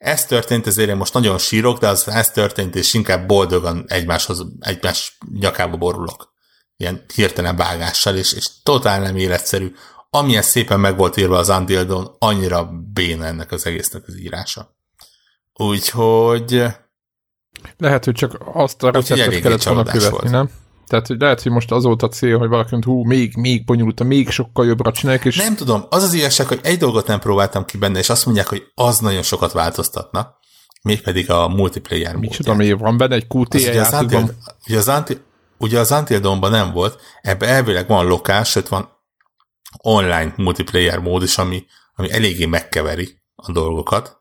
ez 0.01 0.26
történt, 0.26 0.66
ezért 0.66 0.88
én 0.88 0.96
most 0.96 1.14
nagyon 1.14 1.38
sírok, 1.38 1.78
de 1.78 1.88
az 1.88 2.09
ez 2.09 2.30
történt, 2.30 2.74
és 2.74 2.94
inkább 2.94 3.26
boldogan 3.26 3.84
egymáshoz, 3.88 4.46
egymás 4.61 5.18
nyakába 5.40 5.76
borulok. 5.76 6.32
Ilyen 6.76 7.05
hirtelen 7.14 7.57
vágással, 7.57 8.16
és, 8.16 8.32
és 8.32 8.48
totál 8.62 9.01
nem 9.01 9.16
életszerű. 9.16 9.74
Amilyen 10.11 10.42
szépen 10.42 10.80
meg 10.80 10.96
volt 10.96 11.16
írva 11.16 11.38
az 11.38 11.46
Dawn, 11.46 12.16
annyira 12.18 12.70
béna 12.92 13.24
ennek 13.24 13.53
az 13.53 13.66
egésznek 13.66 14.03
az 14.07 14.18
írása. 14.18 14.76
Úgyhogy... 15.55 16.64
Lehet, 17.76 18.05
hogy 18.05 18.14
csak 18.14 18.40
azt 18.53 18.82
a 18.82 18.90
receptet 18.90 19.40
kellett 19.40 19.62
volna 19.62 19.84
követni, 19.84 20.11
volt. 20.11 20.30
nem? 20.30 20.51
Tehát 20.91 21.07
hogy 21.07 21.20
lehet, 21.20 21.43
hogy 21.43 21.53
most 21.53 21.70
az 21.70 21.84
volt 21.84 22.03
a 22.03 22.09
cél, 22.09 22.38
hogy 22.38 22.49
valaki 22.49 22.76
hú, 22.84 23.05
még, 23.05 23.36
még 23.36 23.64
bonyolulta, 23.64 24.05
még 24.05 24.30
sokkal 24.30 24.66
jobbra 24.66 24.93
csinálják, 24.93 25.24
és... 25.24 25.36
Nem 25.36 25.57
tudom, 25.57 25.84
az 25.88 26.03
az 26.03 26.12
igazság, 26.12 26.47
hogy 26.47 26.61
egy 26.62 26.78
dolgot 26.78 27.07
nem 27.07 27.18
próbáltam 27.18 27.64
ki 27.64 27.78
benne, 27.78 27.99
és 27.99 28.09
azt 28.09 28.24
mondják, 28.24 28.47
hogy 28.47 28.66
az 28.74 28.99
nagyon 28.99 29.22
sokat 29.22 29.53
változtatna, 29.53 30.38
mégpedig 30.82 31.30
a 31.30 31.49
multiplayer 31.49 32.12
módját. 32.12 32.30
Micsoda, 32.30 32.55
mi 32.55 32.72
van 32.72 32.97
benne 32.97 33.14
egy 33.14 33.26
QTE 33.28 33.59
az, 33.59 34.03
ugye, 34.03 34.18
az 34.18 34.32
ugye, 34.66 34.78
az 34.78 34.88
Until, 34.88 35.20
ugye 35.59 35.78
az 35.78 35.95
nem 36.41 36.72
volt, 36.72 37.01
ebbe 37.22 37.47
elvileg 37.47 37.88
van 37.88 38.07
lokál, 38.07 38.45
sőt 38.45 38.68
van 38.68 38.88
online 39.82 40.32
multiplayer 40.36 40.99
mód 40.99 41.22
is, 41.22 41.38
ami, 41.38 41.64
ami 41.95 42.12
eléggé 42.12 42.45
megkeveri 42.45 43.22
a 43.34 43.53
dolgokat. 43.53 44.18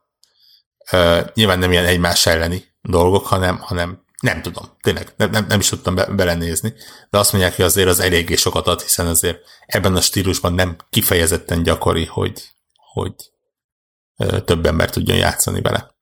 Uh, 0.92 1.20
nyilván 1.34 1.60
nem 1.60 1.72
ilyen 1.72 1.86
egymás 1.86 2.26
elleni 2.26 2.64
dolgok, 2.82 3.26
hanem, 3.26 3.58
hanem 3.58 4.08
nem 4.20 4.42
tudom, 4.42 4.66
tényleg, 4.82 5.14
nem, 5.18 5.30
nem, 5.30 5.46
nem 5.48 5.60
is 5.60 5.70
tudtam 5.70 5.96
be, 5.96 6.06
belenézni, 6.06 6.74
de 7.10 7.18
azt 7.18 7.32
mondják, 7.32 7.56
hogy 7.56 7.66
azért 7.66 7.88
az 7.88 8.00
eléggé 8.00 8.36
sokat 8.36 8.68
ad, 8.68 8.82
hiszen 8.82 9.08
azért 9.08 9.40
ebben 9.66 9.96
a 9.96 10.02
stílusban 10.02 10.54
nem 10.54 10.76
kifejezetten 10.90 11.64
gyakori, 11.64 12.06
hogy, 12.06 12.44
hogy 12.94 13.14
több 14.46 14.66
ember 14.66 14.90
tudjon 14.90 15.18
játszani 15.18 15.62
vele. 15.62 15.98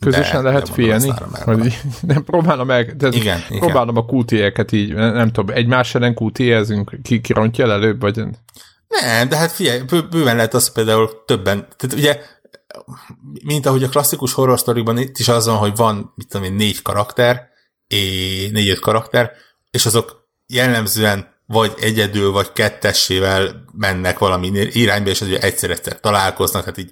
Közösen 0.00 0.42
de, 0.42 0.50
lehet 0.50 0.74
de 0.74 1.72
nem, 2.00 2.24
próbálom 2.24 2.66
meg, 2.66 2.96
de 2.96 3.08
igen, 3.08 3.40
próbálom 3.48 3.96
igen. 3.96 4.08
a 4.08 4.12
QT-eket 4.12 4.72
így, 4.72 4.94
nem, 4.94 5.14
nem 5.14 5.30
tudom, 5.30 5.56
egymás 5.56 5.94
ellen 5.94 6.16
QT-ezünk, 6.20 6.98
ki 7.02 7.20
kirontja 7.20 7.64
el 7.64 7.72
előbb, 7.72 8.00
vagy... 8.00 8.16
Nem, 8.88 9.28
de 9.28 9.36
hát 9.36 9.52
figyelj, 9.52 9.80
bőven 10.10 10.36
lehet 10.36 10.54
az 10.54 10.72
például 10.72 11.24
többen, 11.26 11.68
tehát 11.76 11.96
ugye 11.96 12.22
mint 13.44 13.66
ahogy 13.66 13.82
a 13.82 13.88
klasszikus 13.88 14.32
horror 14.32 14.58
sztoriban 14.58 14.98
itt 14.98 15.18
is 15.18 15.28
az 15.28 15.46
van, 15.46 15.56
hogy 15.56 15.76
van, 15.76 16.12
mit 16.14 16.28
tudom 16.28 16.46
én, 16.46 16.52
négy 16.52 16.82
karakter, 16.82 17.48
négy-öt 18.50 18.80
karakter, 18.80 19.32
és 19.70 19.86
azok 19.86 20.28
jellemzően 20.46 21.38
vagy 21.46 21.74
egyedül, 21.80 22.30
vagy 22.30 22.52
kettessével 22.52 23.64
mennek 23.72 24.18
valami 24.18 24.46
irányba, 24.72 25.10
és 25.10 25.20
egyszer-egyszer 25.20 26.00
találkoznak, 26.00 26.62
tehát 26.62 26.78
így 26.78 26.90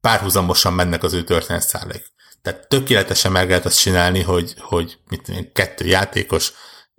párhuzamosan 0.00 0.72
mennek 0.72 1.02
az 1.02 1.12
ő 1.12 1.24
történetszállaik. 1.24 2.12
Tehát 2.42 2.68
tökéletesen 2.68 3.32
meg 3.32 3.48
lehet 3.48 3.64
azt 3.64 3.80
csinálni, 3.80 4.22
hogy, 4.22 4.54
hogy 4.58 4.98
mit 5.08 5.22
tudom 5.22 5.52
kettő 5.52 5.86
játékos 5.86 6.52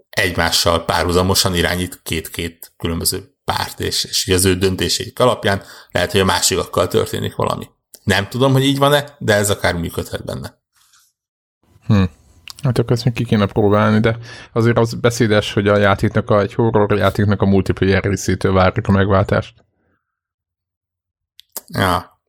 egymással 0.09 0.85
párhuzamosan 0.85 1.55
irányít 1.55 2.01
két-két 2.03 2.73
különböző 2.77 3.37
párt, 3.43 3.79
és, 3.79 4.03
és 4.03 4.27
az 4.27 4.45
ő 4.45 4.55
döntéseik 4.55 5.19
alapján 5.19 5.63
lehet, 5.91 6.11
hogy 6.11 6.19
a 6.19 6.25
másikakkal 6.25 6.87
történik 6.87 7.35
valami. 7.35 7.69
Nem 8.03 8.27
tudom, 8.27 8.51
hogy 8.51 8.63
így 8.63 8.77
van-e, 8.77 9.15
de 9.19 9.33
ez 9.33 9.49
akár 9.49 9.75
működhet 9.75 10.25
benne. 10.25 10.61
Hm. 11.87 12.03
Hát 12.63 12.77
akkor 12.77 12.91
ezt 12.91 13.05
még 13.05 13.13
ki 13.13 13.23
kéne 13.23 13.45
próbálni, 13.45 13.99
de 13.99 14.17
azért 14.53 14.77
az 14.77 14.93
beszédes, 14.93 15.53
hogy 15.53 15.67
a 15.67 15.77
játéknak, 15.77 16.29
a, 16.29 16.41
egy 16.41 16.53
horror 16.53 16.97
játéknak 16.97 17.41
a 17.41 17.45
multiplayer 17.45 18.03
részétől 18.03 18.53
várjuk 18.53 18.87
a 18.87 18.91
megváltást. 18.91 19.53
Ja. 21.67 22.21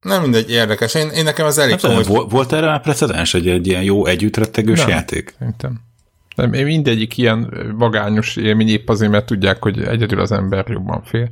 Nem 0.00 0.22
mindegy, 0.22 0.50
érdekes. 0.50 0.94
Én, 0.94 1.08
én 1.08 1.24
nekem 1.24 1.46
az 1.46 1.58
elég 1.58 1.80
hát, 1.80 1.80
komoly... 1.80 2.26
Volt 2.28 2.52
erre 2.52 2.66
már 2.66 2.80
precedens, 2.80 3.34
egy, 3.34 3.48
egy 3.48 3.66
ilyen 3.66 3.82
jó 3.82 4.06
együttrettegős 4.06 4.78
Nem, 4.78 4.88
játék? 4.88 5.34
Szerintem. 5.38 5.80
Nem, 6.36 6.50
mindegyik 6.50 7.16
ilyen 7.16 7.72
vagányos 7.76 8.36
élmény 8.36 8.68
épp 8.68 8.88
azért, 8.88 9.10
mert 9.10 9.26
tudják, 9.26 9.62
hogy 9.62 9.82
egyedül 9.82 10.20
az 10.20 10.32
ember 10.32 10.68
jobban 10.68 11.02
fél. 11.02 11.30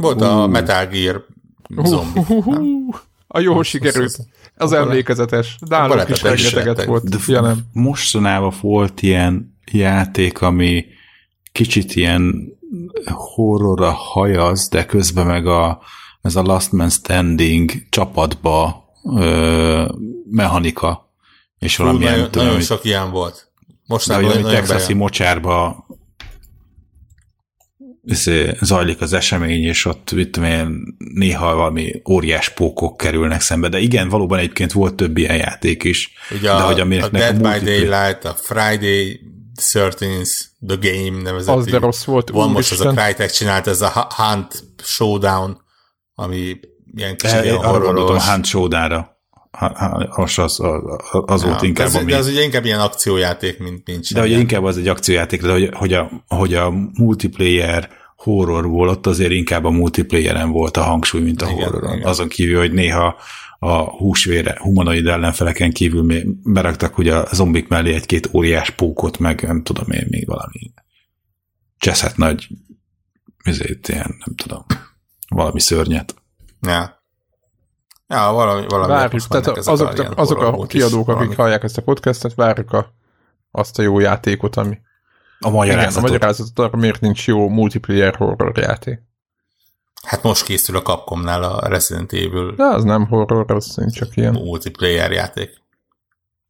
Volt 0.00 0.20
uh. 0.20 0.36
a 0.36 0.46
Metal 0.46 0.86
Gear 0.86 1.24
zombi. 1.84 2.18
Uh, 2.18 2.30
uh, 2.30 2.46
uh, 2.46 2.94
a 3.26 3.40
jó 3.40 3.62
sikerült. 3.62 4.18
Az 4.56 4.72
emlékezetes. 4.72 5.58
Nálunk 5.68 6.08
is 6.08 6.22
rengeteget 6.22 6.84
volt. 6.84 7.08
De 7.08 7.16
ja, 7.26 7.40
nem. 7.40 7.58
Mostanában 7.72 8.52
volt 8.60 9.02
ilyen 9.02 9.58
játék, 9.72 10.40
ami 10.40 10.84
kicsit 11.52 11.94
ilyen 11.94 12.52
horrorra 13.04 13.90
hajaz, 13.90 14.68
de 14.68 14.86
közben 14.86 15.26
meg 15.26 15.46
a, 15.46 15.80
ez 16.22 16.36
a 16.36 16.42
Last 16.42 16.72
Man 16.72 16.90
Standing 16.90 17.72
csapatba 17.88 18.84
ö, 19.16 19.92
mechanika. 20.30 21.12
És 21.58 21.76
valami 21.76 22.04
nagyon, 22.04 22.30
tudom, 22.30 22.46
nagyon 22.46 22.60
sok 22.60 22.84
ilyen 22.84 23.10
volt. 23.10 23.50
Mostanában 23.86 24.28
de, 24.28 24.42
hogy 24.42 24.52
texasi 24.52 24.92
mocsárba 24.92 25.86
zajlik 28.60 29.00
az 29.00 29.12
esemény, 29.12 29.64
és 29.64 29.84
ott 29.84 30.12
mit 30.12 30.30
tudom 30.30 30.48
én, 30.48 30.96
néha 31.14 31.54
valami 31.54 32.02
óriás 32.10 32.48
pókok 32.48 32.96
kerülnek 32.96 33.40
szembe, 33.40 33.68
de 33.68 33.78
igen, 33.78 34.08
valóban 34.08 34.38
egyébként 34.38 34.72
volt 34.72 34.94
több 34.94 35.18
ilyen 35.18 35.36
játék 35.36 35.84
is. 35.84 36.12
Ugye 36.30 36.40
de 36.40 36.52
a, 36.52 36.60
hogy 36.60 36.80
a 36.80 37.08
Dead 37.08 37.46
a 37.46 37.50
by 37.50 37.64
Daylight, 37.64 38.24
a 38.24 38.34
Friday 38.34 39.20
13 39.54 40.22
The 40.66 40.76
Game 40.80 41.22
nevezett. 41.22 41.54
Az 41.54 41.64
de 41.64 41.78
rossz 41.78 42.04
volt. 42.04 42.30
Van 42.30 42.50
most 42.50 42.72
az 42.72 42.80
a 42.80 42.92
Crytek 42.92 43.30
csinált, 43.30 43.66
ez 43.66 43.80
a 43.80 44.08
Hunt 44.16 44.64
Showdown, 44.82 45.60
ami 46.14 46.60
ilyen 46.94 47.16
kicsit 47.16 47.44
ilyen 47.44 47.56
horroros. 47.56 48.26
A 48.26 48.30
Hunt 48.30 48.46
Showdown-ra. 48.46 49.18
Az, 50.10 50.38
az, 50.38 50.60
az 51.26 51.42
ja, 51.42 51.48
volt 51.48 51.62
inkább, 51.62 51.86
ez, 51.86 51.94
ami... 51.94 52.10
De 52.10 52.16
az 52.16 52.26
ugye 52.26 52.42
inkább 52.42 52.64
ilyen 52.64 52.80
akciójáték, 52.80 53.58
mint 53.58 53.86
nincs. 53.86 54.14
De 54.14 54.22
ugye 54.22 54.38
inkább 54.38 54.64
az 54.64 54.78
egy 54.78 54.88
akciójáték, 54.88 55.42
de 55.42 55.52
hogy, 55.52 55.70
hogy, 55.72 55.92
a, 55.92 56.10
hogy 56.26 56.54
a 56.54 56.70
multiplayer 56.92 57.90
horror 58.22 58.68
volt, 58.68 59.06
azért 59.06 59.32
inkább 59.32 59.64
a 59.64 59.70
multiplayeren 59.70 60.50
volt 60.50 60.76
a 60.76 60.82
hangsúly, 60.82 61.20
mint 61.20 61.42
a 61.42 61.50
igen, 61.50 61.64
horroron. 61.64 61.96
Igen. 61.96 62.06
Azon 62.06 62.28
kívül, 62.28 62.58
hogy 62.58 62.72
néha 62.72 63.16
a 63.58 63.82
húsvére, 63.82 64.58
humanoid 64.60 65.06
ellenfeleken 65.06 65.72
kívül 65.72 66.02
még 66.02 66.52
beraktak 66.52 66.98
ugye 66.98 67.14
a 67.16 67.28
zombik 67.32 67.68
mellé 67.68 67.94
egy-két 67.94 68.30
óriás 68.32 68.70
pókot, 68.70 69.18
meg 69.18 69.42
nem 69.42 69.62
tudom 69.62 69.90
én, 69.90 70.06
még 70.10 70.26
valami 70.26 70.72
cseszhet 71.78 72.16
nagy 72.16 72.48
ezért 73.42 73.88
ilyen, 73.88 74.16
nem 74.24 74.34
tudom, 74.34 74.64
valami 75.28 75.60
szörnyet. 75.60 76.14
Ja. 76.60 76.98
Ja, 78.06 78.32
valami, 78.32 78.66
valami 78.68 78.92
várjuk, 78.92 79.26
tehát 79.26 79.46
azok, 79.46 79.98
a, 79.98 80.12
azok 80.14 80.42
a 80.42 80.66
kiadók, 80.66 81.08
akik 81.08 81.36
hallják 81.36 81.62
ezt 81.62 81.78
a 81.78 81.82
podcastet, 81.82 82.34
várjuk 82.34 82.72
a, 82.72 82.94
azt 83.50 83.78
a 83.78 83.82
jó 83.82 83.98
játékot, 83.98 84.56
ami 84.56 84.78
a 85.40 85.50
magyarázatot. 85.50 85.92
Igen, 85.92 86.04
a 86.04 86.12
magyarázatot 86.12 86.58
arra 86.58 86.76
miért 86.76 87.00
nincs 87.00 87.26
jó 87.26 87.48
multiplayer 87.48 88.16
horror 88.16 88.58
játék. 88.58 89.00
Hát 90.02 90.22
most 90.22 90.44
készül 90.44 90.76
a 90.76 90.82
Capcomnál 90.82 91.42
a 91.42 91.68
Resident 91.68 92.12
Evil. 92.12 92.54
De 92.54 92.64
az 92.64 92.84
nem 92.84 93.06
horror, 93.06 93.50
az 93.50 93.78
csak 93.92 94.16
ilyen. 94.16 94.32
Multiplayer 94.32 95.10
játék. 95.10 95.62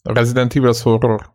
A 0.03 0.13
Resident 0.13 0.55
Evil 0.55 0.69
az 0.69 0.83
horror. 0.83 1.33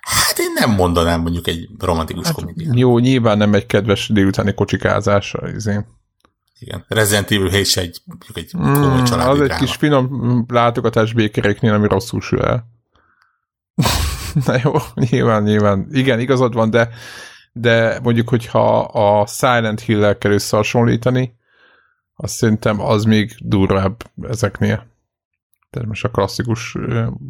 Hát 0.00 0.38
én 0.38 0.52
nem 0.54 0.70
mondanám 0.70 1.20
mondjuk 1.20 1.46
egy 1.46 1.68
romantikus 1.78 2.26
hát, 2.26 2.34
komédia. 2.34 2.72
Jó, 2.74 2.98
nyilván 2.98 3.38
nem 3.38 3.54
egy 3.54 3.66
kedves 3.66 4.08
délutáni 4.08 4.54
kocsikázás, 4.54 5.34
izén. 5.54 5.86
Igen. 6.58 6.84
Resident 6.88 7.30
Evil 7.30 7.48
7 7.48 7.66
se 7.66 7.80
egy, 7.80 8.02
egy 8.34 8.50
komoly 8.52 9.00
mm, 9.00 9.04
családi 9.04 9.30
Az 9.30 9.36
dráma. 9.36 9.52
egy 9.52 9.58
kis 9.58 9.74
finom 9.74 10.44
látogatás 10.48 11.12
békeréknél, 11.12 11.72
ami 11.72 11.88
rosszul 11.88 12.20
sül 12.20 12.42
el. 12.42 12.66
Na 14.46 14.58
jó, 14.62 14.72
nyilván, 14.94 15.42
nyilván. 15.42 15.86
Igen, 15.90 16.20
igazad 16.20 16.54
van, 16.54 16.70
de, 16.70 16.88
de 17.52 18.00
mondjuk, 18.02 18.28
hogyha 18.28 18.80
a 18.80 19.26
Silent 19.26 19.80
Hill-el 19.80 20.18
kell 20.18 20.32
összehasonlítani, 20.32 21.36
azt 22.16 22.34
szerintem 22.34 22.80
az 22.80 23.04
még 23.04 23.34
durvább 23.38 24.10
ezeknél. 24.22 24.86
Tehát 25.70 25.88
most 25.88 26.04
a 26.04 26.10
klasszikus 26.10 26.76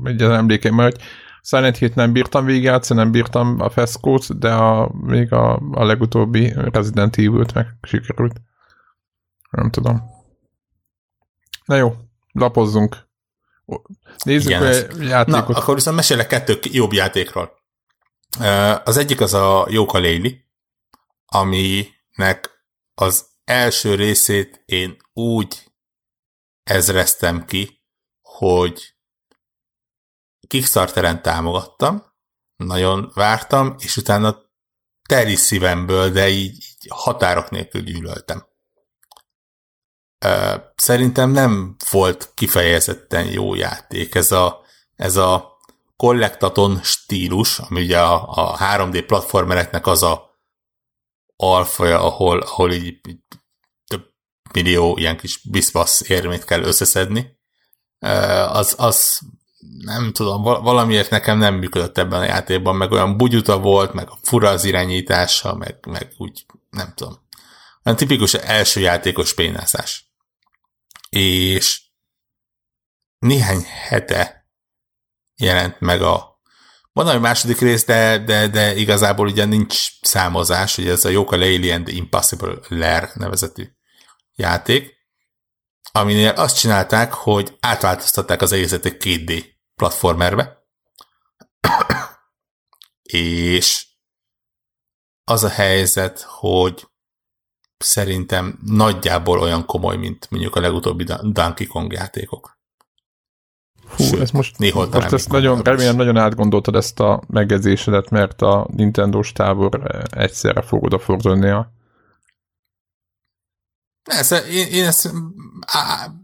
egy 0.04 0.22
az 0.22 0.30
emlékeim, 0.30 0.74
mert 0.74 1.02
Silent 1.42 1.76
Hill-t 1.76 1.94
nem 1.94 2.12
bírtam 2.12 2.44
végigjátszani, 2.44 3.00
nem 3.00 3.10
bírtam 3.10 3.60
a 3.60 3.70
Feszkót, 3.70 4.38
de 4.38 4.52
a, 4.52 4.90
még 4.94 5.32
a, 5.32 5.56
a 5.56 5.84
legutóbbi 5.84 6.52
Resident 6.72 7.16
Evil-t 7.16 7.54
meg 7.54 7.66
sikerült. 7.82 8.40
Nem 9.50 9.70
tudom. 9.70 10.02
Na 11.64 11.76
jó, 11.76 11.94
lapozzunk. 12.32 12.96
Nézzük 14.24 14.50
Igen, 14.50 14.62
a 14.62 15.02
játékot. 15.04 15.26
Na, 15.26 15.56
akkor 15.60 15.74
viszont 15.74 15.96
mesélek 15.96 16.26
kettő 16.26 16.58
jobb 16.62 16.92
játékról. 16.92 17.62
Az 18.84 18.96
egyik 18.96 19.20
az 19.20 19.34
a 19.34 19.66
Jóka 19.70 19.98
Léli, 19.98 20.44
aminek 21.26 22.50
az 22.94 23.26
első 23.44 23.94
részét 23.94 24.62
én 24.66 24.96
úgy 25.12 25.72
ezreztem 26.62 27.44
ki, 27.44 27.82
hogy 28.22 28.94
Kickstarteren 30.46 31.22
támogattam, 31.22 32.12
nagyon 32.56 33.10
vártam, 33.14 33.74
és 33.78 33.96
utána 33.96 34.42
teri 35.08 35.34
szívemből, 35.34 36.10
de 36.10 36.28
így, 36.28 36.52
így 36.52 36.86
határok 36.88 37.50
nélkül 37.50 37.82
gyűlöltem. 37.82 38.46
Szerintem 40.76 41.30
nem 41.30 41.76
volt 41.90 42.32
kifejezetten 42.34 43.26
jó 43.26 43.54
játék. 43.54 44.14
Ez 44.14 44.32
a, 44.32 44.60
ez 44.96 45.16
a 45.16 45.58
kollektaton 45.96 46.80
stílus, 46.82 47.58
ami 47.58 47.82
ugye 47.82 48.00
a, 48.00 48.28
a 48.28 48.56
3D 48.58 49.04
platformereknek 49.06 49.86
az 49.86 50.02
a 50.02 50.32
alfaja, 51.36 52.00
ahol, 52.00 52.38
ahol 52.38 52.72
így, 52.72 53.00
több 53.86 54.04
millió 54.52 54.96
ilyen 54.96 55.16
kis 55.16 55.40
biszbasz 55.50 56.08
érmét 56.08 56.44
kell 56.44 56.62
összeszedni, 56.62 57.38
az, 58.48 58.74
az 58.78 59.20
nem 59.78 60.12
tudom, 60.12 60.42
valamiért 60.42 61.10
nekem 61.10 61.38
nem 61.38 61.54
működött 61.54 61.98
ebben 61.98 62.20
a 62.20 62.24
játékban, 62.24 62.76
meg 62.76 62.90
olyan 62.90 63.16
bugyuta 63.16 63.58
volt, 63.58 63.92
meg 63.92 64.08
a 64.10 64.18
fura 64.22 64.48
az 64.48 64.64
irányítása, 64.64 65.54
meg, 65.54 65.86
meg 65.86 66.12
úgy, 66.16 66.46
nem 66.70 66.92
tudom. 66.94 67.18
Olyan 67.84 67.98
tipikus 67.98 68.34
első 68.34 68.80
játékos 68.80 69.34
pénászás. 69.34 70.13
És 71.14 71.82
néhány 73.18 73.62
hete 73.64 74.48
jelent 75.34 75.80
meg 75.80 76.02
a 76.02 76.32
van 76.92 77.08
egy 77.08 77.20
második 77.20 77.58
rész, 77.58 77.84
de, 77.84 78.18
de, 78.18 78.48
de 78.48 78.76
igazából 78.76 79.26
ugye 79.26 79.44
nincs 79.44 80.00
számozás, 80.00 80.78
ugye 80.78 80.90
ez 80.90 81.04
a 81.04 81.08
Yoka 81.08 81.36
Laylee 81.36 81.74
and 81.74 81.84
the 81.84 81.94
Impossible 81.94 82.58
Lair 82.68 83.10
nevezetű 83.14 83.68
játék, 84.34 84.94
aminél 85.92 86.28
azt 86.30 86.58
csinálták, 86.58 87.12
hogy 87.12 87.56
átváltoztatták 87.60 88.42
az 88.42 88.52
egészet 88.52 88.84
egy 88.84 88.96
2D 88.98 89.44
platformerbe, 89.74 90.66
és 93.02 93.86
az 95.24 95.44
a 95.44 95.48
helyzet, 95.48 96.20
hogy 96.20 96.86
szerintem 97.78 98.58
nagyjából 98.66 99.38
olyan 99.38 99.66
komoly, 99.66 99.96
mint 99.96 100.26
mondjuk 100.30 100.56
a 100.56 100.60
legutóbbi 100.60 101.04
Donkey 101.22 101.66
Kong 101.66 101.92
játékok. 101.92 102.58
Hú, 103.96 104.04
Sőt, 104.04 104.20
ez 104.20 104.30
most, 104.30 104.58
most 104.92 105.12
ezt 105.12 105.30
nagyon, 105.30 105.62
remélem 105.62 105.96
nagyon 105.96 106.16
átgondoltad 106.16 106.74
ezt 106.74 107.00
a 107.00 107.22
megjegyzésedet, 107.26 108.10
mert 108.10 108.42
a 108.42 108.66
Nintendo-s 108.70 109.32
tábor 109.32 110.04
egyszerre 110.10 110.62
fog 110.62 110.82
odafordulni 110.82 111.48
a 111.48 111.72
Persze, 114.04 114.46
én, 114.46 114.66
én 114.66 114.84
ezt 114.84 115.12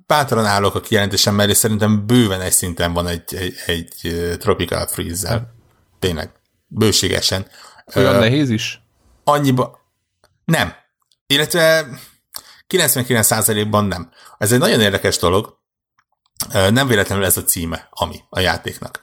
bátran 0.06 0.44
állok 0.44 0.74
a 0.74 0.80
kijelentésem 0.80 1.34
mellé, 1.34 1.52
szerintem 1.52 2.06
bőven 2.06 2.40
egy 2.40 2.52
szinten 2.52 2.92
van 2.92 3.06
egy, 3.06 3.34
egy, 3.34 3.54
egy 3.66 4.12
Tropical 4.38 4.86
Freeze-zel. 4.86 5.54
Tényleg, 5.98 6.30
bőségesen. 6.66 7.46
Olyan 7.94 8.14
uh, 8.14 8.20
nehéz 8.20 8.50
is? 8.50 8.82
Annyiba... 9.24 9.78
Nem. 10.44 10.72
Illetve 11.30 11.88
99%-ban 12.68 13.84
nem. 13.84 14.12
Ez 14.38 14.52
egy 14.52 14.58
nagyon 14.58 14.80
érdekes 14.80 15.18
dolog. 15.18 15.58
Nem 16.52 16.86
véletlenül 16.86 17.24
ez 17.24 17.36
a 17.36 17.44
címe, 17.44 17.88
ami 17.90 18.20
a 18.28 18.40
játéknak. 18.40 19.02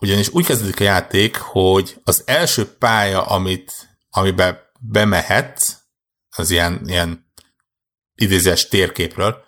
Ugyanis 0.00 0.28
úgy 0.28 0.46
kezdődik 0.46 0.80
a 0.80 0.84
játék, 0.84 1.36
hogy 1.36 2.00
az 2.04 2.22
első 2.26 2.76
pálya, 2.76 3.22
amit, 3.22 3.72
amiben 4.10 4.58
bemehetsz, 4.80 5.76
az 6.36 6.50
ilyen, 6.50 6.80
ilyen 6.86 7.32
idézés 8.14 8.68
térképről, 8.68 9.44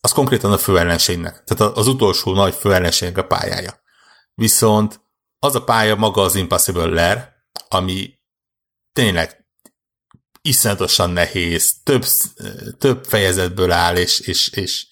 az 0.00 0.12
konkrétan 0.12 0.52
a 0.52 0.58
főellenségnek. 0.58 1.44
Tehát 1.44 1.76
az 1.76 1.86
utolsó 1.86 2.34
nagy 2.34 2.54
főellenségnek 2.54 3.18
a 3.18 3.26
pályája. 3.26 3.82
Viszont 4.34 5.00
az 5.38 5.54
a 5.54 5.64
pálya 5.64 5.94
maga 5.94 6.22
az 6.22 6.34
Impossible 6.34 6.86
Lair, 6.86 7.28
ami 7.68 8.18
tényleg 8.92 9.39
iszonyatosan 10.42 11.10
nehéz, 11.10 11.74
több, 11.82 12.04
több 12.78 13.04
fejezetből 13.04 13.72
áll, 13.72 13.96
és, 13.96 14.20
és, 14.20 14.48
és 14.48 14.86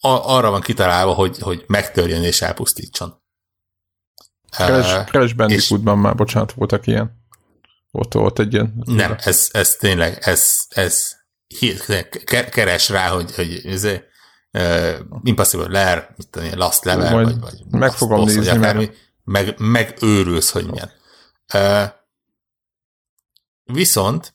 arra 0.00 0.50
van 0.50 0.60
kitalálva, 0.60 1.12
hogy, 1.12 1.38
hogy 1.38 1.64
megtörjön 1.66 2.22
és 2.22 2.42
elpusztítson. 2.42 3.20
Crash, 4.50 5.04
Crash 5.04 5.36
Bandicootban 5.36 5.98
már, 5.98 6.14
bocsánat, 6.14 6.52
voltak 6.52 6.86
ilyen. 6.86 7.20
Ott 7.90 8.12
volt 8.12 8.38
egy 8.38 8.52
ilyen... 8.52 8.82
Nem, 8.84 9.16
ez, 9.18 9.48
ez 9.52 9.76
tényleg, 9.76 10.18
ez, 10.20 10.58
ez 10.68 11.16
keres 12.50 12.88
rá, 12.88 13.08
hogy, 13.08 13.34
hogy 13.34 13.66
ez, 13.66 13.84
uh, 13.84 14.98
Impossible 15.22 15.68
Lair, 15.68 16.08
mit 16.16 16.28
tudom, 16.28 16.58
Last 16.58 16.84
Level, 16.84 17.12
Majd 17.12 17.26
vagy, 17.26 17.40
vagy 17.40 17.80
meg 17.80 17.92
fogom 17.92 18.20
boss, 18.20 18.34
nézni, 18.34 18.50
akármi, 18.50 18.90
meg, 19.24 19.54
megőrülsz, 19.58 20.50
hogy 20.50 20.66
milyen. 20.66 20.92
Uh, 21.54 21.88
viszont 23.64 24.34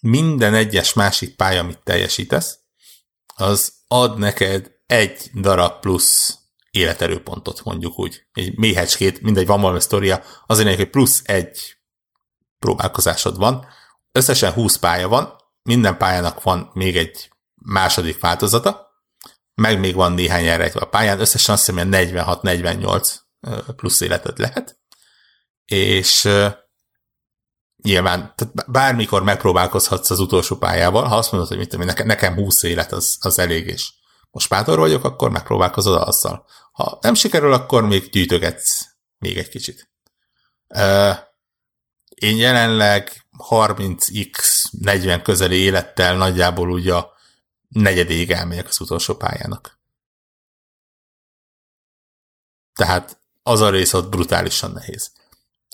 minden 0.00 0.54
egyes 0.54 0.92
másik 0.92 1.36
pálya, 1.36 1.60
amit 1.60 1.82
teljesítesz, 1.84 2.58
az 3.34 3.72
ad 3.88 4.18
neked 4.18 4.70
egy 4.86 5.30
darab 5.34 5.80
plusz 5.80 6.38
életerőpontot, 6.70 7.64
mondjuk 7.64 7.98
úgy. 7.98 8.22
Egy 8.32 8.58
méhecskét, 8.58 9.20
mindegy, 9.20 9.46
van 9.46 9.60
valami 9.60 9.80
sztoria, 9.80 10.22
azért 10.46 10.76
hogy 10.76 10.90
plusz 10.90 11.22
egy 11.24 11.76
próbálkozásod 12.58 13.36
van. 13.36 13.66
Összesen 14.12 14.52
20 14.52 14.76
pálya 14.76 15.08
van, 15.08 15.34
minden 15.62 15.96
pályának 15.96 16.42
van 16.42 16.70
még 16.74 16.96
egy 16.96 17.30
második 17.54 18.20
változata, 18.20 18.88
meg 19.54 19.80
még 19.80 19.94
van 19.94 20.12
néhány 20.12 20.46
erre 20.46 20.70
a 20.74 20.84
pályán, 20.84 21.20
összesen 21.20 21.54
azt 21.54 21.66
hiszem 21.66 21.88
46-48 21.92 23.14
plusz 23.76 24.00
életed 24.00 24.38
lehet, 24.38 24.78
és 25.64 26.28
nyilván 27.82 28.34
tehát 28.34 28.70
bármikor 28.70 29.22
megpróbálkozhatsz 29.22 30.10
az 30.10 30.18
utolsó 30.18 30.56
pályával, 30.56 31.04
ha 31.04 31.16
azt 31.16 31.32
mondod, 31.32 31.48
hogy 31.48 31.58
mit 31.58 31.76
nekem, 31.76 32.06
nekem 32.06 32.34
20 32.34 32.62
élet 32.62 32.92
az, 32.92 33.16
az 33.20 33.38
elég, 33.38 33.66
és 33.66 33.92
most 34.30 34.48
bátor 34.48 34.78
vagyok, 34.78 35.04
akkor 35.04 35.30
megpróbálkozod 35.30 36.02
azzal. 36.02 36.46
Ha 36.72 36.98
nem 37.00 37.14
sikerül, 37.14 37.52
akkor 37.52 37.86
még 37.86 38.10
gyűjtögetsz 38.10 38.86
még 39.18 39.38
egy 39.38 39.48
kicsit. 39.48 39.90
Én 42.14 42.36
jelenleg 42.36 43.26
30x 43.48 44.64
40 44.70 45.22
közeli 45.22 45.56
élettel 45.56 46.16
nagyjából 46.16 46.70
úgy 46.70 46.88
a 46.88 47.12
negyedéig 47.68 48.30
elmegyek 48.30 48.68
az 48.68 48.80
utolsó 48.80 49.14
pályának. 49.14 49.78
Tehát 52.72 53.20
az 53.42 53.60
a 53.60 53.70
rész 53.70 53.92
ott 53.92 54.08
brutálisan 54.08 54.70
nehéz. 54.70 55.12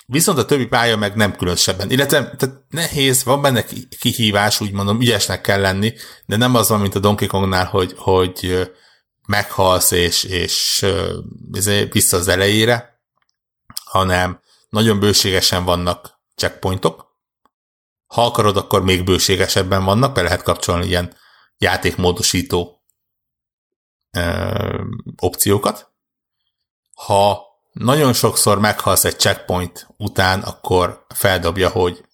Viszont 0.07 0.39
a 0.39 0.45
többi 0.45 0.67
pálya 0.67 0.97
meg 0.97 1.17
nem 1.17 1.37
különösebben. 1.37 1.91
Illetve 1.91 2.31
tehát 2.37 2.65
nehéz, 2.69 3.25
van 3.25 3.43
benne 3.43 3.65
kihívás, 3.99 4.61
úgy 4.61 4.73
mondom, 4.73 5.01
ügyesnek 5.01 5.41
kell 5.41 5.61
lenni, 5.61 5.95
de 6.27 6.37
nem 6.37 6.55
az 6.55 6.69
van, 6.69 6.81
mint 6.81 6.95
a 6.95 6.99
Donkey 6.99 7.27
Kongnál, 7.27 7.65
hogy, 7.65 7.95
hogy 7.97 8.71
meghalsz 9.27 9.91
és, 9.91 10.25
és 10.25 10.87
vissza 11.91 12.17
az 12.17 12.29
elejére, 12.29 13.01
hanem 13.85 14.41
nagyon 14.69 15.01
bőségesen 15.01 15.65
vannak 15.65 16.21
checkpointok. 16.35 17.15
Ha 18.07 18.25
akarod, 18.25 18.57
akkor 18.57 18.83
még 18.83 19.05
bőségesebben 19.05 19.85
vannak, 19.85 20.15
be 20.15 20.23
lehet 20.23 20.43
kapcsolni 20.43 20.87
ilyen 20.87 21.17
játékmódosító 21.59 22.85
ö, 24.11 24.83
opciókat. 25.21 25.93
Ha 26.95 27.46
nagyon 27.79 28.13
sokszor 28.13 28.59
meghalsz 28.59 29.05
egy 29.05 29.19
checkpoint 29.19 29.87
után, 29.97 30.41
akkor 30.41 31.07
feldobja, 31.15 31.69
hogy 31.69 32.05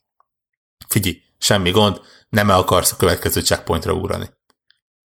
figyelj, 0.88 1.22
semmi 1.38 1.70
gond, 1.70 2.00
nem 2.28 2.50
-e 2.50 2.54
akarsz 2.54 2.92
a 2.92 2.96
következő 2.96 3.40
checkpointra 3.40 3.92
ugrani. 3.92 4.30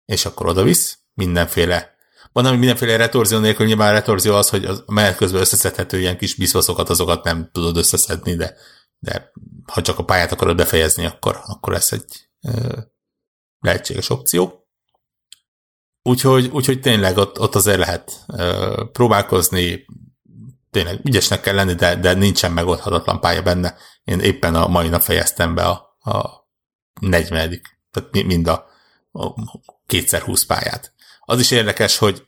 És 0.05 0.25
akkor 0.25 0.47
oda 0.47 0.63
visz, 0.63 0.99
mindenféle 1.13 1.95
van, 2.35 2.45
ami 2.45 2.57
mindenféle 2.57 2.95
retorzió 2.95 3.39
nélkül, 3.39 3.65
nyilván 3.65 3.89
a 3.89 3.93
retorzió 3.93 4.35
az, 4.35 4.49
hogy 4.49 4.65
a 4.65 4.91
menet 4.91 5.15
közben 5.15 5.41
összeszedhető 5.41 5.99
ilyen 5.99 6.17
kis 6.17 6.35
biszvaszokat, 6.35 6.89
azokat 6.89 7.23
nem 7.23 7.49
tudod 7.51 7.77
összeszedni, 7.77 8.35
de, 8.35 8.55
de 8.99 9.31
ha 9.71 9.81
csak 9.81 9.99
a 9.99 10.03
pályát 10.03 10.31
akarod 10.31 10.55
befejezni, 10.55 11.05
akkor, 11.05 11.39
akkor 11.45 11.73
ez 11.73 11.87
egy 11.91 12.29
ö, 12.41 12.79
lehetséges 13.59 14.09
opció. 14.09 14.67
Úgyhogy, 16.01 16.47
úgyhogy 16.47 16.79
tényleg 16.79 17.17
ott, 17.17 17.39
ott 17.39 17.55
azért 17.55 17.77
lehet 17.77 18.23
ö, 18.27 18.83
próbálkozni, 18.91 19.85
tényleg 20.75 20.99
ügyesnek 21.03 21.41
kell 21.41 21.55
lenni, 21.55 21.73
de, 21.73 21.95
de 21.95 22.13
nincsen 22.13 22.51
megoldhatatlan 22.51 23.19
pálya 23.19 23.41
benne. 23.41 23.77
Én 24.03 24.19
éppen 24.19 24.55
a 24.55 24.67
mai 24.67 24.87
nap 24.87 25.01
fejeztem 25.01 25.55
be 25.55 25.63
a, 25.67 25.97
a 25.99 26.47
40 26.99 27.61
tehát 27.91 28.11
mind 28.11 28.47
a, 28.47 28.65
a 29.11 29.33
kétszer 29.85 30.21
20 30.21 30.45
pályát. 30.45 30.93
Az 31.19 31.39
is 31.39 31.51
érdekes, 31.51 31.97
hogy 31.97 32.27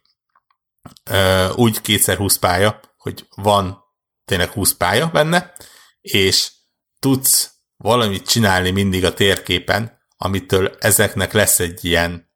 ö, 1.03 1.49
úgy 1.53 1.81
kétszer 1.81 2.17
20 2.17 2.37
pálya, 2.37 2.79
hogy 2.97 3.27
van 3.35 3.83
tényleg 4.25 4.49
20 4.49 4.73
pálya 4.73 5.07
benne, 5.07 5.53
és 6.01 6.51
tudsz 6.99 7.51
valamit 7.77 8.27
csinálni 8.27 8.71
mindig 8.71 9.05
a 9.05 9.13
térképen, 9.13 9.99
amitől 10.17 10.75
ezeknek 10.79 11.33
lesz 11.33 11.59
egy 11.59 11.85
ilyen 11.85 12.31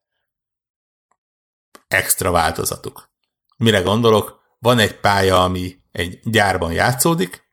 extra 1.87 2.31
változatuk. 2.31 3.11
Mire 3.57 3.81
gondolok? 3.81 4.39
Van 4.59 4.79
egy 4.79 4.99
pálya, 4.99 5.43
ami 5.43 5.80
egy 5.91 6.19
gyárban 6.23 6.71
játszódik, 6.71 7.49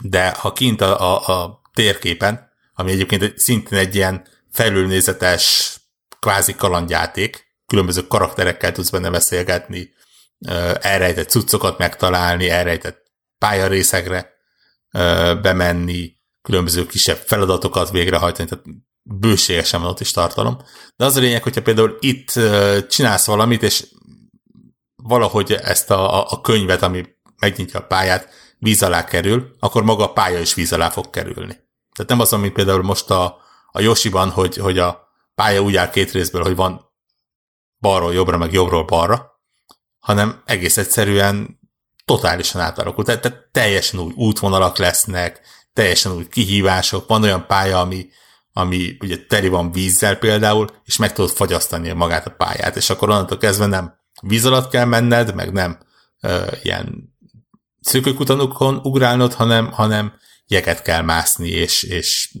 de 0.00 0.30
ha 0.30 0.52
kint 0.52 0.80
a, 0.80 1.00
a, 1.00 1.42
a 1.42 1.60
térképen, 1.74 2.48
ami 2.74 2.90
egyébként 2.90 3.38
szintén 3.38 3.78
egy 3.78 3.94
ilyen 3.94 4.26
felülnézetes 4.52 5.76
kvázi 6.20 6.54
kalandjáték, 6.54 7.46
különböző 7.66 8.06
karakterekkel 8.06 8.72
tudsz 8.72 8.90
benne 8.90 9.10
beszélgetni, 9.10 9.92
elrejtett 10.80 11.28
cuccokat 11.28 11.78
megtalálni, 11.78 12.50
elrejtett 12.50 13.02
pályarészekre 13.38 14.32
bemenni, 15.42 16.12
különböző 16.42 16.86
kisebb 16.86 17.16
feladatokat 17.16 17.90
végrehajtani, 17.90 18.48
tehát 18.48 18.64
bőségesen 19.02 19.80
van 19.80 19.90
ott 19.90 20.00
is 20.00 20.10
tartalom. 20.10 20.58
De 20.96 21.04
az 21.04 21.16
a 21.16 21.20
lényeg, 21.20 21.42
hogyha 21.42 21.62
például 21.62 21.96
itt 22.00 22.32
csinálsz 22.88 23.26
valamit, 23.26 23.62
és 23.62 23.86
valahogy 24.96 25.52
ezt 25.52 25.90
a, 25.90 26.30
a 26.30 26.40
könyvet, 26.40 26.82
ami 26.82 27.04
megnyitja 27.38 27.80
a 27.80 27.86
pályát, 27.86 28.28
víz 28.58 28.82
alá 28.82 29.04
kerül, 29.04 29.56
akkor 29.58 29.82
maga 29.82 30.04
a 30.04 30.12
pálya 30.12 30.38
is 30.38 30.54
víz 30.54 30.72
alá 30.72 30.88
fog 30.88 31.10
kerülni. 31.10 31.66
Tehát 31.92 32.10
nem 32.10 32.20
az, 32.20 32.30
mint 32.30 32.52
például 32.52 32.82
most 32.82 33.10
a, 33.10 33.40
a 33.72 33.80
Yoshiban, 33.80 34.30
hogy, 34.30 34.56
hogy 34.56 34.78
a 34.78 35.08
pálya 35.34 35.60
úgy 35.60 35.76
áll 35.76 35.90
két 35.90 36.12
részből, 36.12 36.42
hogy 36.42 36.56
van 36.56 36.92
balról 37.80 38.14
jobbra, 38.14 38.36
meg 38.36 38.52
jobbról 38.52 38.84
balra, 38.84 39.40
hanem 39.98 40.42
egész 40.44 40.76
egyszerűen 40.76 41.60
totálisan 42.04 42.60
átalakult. 42.60 43.06
Tehát, 43.06 43.22
tehát 43.22 43.48
teljesen 43.52 44.00
új 44.00 44.12
útvonalak 44.16 44.78
lesznek, 44.78 45.40
teljesen 45.72 46.12
új 46.12 46.28
kihívások, 46.28 47.08
van 47.08 47.22
olyan 47.22 47.46
pálya, 47.46 47.80
ami, 47.80 48.08
ami 48.52 48.96
ugye 49.00 49.26
teli 49.26 49.48
van 49.48 49.72
vízzel 49.72 50.16
például, 50.16 50.66
és 50.84 50.96
meg 50.96 51.12
tudod 51.12 51.30
fagyasztani 51.30 51.92
magát 51.92 52.26
a 52.26 52.30
pályát, 52.30 52.76
és 52.76 52.90
akkor 52.90 53.10
onnantól 53.10 53.38
kezdve 53.38 53.66
nem 53.66 53.94
víz 54.22 54.44
alatt 54.44 54.70
kell 54.70 54.84
menned, 54.84 55.34
meg 55.34 55.52
nem 55.52 55.78
ö, 56.20 56.46
ilyen 56.62 57.16
szökőkutanukon 57.80 58.76
ugrálnod, 58.76 59.32
hanem, 59.32 59.72
hanem 59.72 60.18
jeget 60.46 60.82
kell 60.82 61.02
mászni, 61.02 61.48
és, 61.48 61.82
és 61.82 62.34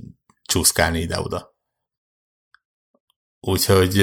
csúszkálni 0.44 1.00
ide-oda. 1.00 1.56
Úgyhogy 3.40 3.94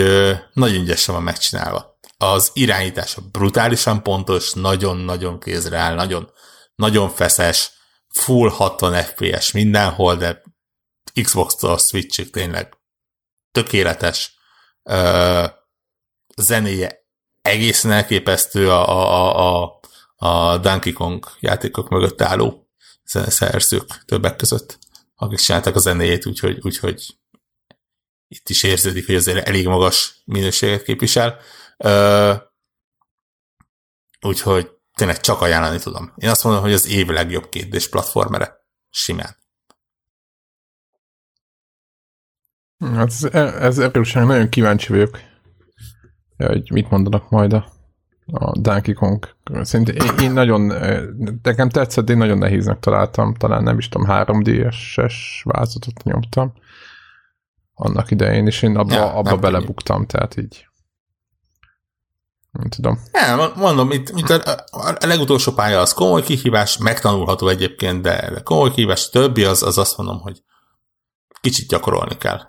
nagyon 0.53 0.81
ügyesen 0.81 1.13
van 1.13 1.23
megcsinálva. 1.23 1.99
Az 2.17 2.51
irányítása 2.53 3.21
brutálisan 3.21 4.03
pontos, 4.03 4.53
nagyon-nagyon 4.53 5.39
kézre 5.39 5.77
áll, 5.77 5.95
nagyon, 5.95 6.31
nagyon 6.75 7.09
feszes, 7.09 7.71
full 8.07 8.49
60 8.49 9.03
FPS 9.03 9.51
mindenhol, 9.51 10.15
de 10.15 10.41
Xbox-tól 11.21 11.77
Switch-ig 11.77 12.29
tényleg 12.29 12.77
tökéletes. 13.51 14.33
Ö, 14.83 15.45
zenéje 16.35 17.05
egészen 17.41 17.91
elképesztő 17.91 18.71
a, 18.71 18.89
a, 18.89 19.01
a, 19.03 19.63
a 19.63 19.74
Donkey 20.61 20.93
Kong 20.93 21.25
játékok 21.39 21.89
mögött 21.89 22.21
álló 22.21 22.69
zeneszerzők 23.05 24.03
többek 24.05 24.35
között, 24.35 24.79
akik 25.15 25.39
csinálták 25.39 25.75
a 25.75 25.79
zenéjét, 25.79 26.25
úgyhogy, 26.25 26.59
úgyhogy 26.61 27.17
itt 28.27 28.49
is 28.49 28.63
érződik, 28.63 29.05
hogy 29.05 29.15
azért 29.15 29.47
elég 29.47 29.67
magas 29.67 30.21
minőséget 30.25 30.83
képvisel. 30.83 31.39
Úgyhogy 34.21 34.71
tényleg 34.93 35.19
csak 35.19 35.41
ajánlani 35.41 35.79
tudom. 35.79 36.13
Én 36.17 36.29
azt 36.29 36.43
mondom, 36.43 36.61
hogy 36.61 36.73
az 36.73 36.87
év 36.87 37.07
legjobb 37.07 37.49
kérdés 37.49 37.89
platformere. 37.89 38.63
Simán. 38.89 39.35
Hát 42.77 43.07
ez, 43.07 43.23
ez 43.33 43.77
erősen 43.77 44.25
nagyon 44.25 44.49
kíváncsi 44.49 44.87
vagyok, 44.87 45.19
hogy 46.37 46.71
mit 46.71 46.89
mondanak 46.89 47.29
majd 47.29 47.53
a, 47.53 47.74
a 48.31 48.59
Donkey 48.59 48.93
Kong. 48.93 49.35
Szerintem 49.61 49.95
én, 49.95 50.17
én 50.19 50.31
nagyon, 50.31 50.61
nekem 51.41 51.69
tetszett, 51.69 52.09
én 52.09 52.17
nagyon 52.17 52.37
nehéznek 52.37 52.79
találtam, 52.79 53.33
talán 53.33 53.63
nem 53.63 53.77
is 53.77 53.89
tudom, 53.89 54.07
3D-es 54.09 55.41
vázatot 55.43 56.03
nyomtam 56.03 56.53
annak 57.73 58.11
idején, 58.11 58.45
és 58.45 58.61
én 58.61 58.77
abba, 58.77 58.93
ja, 58.93 59.13
abba 59.13 59.37
belebuktam, 59.37 60.05
tehát 60.05 60.37
így 60.37 60.67
nem 62.51 62.69
tudom. 62.69 62.99
Nem, 63.11 63.51
mondom, 63.55 63.91
itt, 63.91 64.09
itt 64.09 64.29
a, 64.29 64.65
a, 64.71 64.95
legutolsó 64.99 65.51
pálya 65.51 65.79
az 65.79 65.93
komoly 65.93 66.23
kihívás, 66.23 66.77
megtanulható 66.77 67.47
egyébként, 67.47 68.01
de, 68.01 68.29
de 68.33 68.39
komoly 68.39 68.71
kihívás, 68.71 69.09
többi 69.09 69.43
az, 69.43 69.63
az 69.63 69.77
azt 69.77 69.97
mondom, 69.97 70.19
hogy 70.19 70.43
kicsit 71.41 71.67
gyakorolni 71.67 72.17
kell. 72.17 72.41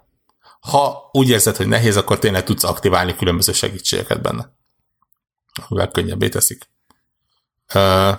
Ha 0.60 1.08
úgy 1.12 1.28
érzed, 1.28 1.56
hogy 1.56 1.68
nehéz, 1.68 1.96
akkor 1.96 2.18
tényleg 2.18 2.44
tudsz 2.44 2.64
aktiválni 2.64 3.16
különböző 3.16 3.52
segítségeket 3.52 4.22
benne. 4.22 4.54
Amivel 5.68 5.90
könnyebbé 5.90 6.28
teszik. 6.28 6.68
Uh, 7.74 8.18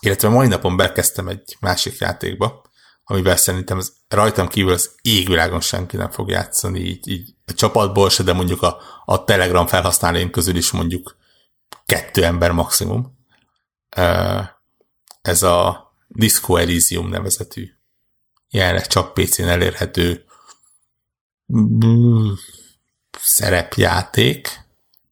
illetve 0.00 0.28
mai 0.28 0.48
napon 0.48 0.76
bekezdtem 0.76 1.28
egy 1.28 1.56
másik 1.60 1.98
játékba, 1.98 2.62
amivel 3.04 3.36
szerintem 3.36 3.76
az, 3.76 3.92
rajtam 4.08 4.48
kívül 4.48 4.72
az 4.72 4.94
égvilágon 5.02 5.60
senki 5.60 5.96
nem 5.96 6.10
fog 6.10 6.28
játszani, 6.28 6.80
így, 6.80 7.08
így 7.08 7.34
a 7.46 7.52
csapatból 7.52 8.10
se, 8.10 8.22
de 8.22 8.32
mondjuk 8.32 8.62
a, 8.62 8.80
a 9.04 9.24
Telegram 9.24 9.66
felhasználóim 9.66 10.30
közül 10.30 10.56
is 10.56 10.70
mondjuk 10.70 11.16
kettő 11.86 12.24
ember 12.24 12.52
maximum. 12.52 13.18
Ez 15.22 15.42
a 15.42 15.88
Disco 16.08 16.56
Elysium 16.56 17.08
nevezetű, 17.08 17.70
jelenleg 18.50 18.86
csak 18.86 19.14
PC-n 19.14 19.48
elérhető 19.48 20.24
szerepjáték, 23.20 24.67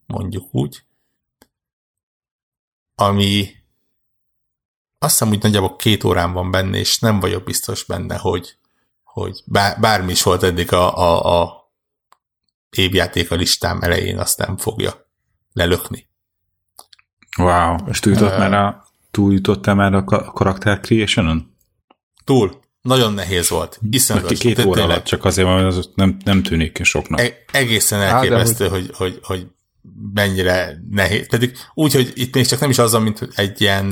mondjuk 0.07 0.55
úgy, 0.55 0.83
ami 2.95 3.51
azt 4.99 5.11
hiszem, 5.11 5.29
hogy 5.29 5.43
nagyjából 5.43 5.77
két 5.77 6.05
órán 6.05 6.33
van 6.33 6.51
benne, 6.51 6.79
és 6.79 6.99
nem 6.99 7.21
vagyok 7.21 7.45
biztos 7.45 7.85
benne, 7.85 8.17
hogy, 8.17 8.57
hogy 9.05 9.43
bár, 9.45 9.81
bármi 9.81 10.13
is 10.13 10.23
volt 10.23 10.43
eddig 10.43 10.73
a, 10.73 10.99
a, 10.99 11.43
a 11.43 11.71
évjáték 12.71 13.31
a 13.31 13.35
listám 13.35 13.79
elején, 13.81 14.19
azt 14.19 14.39
nem 14.39 14.57
fogja 14.57 15.09
lelökni. 15.53 16.09
Wow, 17.39 17.77
és 17.89 18.01
túljutott 18.01 18.33
uh, 18.33 18.39
már 18.39 18.53
a, 18.53 18.85
túljutottál 19.11 19.75
már 19.75 19.95
a 19.95 20.05
karakter 20.33 20.81
creation-on? 20.81 21.57
Túl. 22.25 22.65
Nagyon 22.81 23.13
nehéz 23.13 23.49
volt. 23.49 23.79
Iszonyatos. 23.91 24.39
Két 24.39 24.65
óra 24.65 24.83
alatt 24.83 25.05
csak 25.05 25.25
azért, 25.25 25.49
mert 25.49 25.67
az 25.67 25.91
nem, 25.95 26.17
nem 26.25 26.43
tűnik 26.43 26.85
soknak. 26.85 27.21
E- 27.21 27.45
egészen 27.53 28.01
elképesztő, 28.01 28.65
Á, 28.65 28.69
hogy, 28.69 28.91
hogy, 28.95 29.19
hogy 29.23 29.47
mennyire 30.13 30.79
nehéz. 30.91 31.29
Pedig 31.29 31.57
úgy, 31.75 31.93
hogy 31.93 32.13
itt 32.15 32.35
még 32.35 32.47
csak 32.47 32.61
nem 32.61 32.71
is 32.71 32.79
az, 32.79 32.93
mint 32.93 33.29
egy 33.35 33.61
ilyen 33.61 33.89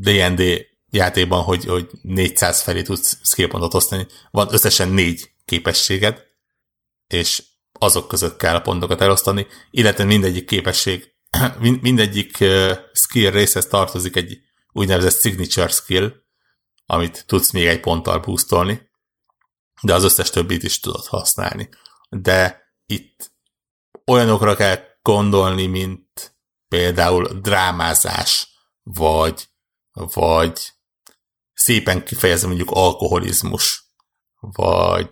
D&D 0.00 0.42
játékban, 0.90 1.42
hogy, 1.42 1.64
hogy 1.64 1.90
400 2.02 2.62
felé 2.62 2.82
tudsz 2.82 3.18
skillpontot 3.22 3.74
osztani, 3.74 4.06
van 4.30 4.48
összesen 4.50 4.88
négy 4.88 5.30
képességed, 5.44 6.22
és 7.06 7.42
azok 7.78 8.08
között 8.08 8.36
kell 8.36 8.54
a 8.54 8.60
pontokat 8.60 9.00
elosztani, 9.00 9.46
illetve 9.70 10.04
mindegyik 10.04 10.46
képesség, 10.46 11.12
mindegyik 11.80 12.44
skill 12.92 13.30
részhez 13.30 13.66
tartozik 13.66 14.16
egy 14.16 14.38
úgynevezett 14.72 15.20
signature 15.20 15.68
skill, 15.68 16.12
amit 16.86 17.24
tudsz 17.26 17.50
még 17.50 17.66
egy 17.66 17.80
ponttal 17.80 18.18
boostolni, 18.18 18.90
de 19.82 19.94
az 19.94 20.04
összes 20.04 20.30
többit 20.30 20.62
is 20.62 20.80
tudod 20.80 21.06
használni. 21.06 21.68
De 22.08 22.62
itt 22.86 23.32
olyanokra 24.06 24.54
kell 24.56 24.78
gondolni, 25.02 25.66
mint 25.66 26.36
például 26.68 27.40
drámázás, 27.40 28.48
vagy, 28.82 29.48
vagy 29.92 30.72
szépen 31.52 32.04
kifejezem 32.04 32.48
mondjuk 32.48 32.70
alkoholizmus, 32.70 33.84
vagy 34.40 35.08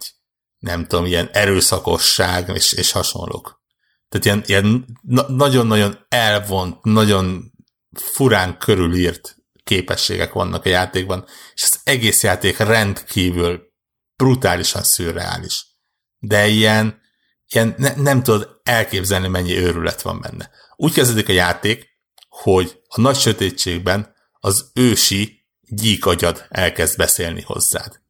nem 0.59 0.87
tudom, 0.87 1.07
ilyen 1.07 1.29
erőszakosság 1.33 2.49
és, 2.49 2.73
és 2.73 2.93
hasonlók. 2.93 3.63
Tehát 4.09 4.25
ilyen, 4.25 4.43
ilyen 4.47 4.99
nagyon-nagyon 5.29 6.07
elvont, 6.09 6.85
nagyon 6.85 7.53
furán 7.91 8.59
körülírt 8.59 9.37
képességek 9.65 10.33
vannak 10.33 10.65
a 10.65 10.69
játékban, 10.69 11.27
és 11.55 11.63
az 11.63 11.81
egész 11.85 12.23
játék 12.23 12.57
rendkívül 12.57 13.73
brutálisan 14.17 14.83
szürreális. 14.83 15.67
De 16.19 16.47
ilyen, 16.47 17.01
ilyen 17.47 17.75
ne, 17.79 17.95
nem 17.95 18.23
tudod 18.23 18.52
elképzelni, 18.63 19.29
mennyi 19.29 19.57
őrület 19.57 20.03
van 20.03 20.21
benne. 20.21 20.51
Úgy 20.77 20.93
kezdődik 20.93 21.29
a 21.29 21.33
játék, 21.33 21.89
hogy 22.29 22.81
a 22.89 23.01
nagy 23.01 23.17
sötétségben 23.17 24.15
az 24.33 24.71
ősi 24.75 25.47
gyíkagyad 25.61 26.47
elkezd 26.49 26.97
beszélni 26.97 27.43
hozzád. 27.43 28.01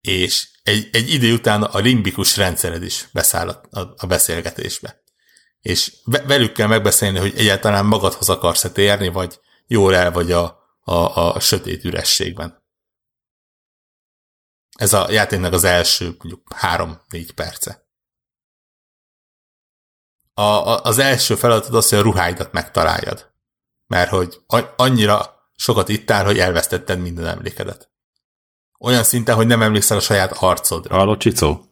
És 0.00 0.48
egy, 0.62 0.88
egy 0.92 1.12
idő 1.12 1.32
után 1.32 1.62
a 1.62 1.78
limbikus 1.78 2.36
rendszered 2.36 2.82
is 2.82 3.08
beszáll 3.12 3.48
a, 3.48 3.94
a, 3.96 4.06
beszélgetésbe. 4.06 5.02
És 5.60 5.92
velük 6.04 6.52
kell 6.52 6.66
megbeszélni, 6.66 7.18
hogy 7.18 7.34
egyáltalán 7.36 7.86
magadhoz 7.86 8.28
akarsz-e 8.28 8.70
térni, 8.70 9.08
vagy 9.08 9.40
jól 9.66 9.94
el 9.94 10.10
vagy 10.12 10.32
a, 10.32 10.44
a, 10.80 11.34
a 11.34 11.40
sötét 11.40 11.84
ürességben. 11.84 12.62
Ez 14.78 14.92
a 14.92 15.10
játéknak 15.10 15.52
az 15.52 15.64
első 15.64 16.04
mondjuk 16.04 16.52
három-négy 16.54 17.32
perce. 17.32 17.83
A, 20.34 20.42
a, 20.42 20.82
az 20.82 20.98
első 20.98 21.34
feladat 21.34 21.74
az, 21.74 21.88
hogy 21.88 21.98
a 21.98 22.02
ruháidat 22.02 22.52
megtaláljad. 22.52 23.32
Mert 23.86 24.10
hogy 24.10 24.40
annyira 24.76 25.34
sokat 25.56 25.88
ittál, 25.88 26.24
hogy 26.24 26.38
elvesztetted 26.38 27.00
minden 27.00 27.26
emlékedet. 27.26 27.90
Olyan 28.78 29.04
szinten, 29.04 29.34
hogy 29.34 29.46
nem 29.46 29.62
emlékszel 29.62 29.96
a 29.96 30.00
saját 30.00 30.32
arcodra. 30.32 30.96
Halló, 30.96 31.16
Csicó? 31.16 31.64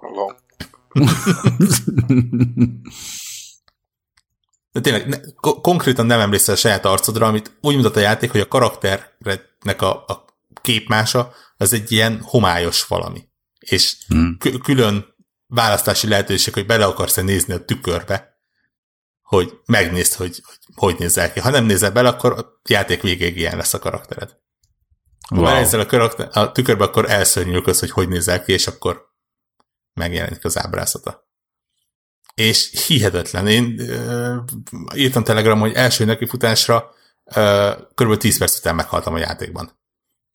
Halló. 0.00 0.32
De 4.72 4.82
tényleg, 4.82 5.08
ne, 5.08 5.16
konkrétan 5.60 6.06
nem 6.06 6.20
emlékszel 6.20 6.54
a 6.54 6.58
saját 6.58 6.84
arcodra, 6.84 7.26
amit 7.26 7.58
úgy 7.60 7.76
mutat 7.76 7.96
a 7.96 8.00
játék, 8.00 8.30
hogy 8.30 8.40
a 8.40 8.48
karakternek 8.48 9.82
a, 9.82 10.04
a 10.06 10.24
képmása 10.60 11.32
az 11.56 11.72
egy 11.72 11.92
ilyen 11.92 12.20
homályos 12.22 12.86
valami. 12.86 13.28
És 13.58 13.96
hmm. 14.08 14.38
külön 14.62 15.15
választási 15.46 16.08
lehetőség, 16.08 16.54
hogy 16.54 16.66
bele 16.66 16.84
akarsz-e 16.84 17.22
nézni 17.22 17.54
a 17.54 17.64
tükörbe, 17.64 18.36
hogy 19.22 19.58
megnézd, 19.66 20.14
hogy, 20.14 20.42
hogy 20.44 20.58
hogy 20.74 20.98
nézel 20.98 21.32
ki. 21.32 21.40
Ha 21.40 21.50
nem 21.50 21.64
nézel 21.64 21.90
bele, 21.90 22.08
akkor 22.08 22.32
a 22.32 22.60
játék 22.68 23.02
végéig 23.02 23.36
ilyen 23.36 23.56
lesz 23.56 23.74
a 23.74 23.78
karaktered. 23.78 24.36
Ha 25.28 25.36
wow. 25.36 25.44
belenézel 25.44 25.80
a, 25.80 25.86
karakter, 25.86 26.28
a 26.32 26.52
tükörbe, 26.52 26.84
akkor 26.84 27.10
elszörnyülköz, 27.10 27.80
hogy 27.80 27.90
hogy 27.90 28.08
nézel 28.08 28.44
ki, 28.44 28.52
és 28.52 28.66
akkor 28.66 29.14
megjelenik 29.92 30.44
az 30.44 30.58
ábrázata. 30.58 31.24
És 32.34 32.86
hihetetlen. 32.86 33.46
Én 33.46 33.80
uh, 33.80 34.36
írtam 34.94 35.24
Telegram, 35.24 35.60
hogy 35.60 35.72
első 35.72 36.04
nekifutásra 36.04 36.90
uh, 37.24 37.70
kb. 37.94 38.16
10 38.16 38.38
perc 38.38 38.58
után 38.58 38.74
meghaltam 38.74 39.14
a 39.14 39.18
játékban. 39.18 39.78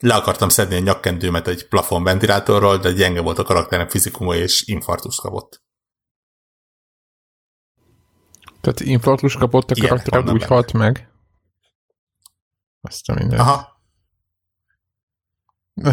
Le 0.02 0.14
akartam 0.14 0.50
szedni 0.50 0.76
a 0.76 0.80
nyakkendőmet 0.80 1.48
egy 1.48 1.68
plafon 1.68 2.04
ventilátorról, 2.04 2.78
de 2.78 2.92
gyenge 2.92 3.22
volt 3.22 3.40
a 3.40 3.44
karakterem 3.44 3.88
fizikuma, 3.88 4.36
és 4.36 4.64
infartus 4.68 5.16
kapott. 5.16 5.62
Tehát 8.62 8.80
infartus 8.80 9.36
kapott 9.36 9.72
a 9.72 9.88
karakter, 9.88 10.30
úgy 10.30 10.44
halt 10.44 10.74
meg. 10.74 11.12
Azt 12.82 13.10
a 13.10 13.14
minden. 13.14 13.40
Aha. 13.40 13.80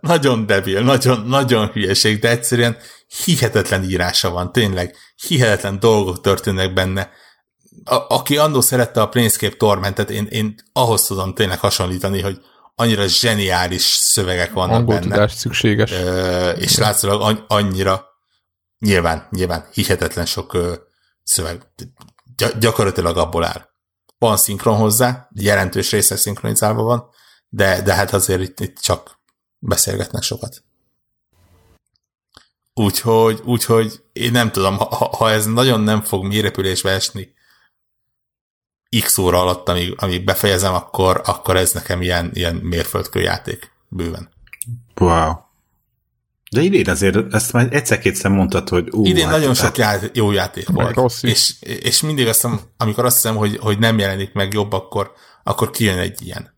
nagyon 0.00 0.46
debil, 0.46 0.82
nagyon, 0.82 1.26
nagyon 1.26 1.68
hülyeség, 1.68 2.20
de 2.20 2.28
egyszerűen 2.28 2.76
hihetetlen 3.24 3.82
írása 3.82 4.30
van, 4.30 4.52
tényleg. 4.52 4.96
Hihetetlen 5.26 5.78
dolgok 5.78 6.20
történnek 6.20 6.72
benne. 6.72 7.10
A, 7.84 8.14
aki 8.14 8.36
annó 8.36 8.60
szerette 8.60 9.00
a 9.00 9.08
Planescape 9.08 9.56
Tormentet, 9.56 10.10
én, 10.10 10.26
én 10.26 10.54
ahhoz 10.72 11.06
tudom 11.06 11.34
tényleg 11.34 11.58
hasonlítani, 11.58 12.20
hogy 12.20 12.40
annyira 12.74 13.06
zseniális 13.06 13.82
szövegek 13.82 14.52
vannak 14.52 14.76
Angol 14.76 14.94
benne. 14.94 15.14
tudás 15.14 15.32
szükséges. 15.32 15.90
Ö, 15.92 16.50
és 16.50 16.76
látszólag 16.76 17.44
annyira 17.48 18.06
nyilván, 18.78 19.26
nyilván 19.30 19.68
hihetetlen 19.72 20.26
sok 20.26 20.54
ö, 20.54 20.74
szöveg 21.22 21.62
gy- 22.36 22.58
gyakorlatilag 22.58 23.16
abból 23.16 23.44
áll. 23.44 23.68
Van 24.18 24.36
szinkron 24.36 24.76
hozzá, 24.76 25.28
jelentős 25.34 25.90
része 25.90 26.16
szinkronizálva 26.16 26.82
van, 26.82 27.08
de, 27.48 27.82
de 27.82 27.94
hát 27.94 28.12
azért 28.12 28.40
itt, 28.40 28.60
itt 28.60 28.78
csak 28.78 29.18
beszélgetnek 29.58 30.22
sokat. 30.22 30.62
Úgyhogy, 32.74 33.40
úgyhogy 33.44 34.02
én 34.12 34.30
nem 34.30 34.50
tudom, 34.50 34.76
ha, 34.76 35.16
ha 35.16 35.30
ez 35.30 35.46
nagyon 35.46 35.80
nem 35.80 36.02
fog 36.02 36.24
mérepülésbe 36.24 36.90
esni 36.90 37.34
x 39.00 39.18
óra 39.18 39.40
alatt, 39.40 39.68
amíg, 39.68 39.94
amíg 39.96 40.24
befejezem, 40.24 40.74
akkor, 40.74 41.20
akkor 41.24 41.56
ez 41.56 41.72
nekem 41.72 42.02
ilyen, 42.02 42.30
ilyen 42.34 42.54
mérföldkő 42.54 43.20
játék 43.20 43.72
bőven. 43.88 44.30
Wow. 45.00 45.32
De 46.50 46.60
idén 46.60 46.88
azért 46.88 47.34
ezt 47.34 47.52
már 47.52 47.68
egyszer-kétszer 47.70 48.30
mondtad, 48.30 48.68
hogy 48.68 48.88
ú, 48.90 49.06
Idén 49.06 49.24
hát, 49.24 49.38
nagyon 49.38 49.54
sok 49.54 49.76
hát, 49.76 50.10
jó 50.16 50.32
játék 50.32 50.68
volt. 50.68 50.94
Rossz 50.94 51.22
és, 51.22 51.54
és 51.60 52.00
mindig 52.00 52.26
azt 52.26 52.42
hiszem, 52.42 52.60
amikor 52.76 53.04
azt 53.04 53.14
hiszem, 53.14 53.36
hogy, 53.36 53.56
hogy 53.56 53.78
nem 53.78 53.98
jelenik 53.98 54.32
meg 54.32 54.52
jobb, 54.52 54.72
akkor, 54.72 55.12
akkor 55.42 55.70
kijön 55.70 55.98
egy 55.98 56.22
ilyen. 56.22 56.54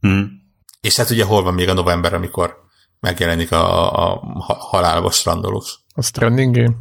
Hmm. 0.00 0.30
És 0.80 0.96
hát 0.96 1.10
ugye 1.10 1.24
hol 1.24 1.42
van 1.42 1.54
még 1.54 1.68
a 1.68 1.72
november, 1.72 2.14
amikor 2.14 2.56
megjelenik 3.00 3.52
a, 3.52 3.92
a, 3.94 4.12
a 4.46 4.54
halálba 4.54 5.10
strandolós. 5.10 5.78
A 5.94 6.02
Stranding 6.02 6.56
Game. 6.56 6.74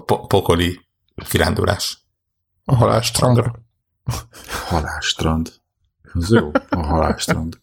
Pokoli 0.00 0.80
kirándulás. 1.14 2.06
A 2.64 2.74
halálstrandra. 2.74 3.54
Halálstrand. 4.68 5.60
Az 6.12 6.30
jó, 6.30 6.50
a 6.68 6.86
halálstrand. 6.86 7.60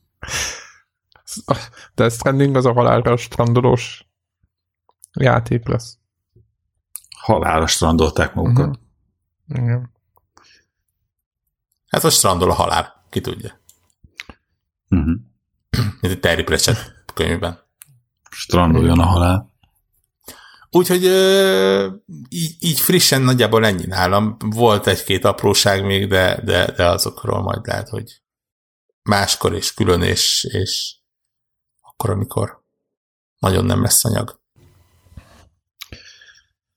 De 1.94 2.10
Stranding 2.10 2.56
az 2.56 2.66
a 2.66 2.74
halálra 2.74 3.18
strandolós 3.18 4.08
játék 5.14 5.68
lesz. 5.68 5.98
Halálra 7.18 7.68
strandolták 7.68 8.34
magukat. 8.34 8.68
Uh-huh. 8.68 9.64
Igen. 9.64 9.92
Hát 11.88 12.04
a 12.04 12.10
strandol 12.10 12.52
a 12.52 12.54
halál, 12.54 13.06
ki 13.10 13.22
tudja. 13.22 13.60
Uh-huh. 14.90 15.20
Mint 16.02 16.14
egy 16.14 16.20
Terry 16.20 16.44
Pratchett 16.44 16.94
könyvben. 17.14 17.60
Strandoljon 18.30 19.00
a 19.00 19.06
halál. 19.06 19.49
Úgyhogy 20.72 21.04
így, 22.30 22.56
így 22.60 22.80
frissen 22.80 23.22
nagyjából 23.22 23.66
ennyi 23.66 23.86
nálam. 23.86 24.38
Volt 24.40 24.88
egy-két 24.88 25.26
apróság 25.26 25.86
még, 25.86 26.08
de, 26.08 26.42
de, 26.44 26.72
de 26.72 26.86
azokról 26.86 27.42
majd 27.42 27.66
lehet, 27.66 27.90
hogy 27.90 28.22
máskor 29.04 29.54
és 29.54 29.74
külön, 29.74 30.02
és, 30.02 30.48
és 30.52 30.96
akkor, 31.82 32.10
amikor 32.10 32.64
nagyon 33.40 33.66
nem 33.66 33.82
lesz 33.82 34.06
anyag. 34.06 34.40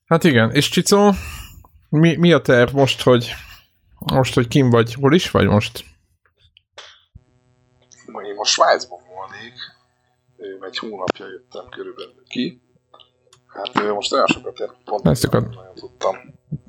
Hát 0.04 0.24
igen, 0.24 0.50
és 0.50 0.68
Csicó, 0.68 1.12
mi, 1.88 2.16
mi 2.16 2.32
a 2.32 2.40
terv 2.40 2.74
most, 2.74 3.02
hogy 3.02 3.32
most, 3.98 4.34
hogy 4.34 4.48
kim 4.48 4.70
vagy? 4.70 4.94
Hol 4.94 5.14
is 5.14 5.30
vagy 5.30 5.46
most? 5.46 5.84
Én 8.06 8.34
most 8.34 8.52
Svájcban 8.52 8.98
volnék. 9.14 9.54
Én 10.36 10.64
egy 10.64 10.78
hónapja 10.78 11.26
jöttem 11.26 11.68
körülbelül 11.68 12.22
ki. 12.28 12.62
Hát 13.54 13.94
most 13.94 14.12
olyan 14.12 14.26
sokat 14.26 14.74
pont 14.84 15.08
Ezt 15.08 15.30
nem 15.30 15.42
nagyon 15.42 15.74
tudtam 15.74 16.16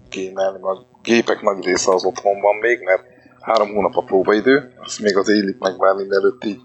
gémelni, 0.09 0.59
mert 0.61 0.77
a 0.77 0.85
gépek 1.01 1.41
nagy 1.41 1.65
része 1.65 1.93
az 1.93 2.05
otthon 2.05 2.41
van 2.41 2.55
még, 2.55 2.81
mert 2.83 3.03
három 3.41 3.73
hónap 3.73 3.95
a 3.95 4.03
próbaidő, 4.03 4.73
azt 4.83 4.99
még 4.99 5.17
az 5.17 5.29
élik 5.29 5.59
megvárni, 5.59 6.03
mielőtt 6.07 6.43
így 6.43 6.61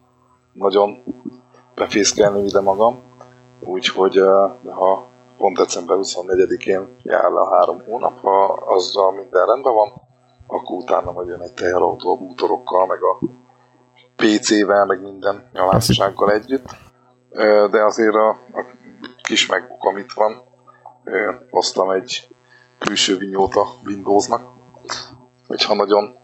nagyon 0.52 1.02
befészkelni 1.74 2.44
ide 2.44 2.60
magam. 2.60 3.02
Úgyhogy 3.60 4.18
ha 4.64 5.06
pont 5.36 5.56
december 5.56 5.96
24-én 6.00 6.96
jár 7.02 7.30
le 7.30 7.40
a 7.40 7.54
három 7.54 7.82
hónap, 7.84 8.20
ha 8.20 8.44
azzal 8.66 9.12
minden 9.12 9.46
rendben 9.46 9.74
van, 9.74 9.92
akkor 10.46 10.76
utána 10.76 11.12
majd 11.12 11.28
jön 11.28 11.40
egy 11.40 11.54
teherautó 11.54 12.12
a 12.12 12.16
bútorokkal, 12.16 12.86
meg 12.86 12.98
a 13.02 13.18
PC-vel, 14.16 14.84
meg 14.84 15.02
minden 15.02 15.48
nyalássággal 15.52 16.32
együtt. 16.32 16.66
De 17.70 17.84
azért 17.84 18.14
a, 18.14 18.28
a 18.28 18.64
kis 19.28 19.46
MacBook, 19.46 19.84
amit 19.84 20.12
van, 20.12 20.42
hoztam 21.50 21.90
egy 21.90 22.28
külső 22.78 23.16
vinyót 23.16 23.54
a 23.54 23.66
Windowsnak, 23.84 24.42
hogyha 25.46 25.74
nagyon 25.74 26.14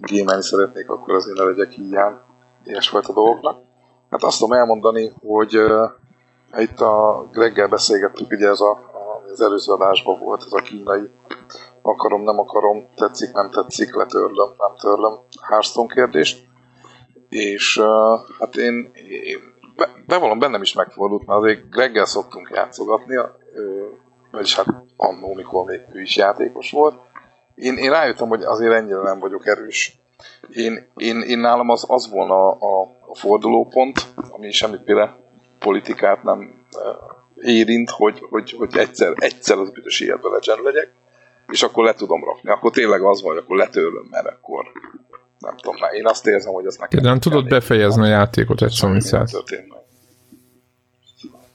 gémelni 0.00 0.42
szeretnék, 0.42 0.90
akkor 0.90 1.14
azért 1.14 1.36
ne 1.36 1.44
legyek 1.44 1.70
hiány 1.70 2.14
ilyesfajta 2.64 3.12
dolgoknak. 3.12 3.60
Hát 4.10 4.22
azt 4.22 4.38
tudom 4.38 4.58
elmondani, 4.58 5.12
hogy 5.26 5.62
Itt 6.56 6.80
a 6.80 7.26
Greggel 7.32 7.68
beszélgettük, 7.68 8.30
ugye 8.30 8.48
ez 8.48 8.60
a, 8.60 8.80
az 9.32 9.40
előző 9.40 9.72
adásban 9.72 10.18
volt 10.18 10.42
ez 10.44 10.52
a 10.52 10.62
kínai 10.62 11.10
akarom, 11.82 12.22
nem 12.22 12.38
akarom, 12.38 12.88
tetszik, 12.94 13.32
nem 13.32 13.50
tetszik, 13.50 13.94
letörlöm, 13.94 14.48
nem 14.58 14.76
törlöm 14.80 15.18
Hearthstone 15.48 15.94
kérdést. 15.94 16.46
És 17.28 17.76
uh, 17.76 18.20
hát 18.38 18.56
én, 18.56 18.90
én 19.24 19.51
bevallom, 20.06 20.38
bennem 20.38 20.62
is 20.62 20.72
megfordult, 20.72 21.26
mert 21.26 21.40
azért 21.40 21.70
Greggel 21.70 22.04
szoktunk 22.04 22.50
játszogatni, 22.54 23.14
vagyis 24.30 24.56
hát 24.56 24.66
annó, 24.96 25.34
mikor 25.34 25.64
még 25.64 25.80
ő 25.92 26.00
is 26.00 26.16
játékos 26.16 26.70
volt. 26.70 26.94
Én, 27.54 27.76
én 27.76 27.90
rájöttem, 27.90 28.28
hogy 28.28 28.42
azért 28.42 28.72
ennyire 28.72 29.02
nem 29.02 29.18
vagyok 29.18 29.46
erős. 29.46 30.00
Én, 30.50 30.86
én, 30.96 31.20
én 31.20 31.38
nálam 31.38 31.68
az, 31.68 31.84
az 31.88 32.10
volna 32.10 32.50
a, 32.50 32.80
a 33.08 33.14
fordulópont, 33.14 34.00
ami 34.30 34.50
semmiféle 34.50 35.16
politikát 35.58 36.22
nem 36.22 36.64
érint, 37.36 37.90
hogy, 37.90 38.26
hogy, 38.30 38.54
hogy 38.58 38.76
egyszer, 38.76 39.12
egyszer 39.14 39.58
az 39.58 39.70
büdös 39.70 40.00
életbe 40.00 40.28
legyen 40.28 40.58
legyek, 40.62 40.92
és 41.46 41.62
akkor 41.62 41.84
le 41.84 41.94
tudom 41.94 42.24
rakni. 42.24 42.50
Akkor 42.50 42.70
tényleg 42.70 43.02
az 43.02 43.22
van, 43.22 43.32
hogy 43.32 43.42
akkor 43.42 43.56
letörlöm, 43.56 44.06
mert 44.10 44.26
akkor 44.26 44.64
nem 45.38 45.56
tudom, 45.56 45.76
már 45.80 45.92
én 45.92 46.06
azt 46.06 46.26
érzem, 46.26 46.52
hogy 46.52 46.66
ez 46.66 46.76
nekem... 46.76 47.02
De 47.02 47.08
nem 47.08 47.18
tudod 47.18 47.48
befejezni 47.48 48.02
a 48.02 48.06
játékot 48.06 48.62
egy 48.62 48.70
szomszéd. 48.70 49.28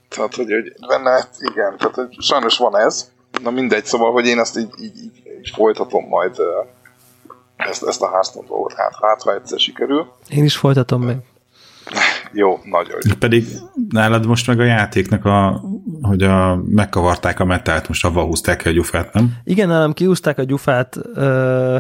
Tehát, 0.10 0.36
hogy, 0.36 0.51
hogy 0.51 0.74
benne, 0.88 1.28
igen, 1.39 1.78
tehát 1.78 1.95
hogy 1.95 2.16
sajnos 2.20 2.58
van 2.58 2.78
ez. 2.78 3.12
Na 3.43 3.49
mindegy, 3.49 3.86
szóval, 3.86 4.12
hogy 4.12 4.26
én 4.26 4.39
ezt 4.39 4.58
így, 4.58 4.70
így, 4.80 4.97
így, 4.97 5.22
így 5.39 5.51
folytatom 5.55 6.08
majd 6.08 6.36
ezt, 7.55 7.84
ezt 7.84 8.01
a 8.01 8.10
házton 8.10 8.45
dolgot, 8.47 8.74
hát, 8.74 8.93
hát 9.01 9.22
ha 9.22 9.34
egyszer 9.34 9.60
sikerül. 9.60 10.12
Én 10.30 10.43
is 10.43 10.58
folytatom 10.58 11.03
meg. 11.03 11.18
Jó, 12.32 12.60
nagyon 12.64 12.99
jó. 13.08 13.16
Pedig 13.20 13.45
nálad 13.89 14.26
most 14.26 14.47
meg 14.47 14.60
a 14.60 14.64
játéknak, 14.64 15.26
a, 15.26 15.62
hogy 16.01 16.24
a, 16.24 16.55
megkavarták 16.66 17.39
a 17.39 17.45
metált, 17.45 17.88
most 17.88 18.05
avval 18.05 18.26
húzták 18.26 18.62
ki 18.62 18.68
a 18.68 18.72
gyufát, 18.72 19.14
nem? 19.14 19.34
Igen, 19.43 19.68
nálam 19.68 19.93
kiúzták 19.93 20.38
a 20.38 20.43
gyufát 20.43 20.97
ö, 21.14 21.78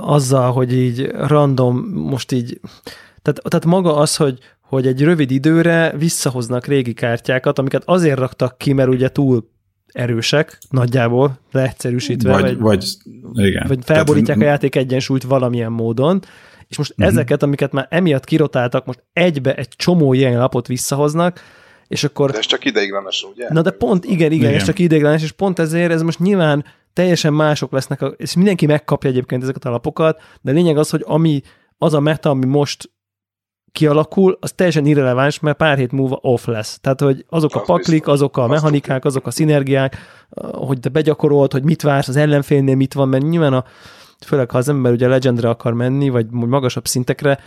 azzal, 0.00 0.52
hogy 0.52 0.72
így 0.72 1.10
random, 1.10 1.76
most 1.94 2.32
így, 2.32 2.60
tehát, 3.22 3.42
tehát 3.48 3.64
maga 3.64 3.96
az, 3.96 4.16
hogy, 4.16 4.38
hogy 4.72 4.86
egy 4.86 5.02
rövid 5.02 5.30
időre 5.30 5.92
visszahoznak 5.98 6.66
régi 6.66 6.92
kártyákat, 6.92 7.58
amiket 7.58 7.82
azért 7.84 8.18
raktak 8.18 8.58
ki, 8.58 8.72
mert 8.72 8.88
ugye 8.88 9.08
túl 9.08 9.50
erősek, 9.86 10.58
nagyjából, 10.70 11.38
leegyszerűsítve, 11.50 12.32
vagy, 12.32 12.58
vagy, 12.58 12.84
vagy, 13.22 13.46
igen. 13.46 13.64
vagy 13.68 13.78
felborítják 13.84 14.38
Tehát, 14.38 14.50
a 14.50 14.52
játék 14.52 14.76
egyensúlyt 14.76 15.22
valamilyen 15.22 15.72
módon, 15.72 16.22
és 16.68 16.76
most 16.78 16.90
uh-huh. 16.90 17.06
ezeket, 17.06 17.42
amiket 17.42 17.72
már 17.72 17.86
emiatt 17.90 18.24
kirotáltak, 18.24 18.84
most 18.84 19.04
egybe 19.12 19.54
egy 19.54 19.68
csomó 19.68 20.12
ilyen 20.12 20.38
lapot 20.38 20.66
visszahoznak, 20.66 21.40
és 21.88 22.04
akkor... 22.04 22.30
De 22.30 22.38
ez 22.38 22.46
csak 22.46 22.64
ideiglenes, 22.64 23.26
ugye? 23.34 23.46
Na 23.50 23.62
de 23.62 23.70
pont, 23.70 24.04
igen, 24.04 24.32
igen, 24.32 24.48
igen. 24.48 24.54
ez 24.54 24.64
csak 24.64 24.78
ideiglenes, 24.78 25.22
és 25.22 25.32
pont 25.32 25.58
ezért 25.58 25.92
ez 25.92 26.02
most 26.02 26.18
nyilván 26.18 26.64
teljesen 26.92 27.32
mások 27.32 27.72
lesznek, 27.72 28.02
a, 28.02 28.06
és 28.06 28.34
mindenki 28.34 28.66
megkapja 28.66 29.10
egyébként 29.10 29.42
ezeket 29.42 29.64
a 29.64 29.70
lapokat, 29.70 30.22
de 30.40 30.52
lényeg 30.52 30.78
az, 30.78 30.90
hogy 30.90 31.02
ami, 31.06 31.40
az 31.78 31.94
a 31.94 32.00
meta, 32.00 32.30
ami 32.30 32.44
most 32.44 32.90
kialakul, 33.72 34.36
az 34.40 34.52
teljesen 34.52 34.86
irreleváns, 34.86 35.40
mert 35.40 35.56
pár 35.56 35.78
hét 35.78 35.92
múlva 35.92 36.18
off 36.20 36.46
lesz. 36.46 36.78
Tehát, 36.80 37.00
hogy 37.00 37.24
azok 37.28 37.54
a 37.54 37.60
paklik, 37.60 38.06
azok 38.06 38.36
a 38.36 38.46
mechanikák, 38.46 39.04
azok 39.04 39.26
a 39.26 39.30
szinergiák, 39.30 39.96
hogy 40.52 40.80
te 40.80 40.88
begyakorolt, 40.88 41.52
hogy 41.52 41.64
mit 41.64 41.82
vársz 41.82 42.08
az 42.08 42.16
ellenfélnél, 42.16 42.76
mit 42.76 42.94
van, 42.94 43.08
mert 43.08 43.28
nyilván 43.28 43.52
a, 43.52 43.64
főleg 44.26 44.50
ha 44.50 44.58
az 44.58 44.68
ember 44.68 44.92
ugye 44.92 45.08
Legendre 45.08 45.48
akar 45.48 45.74
menni, 45.74 46.08
vagy 46.08 46.30
magasabb 46.30 46.86
szintekre, 46.86 47.38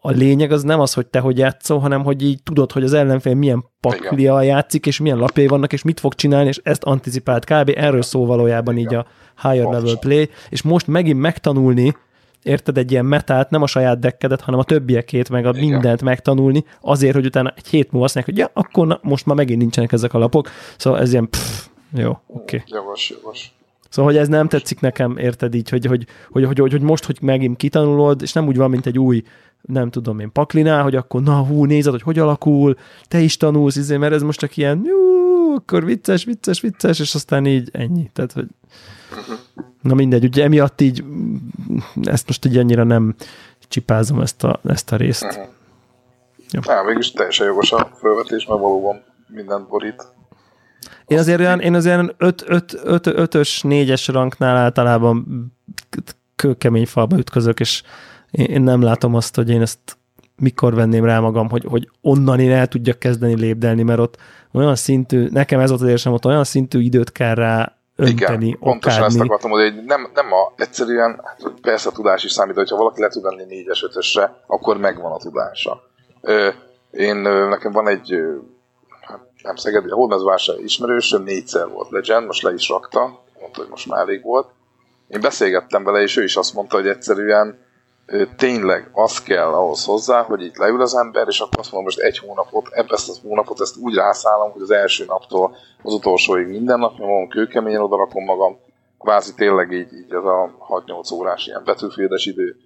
a 0.00 0.10
lényeg 0.10 0.52
az 0.52 0.62
nem 0.62 0.80
az, 0.80 0.94
hogy 0.94 1.06
te 1.06 1.18
hogy 1.18 1.38
játszol, 1.38 1.78
hanem 1.78 2.04
hogy 2.04 2.22
így 2.22 2.42
tudod, 2.42 2.72
hogy 2.72 2.84
az 2.84 2.92
ellenfél 2.92 3.34
milyen 3.34 3.64
paklia 3.80 4.42
játszik, 4.42 4.86
és 4.86 5.00
milyen 5.00 5.18
lapjai 5.18 5.46
vannak, 5.46 5.72
és 5.72 5.82
mit 5.82 6.00
fog 6.00 6.14
csinálni, 6.14 6.48
és 6.48 6.60
ezt 6.62 6.84
anticipált 6.84 7.44
kb. 7.44 7.72
Erről 7.76 8.02
szól 8.02 8.26
valójában 8.26 8.76
így 8.78 8.94
a 8.94 9.06
higher 9.42 9.72
level 9.72 9.98
play, 9.98 10.30
és 10.48 10.62
most 10.62 10.86
megint 10.86 11.20
megtanulni, 11.20 11.96
érted, 12.42 12.78
egy 12.78 12.90
ilyen 12.90 13.04
metát, 13.04 13.50
nem 13.50 13.62
a 13.62 13.66
saját 13.66 13.98
dekkedet, 13.98 14.40
hanem 14.40 14.60
a 14.60 14.64
többiekét, 14.64 15.30
meg 15.30 15.46
a 15.46 15.50
Igen. 15.50 15.64
mindent 15.64 16.02
megtanulni, 16.02 16.64
azért, 16.80 17.14
hogy 17.14 17.26
utána 17.26 17.52
egy 17.56 17.66
hét 17.66 17.90
múlva 17.90 18.04
azt 18.06 18.14
mondják, 18.14 18.36
hogy 18.36 18.46
ja, 18.54 18.62
akkor 18.62 18.86
na, 18.86 18.98
most 19.02 19.26
már 19.26 19.36
megint 19.36 19.58
nincsenek 19.58 19.92
ezek 19.92 20.14
a 20.14 20.18
lapok. 20.18 20.48
Szóval 20.76 21.00
ez 21.00 21.12
ilyen 21.12 21.28
pff, 21.30 21.66
jó, 21.94 22.10
oké. 22.10 22.20
Okay. 22.26 22.60
Jogos, 22.66 23.10
jogos. 23.10 23.52
Szóval, 23.88 24.12
hogy 24.12 24.20
ez 24.20 24.28
nem 24.28 24.48
tetszik 24.48 24.80
nekem, 24.80 25.16
érted 25.16 25.54
így, 25.54 25.68
hogy, 25.68 25.86
hogy, 25.86 26.06
hogy, 26.30 26.44
hogy, 26.44 26.58
hogy, 26.58 26.72
hogy 26.72 26.80
most, 26.80 27.04
hogy 27.04 27.18
megint 27.20 27.56
kitanulod, 27.56 28.22
és 28.22 28.32
nem 28.32 28.46
úgy 28.46 28.56
van, 28.56 28.70
mint 28.70 28.86
egy 28.86 28.98
új, 28.98 29.22
nem 29.62 29.90
tudom 29.90 30.18
én, 30.18 30.32
paklinál, 30.32 30.82
hogy 30.82 30.96
akkor 30.96 31.22
na 31.22 31.44
hú, 31.44 31.64
nézed, 31.64 31.92
hogy 31.92 32.02
hogy 32.02 32.18
alakul, 32.18 32.76
te 33.08 33.20
is 33.20 33.36
tanulsz, 33.36 33.76
izé, 33.76 33.96
mert 33.96 34.12
ez 34.12 34.22
most 34.22 34.38
csak 34.38 34.56
ilyen, 34.56 34.82
jú, 34.84 35.54
akkor 35.54 35.84
vicces, 35.84 36.24
vicces, 36.24 36.60
vicces, 36.60 37.00
és 37.00 37.14
aztán 37.14 37.46
így 37.46 37.68
ennyi. 37.72 38.10
Tehát, 38.12 38.32
hogy 38.32 38.46
na 39.82 39.94
mindegy, 39.94 40.24
ugye 40.24 40.44
emiatt 40.44 40.80
így 40.80 41.04
ezt 42.02 42.26
most 42.26 42.44
így 42.44 42.56
annyira 42.56 42.84
nem 42.84 43.14
csipázom 43.68 44.20
ezt 44.20 44.44
a, 44.44 44.60
ezt 44.64 44.92
a 44.92 44.96
részt. 44.96 45.24
Uh-huh. 45.24 45.44
Ja. 46.50 46.60
Ja, 46.64 46.82
mégis 46.82 47.10
teljesen 47.10 47.46
jogos 47.46 47.72
a 47.72 47.90
felvetés, 48.00 48.46
mert 48.46 48.60
valóban 48.60 49.02
mindent 49.26 49.68
borít. 49.68 50.06
Én 51.06 51.18
azért 51.18 51.40
olyan, 51.40 51.60
én 51.60 51.74
azért 51.74 51.94
olyan 51.94 52.14
5, 52.16 52.44
5, 52.46 52.80
5, 52.84 53.06
5-ös, 53.06 53.60
4-es 53.62 54.08
ranknál 54.12 54.56
általában 54.56 55.26
kőkemény 56.36 56.86
falba 56.86 57.16
ütközök, 57.16 57.60
és 57.60 57.82
én, 58.30 58.46
én 58.46 58.62
nem 58.62 58.82
látom 58.82 59.14
azt, 59.14 59.34
hogy 59.34 59.50
én 59.50 59.60
ezt 59.60 59.98
mikor 60.36 60.74
venném 60.74 61.04
rá 61.04 61.20
magam, 61.20 61.48
hogy, 61.48 61.64
hogy 61.64 61.88
onnan 62.00 62.40
én 62.40 62.50
el 62.50 62.66
tudjak 62.66 62.98
kezdeni 62.98 63.34
lépdelni, 63.34 63.82
mert 63.82 63.98
ott 63.98 64.16
olyan 64.52 64.74
szintű, 64.74 65.28
nekem 65.30 65.60
ez 65.60 65.68
volt 65.68 65.80
az 65.80 65.88
érzem, 65.88 66.12
ott 66.12 66.26
olyan 66.26 66.44
szintű 66.44 66.80
időt 66.80 67.12
kell 67.12 67.34
rá 67.34 67.76
önteni, 67.96 68.46
Igen, 68.46 68.58
pontosan 68.58 69.04
ezt 69.04 69.20
akartam 69.20 69.50
mondani, 69.50 69.74
hogy 69.74 69.84
nem, 69.84 70.10
nem 70.14 70.32
a, 70.32 70.52
egyszerűen, 70.56 71.20
hát 71.24 71.52
persze 71.60 71.88
a 71.88 71.92
tudás 71.92 72.24
is 72.24 72.32
számít, 72.32 72.54
hogyha 72.54 72.76
valaki 72.76 73.00
le 73.00 73.08
tud 73.08 73.22
venni 73.22 73.64
4-es, 73.66 73.84
5 74.16 74.30
akkor 74.46 74.76
megvan 74.76 75.12
a 75.12 75.16
tudása. 75.16 75.82
Ö, 76.20 76.48
én, 76.90 77.16
nekem 77.48 77.72
van 77.72 77.88
egy 77.88 78.16
nem 79.42 79.56
Szegedi, 79.56 79.90
a 79.90 79.94
Hódmezvásár 79.94 80.58
ismerősöm, 80.58 81.22
négyszer 81.22 81.68
volt 81.68 81.90
Legend, 81.90 82.26
most 82.26 82.42
le 82.42 82.52
is 82.52 82.68
rakta, 82.68 83.00
mondta, 83.40 83.60
hogy 83.60 83.70
most 83.70 83.88
már 83.88 84.00
elég 84.00 84.22
volt. 84.22 84.48
Én 85.08 85.20
beszélgettem 85.20 85.84
vele, 85.84 86.02
és 86.02 86.16
ő 86.16 86.22
is 86.22 86.36
azt 86.36 86.54
mondta, 86.54 86.76
hogy 86.76 86.88
egyszerűen 86.88 87.61
tényleg 88.36 88.90
az 88.92 89.22
kell 89.22 89.52
ahhoz 89.52 89.84
hozzá, 89.84 90.22
hogy 90.22 90.42
itt 90.42 90.56
leül 90.56 90.80
az 90.80 90.96
ember, 90.96 91.28
és 91.28 91.40
akkor 91.40 91.58
azt 91.58 91.72
mondom, 91.72 91.84
most 91.84 92.06
egy 92.06 92.18
hónapot, 92.18 92.68
ebbe 92.70 92.94
ezt 92.94 93.08
a 93.08 93.12
hónapot 93.22 93.60
ezt 93.60 93.76
úgy 93.76 93.94
rászállom, 93.94 94.52
hogy 94.52 94.62
az 94.62 94.70
első 94.70 95.04
naptól 95.04 95.56
az 95.82 95.94
utolsóig 95.94 96.46
minden 96.46 96.78
nap 96.78 96.98
nyomom, 96.98 97.28
kőkeményen 97.28 97.80
odarakom 97.80 98.24
magam, 98.24 98.58
kvázi 98.98 99.34
tényleg 99.34 99.72
így, 99.72 99.92
így 99.92 100.12
ez 100.12 100.24
a 100.24 100.56
6-8 100.86 101.14
órás 101.14 101.46
ilyen 101.46 101.62
betűfédes 101.64 102.26
idő. 102.26 102.56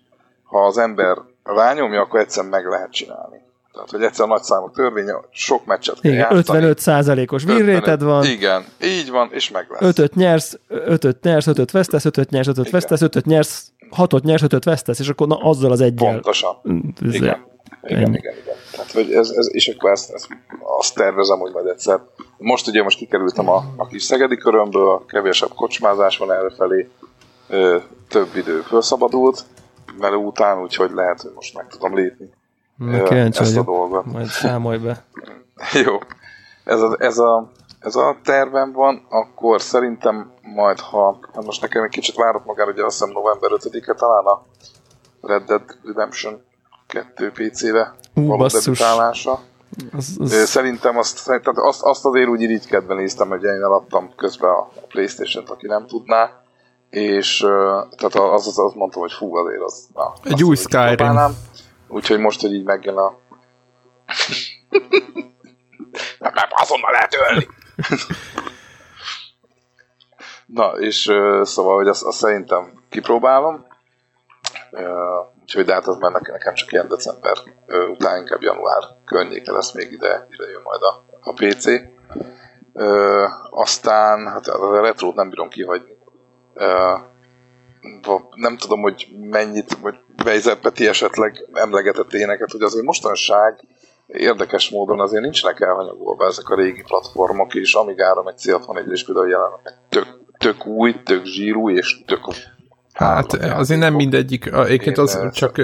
Ha 0.45 0.67
az 0.67 0.79
ember 0.79 1.17
rányomja, 1.45 2.01
akkor 2.01 2.21
egyszer 2.21 2.45
meg 2.45 2.67
lehet 2.67 2.91
csinálni. 2.91 3.45
Tehát, 3.73 3.91
hogy 3.91 4.03
egyszer 4.03 4.27
nagy 4.27 4.43
számú 4.43 4.71
törvény, 4.71 5.07
sok 5.31 5.67
meccset 5.67 6.01
kell 6.01 6.13
igen, 6.13 6.37
55 6.37 6.79
százalékos 6.79 7.45
winrate 7.45 7.97
van. 7.97 8.25
Igen, 8.25 8.65
így 8.83 9.11
van, 9.11 9.29
és 9.33 9.51
meg 9.51 9.67
lesz. 9.69 9.99
5 9.99 10.15
nyersz, 10.15 10.59
5 10.69 11.23
nyersz, 11.23 11.47
5 11.47 11.71
vesztesz, 11.71 12.05
5 12.05 12.31
nyersz, 12.31 12.49
5 12.49 12.71
vesztesz, 12.71 13.01
5 13.01 13.25
nyersz, 13.25 13.73
6 13.91 14.23
nyersz, 14.23 14.43
5 14.43 14.65
vesztesz, 14.65 14.99
és 14.99 15.09
akkor 15.09 15.27
na, 15.27 15.37
azzal 15.37 15.71
az 15.71 15.81
egyel. 15.81 16.13
Pontosan. 16.13 16.57
Mm, 16.69 16.79
ez 17.07 17.15
igen. 17.15 17.45
Igen, 17.83 18.01
igen, 18.01 18.15
igen, 18.15 18.35
igen. 18.43 18.55
Tehát, 18.73 18.93
hogy 18.93 19.13
ez, 19.13 19.31
ez, 19.31 19.55
és 19.55 19.69
akkor 19.69 19.91
ezt, 19.91 20.11
ezt, 20.11 20.29
azt 20.79 20.95
tervezem, 20.95 21.39
hogy 21.39 21.53
majd 21.53 21.67
egyszer. 21.67 22.01
Most 22.39 22.67
ugye 22.67 22.83
most 22.83 22.99
kikerültem 22.99 23.49
a, 23.49 23.65
a 23.77 23.87
kis 23.87 24.03
szegedi 24.03 24.37
körömből, 24.37 25.05
kevésebb 25.09 25.51
kocsmázás 25.55 26.19
van 26.19 26.33
errefelé, 26.33 26.89
több 28.09 28.37
idő 28.37 28.61
felszabadult, 28.61 29.45
mert 29.99 30.15
után, 30.15 30.63
úgyhogy 30.63 30.91
lehet, 30.95 31.21
hogy 31.21 31.33
most 31.35 31.55
meg 31.55 31.67
tudom 31.67 31.97
lépni 31.97 32.31
Kíváncsi 32.79 33.41
ezt 33.41 33.57
a 33.57 33.63
dolgot. 33.63 34.05
Majd 34.05 34.27
számolj 34.27 34.79
be. 34.79 35.05
Jó. 35.85 35.99
Ez 36.65 36.81
a, 36.81 36.97
ez, 36.99 37.19
a, 37.19 37.51
ez 37.81 37.97
a 37.97 38.17
tervem 38.25 38.73
van, 38.73 39.07
akkor 39.09 39.63
szerintem 39.63 40.33
majd, 40.57 40.81
ha 40.81 41.19
most 41.45 41.61
nekem 41.61 41.83
egy 41.83 41.91
kicsit 41.91 42.15
várat 42.15 42.45
magára, 42.45 42.71
hogy 42.71 42.81
azt 42.81 42.99
hiszem 42.99 43.15
november 43.15 43.51
5-e 43.55 43.95
talán 43.95 44.25
a 44.25 44.45
Red 45.21 45.45
Dead 45.45 45.79
Redemption 45.85 46.45
2 46.87 47.31
PC-re 47.31 47.95
való 48.15 48.47
debütálása. 48.47 49.41
Az, 49.97 50.17
az... 50.19 50.49
Szerintem 50.49 50.99
azt, 50.99 51.17
szerintem 51.17 51.55
azt, 51.57 51.83
azt 51.83 52.05
azért 52.05 52.29
úgy 52.29 52.41
irigykedve 52.41 52.95
néztem, 52.95 53.29
hogy 53.29 53.43
én 53.43 53.63
eladtam 53.63 54.13
közben 54.17 54.51
a, 54.51 54.69
Playstation-t, 54.89 55.51
aki 55.51 55.67
nem 55.67 55.87
tudná, 55.87 56.31
és 56.91 57.39
tehát 57.97 58.15
az, 58.15 58.47
az, 58.47 58.59
az 58.59 58.73
mondtam, 58.75 59.01
hogy 59.01 59.13
fú, 59.13 59.37
azért 59.37 59.63
az... 59.63 59.87
Na, 59.95 60.13
Egy 60.23 60.45
új 60.45 60.57
Skyrim. 60.57 61.19
Úgyhogy 61.89 62.19
most, 62.19 62.41
hogy 62.41 62.55
így 62.55 62.65
megjön 62.65 62.97
a... 62.97 63.09
nem, 66.19 66.33
nem, 66.35 66.49
azonnal 66.51 66.91
lehet 66.91 67.15
ölni! 67.29 67.49
Na, 70.47 70.67
és 70.79 71.07
uh, 71.07 71.43
szóval, 71.43 71.77
hogy 71.77 71.89
azt, 71.89 72.03
azt 72.03 72.19
szerintem 72.19 72.73
kipróbálom. 72.89 73.67
Uh, 74.71 74.83
úgyhogy 75.41 75.65
de 75.65 75.73
hát 75.73 75.87
az 75.87 75.97
már 75.97 76.13
nekem, 76.13 76.55
csak 76.55 76.73
ilyen 76.73 76.89
december 76.89 77.37
uh, 77.67 77.91
után, 77.91 78.19
inkább 78.19 78.43
január 78.43 78.83
környéke 79.05 79.53
lesz 79.53 79.73
még 79.73 79.93
ide, 79.93 80.27
ide 80.31 80.51
jön 80.51 80.63
majd 80.63 80.83
a 80.83 81.07
a 81.27 81.33
PC. 81.33 81.67
Ö, 82.73 83.25
aztán, 83.51 84.27
hát 84.27 84.47
a 84.47 84.81
retrót 84.81 85.15
nem 85.15 85.29
bírom 85.29 85.49
kihagyni. 85.49 85.97
Ö, 86.55 86.93
nem 88.35 88.57
tudom, 88.57 88.81
hogy 88.81 89.09
mennyit, 89.21 89.79
vagy 89.81 89.95
Weiser 90.25 90.57
Peti 90.57 90.87
esetleg 90.87 91.45
emlegetett 91.53 92.13
éneket, 92.13 92.51
hogy 92.51 92.63
azért 92.63 92.85
mostanság 92.85 93.65
érdekes 94.07 94.71
módon 94.71 95.01
azért 95.01 95.23
nincsenek 95.23 95.61
elhanyagolva 95.61 96.27
ezek 96.27 96.49
a 96.49 96.55
régi 96.55 96.83
platformok, 96.83 97.55
és 97.55 97.75
Amigára 97.75 98.23
meg 98.23 98.35
C61 98.39 98.87
is 98.91 99.05
például 99.05 99.29
jelennek 99.29 99.79
tök, 99.89 100.16
tök 100.39 100.67
új, 100.67 100.95
tök 101.05 101.25
zsírú, 101.25 101.71
és 101.71 101.99
tök 102.07 102.21
Hát 102.93 103.33
azért 103.33 103.81
nem 103.81 103.95
mindegyik, 103.95 104.47
egyébként 104.53 104.99
az 104.99 105.29
csak 105.33 105.61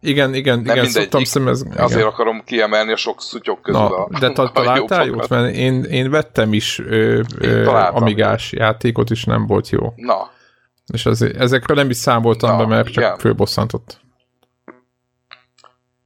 igen, 0.00 0.34
igen, 0.34 0.60
nem 0.60 0.76
igen, 0.76 0.88
szoktam 0.88 1.24
szemezni. 1.24 1.76
Azért 1.76 2.04
akarom 2.04 2.42
kiemelni 2.44 2.92
a 2.92 2.96
sok 2.96 3.22
szutyok 3.22 3.62
közül 3.62 3.80
Na, 3.80 4.04
a 4.04 4.18
De 4.18 4.32
ta, 4.32 4.50
találtál 4.50 5.06
jót? 5.06 5.28
Mert 5.28 5.54
én, 5.54 5.82
én 5.82 6.10
vettem 6.10 6.52
is 6.52 6.78
ö, 6.78 7.20
ö, 7.38 7.66
amigás 7.68 8.52
játékot, 8.52 9.10
és 9.10 9.24
nem 9.24 9.46
volt 9.46 9.68
jó. 9.68 9.92
Na. 9.96 10.30
És 10.92 11.06
azért, 11.06 11.36
ezekről 11.36 11.76
nem 11.76 11.90
is 11.90 11.96
számoltam 11.96 12.50
Na, 12.50 12.56
be, 12.56 12.66
mert 12.66 12.86
csak 12.86 13.04
igen. 13.04 13.18
főbosszantott. 13.18 14.00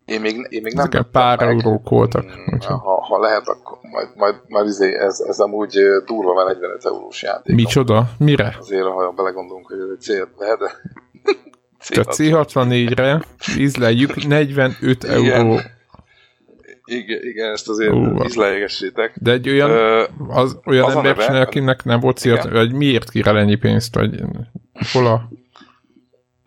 Én 0.07 0.21
még, 0.21 0.47
én 0.49 0.63
még 0.63 0.73
nem 0.73 0.87
Ezeken 0.87 1.09
pár 1.13 1.39
meg. 1.39 1.49
eurók 1.49 1.89
voltak. 1.89 2.23
Hmm, 2.31 2.59
ha, 2.61 3.05
ha 3.05 3.19
lehet, 3.19 3.49
akkor 3.49 3.79
majd, 3.83 4.09
majd, 4.17 4.35
majd 4.49 4.67
izé, 4.67 4.95
ez, 4.99 5.21
ez 5.29 5.39
amúgy 5.39 5.79
durva, 6.05 6.35
mert 6.35 6.47
45 6.47 6.85
eurós 6.85 7.23
játék. 7.23 7.55
Micsoda? 7.55 8.09
Mire? 8.19 8.57
Azért, 8.59 8.85
ha 8.85 9.13
belegondolunk, 9.17 9.67
hogy 9.67 9.79
ez 9.79 9.89
egy 9.93 10.01
cél 10.01 10.29
lehet, 10.39 10.59
de 10.59 10.71
tehát 11.89 12.09
C64-re 12.11 13.23
ízleljük 13.59 14.27
45 14.27 15.05
igen. 15.05 15.33
euró. 15.33 15.61
Igen, 16.85 17.21
igen, 17.23 17.53
ezt 17.53 17.69
azért 17.69 17.93
uh, 17.93 18.25
ízleljegessétek. 18.25 19.19
De 19.21 19.31
egy 19.31 19.49
olyan, 19.49 19.71
az, 20.29 20.59
olyan 20.67 20.85
az 20.85 20.95
ember 20.95 21.17
csinál, 21.17 21.41
akinek 21.41 21.85
nem 21.85 22.01
volt 22.01 22.19
c 22.19 22.51
vagy 22.51 22.73
miért 22.73 23.11
kire 23.11 23.31
ennyi 23.31 23.55
pénzt, 23.57 23.95
vagy 23.95 24.23
hol 24.93 25.07
a... 25.07 25.29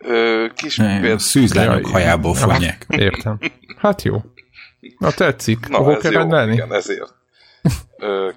Ö, 0.02 0.46
kis 0.56 0.78
ne, 0.78 1.18
szűzlányok 1.18 1.86
hajából 1.86 2.34
fonják. 2.34 2.86
Értem. 2.88 3.40
Hát 3.78 4.02
jó. 4.02 4.18
Na 4.98 5.12
tetszik. 5.12 5.68
Na, 5.68 5.78
Hol 5.78 5.98
kell 5.98 6.12
rendelni? 6.12 6.54
Igen, 6.54 6.74
ezért. 6.74 7.14
Ö, 7.98 8.30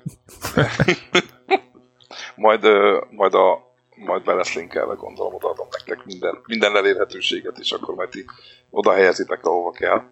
majd, 2.37 2.67
majd 3.11 3.35
a 3.35 3.71
majd 4.05 4.23
be 4.23 4.35
lesz 4.35 4.55
linkelve, 4.55 4.95
gondolom, 4.95 5.35
odaadom 5.35 5.67
nektek 5.71 6.05
minden, 6.05 6.39
minden 6.47 6.77
elérhetőséget, 6.77 7.59
és 7.59 7.73
akkor 7.73 7.95
majd 7.95 8.09
ti 8.09 8.25
oda 8.71 8.93
helyezitek, 8.93 9.45
ahova 9.45 9.71
kell. 9.71 10.03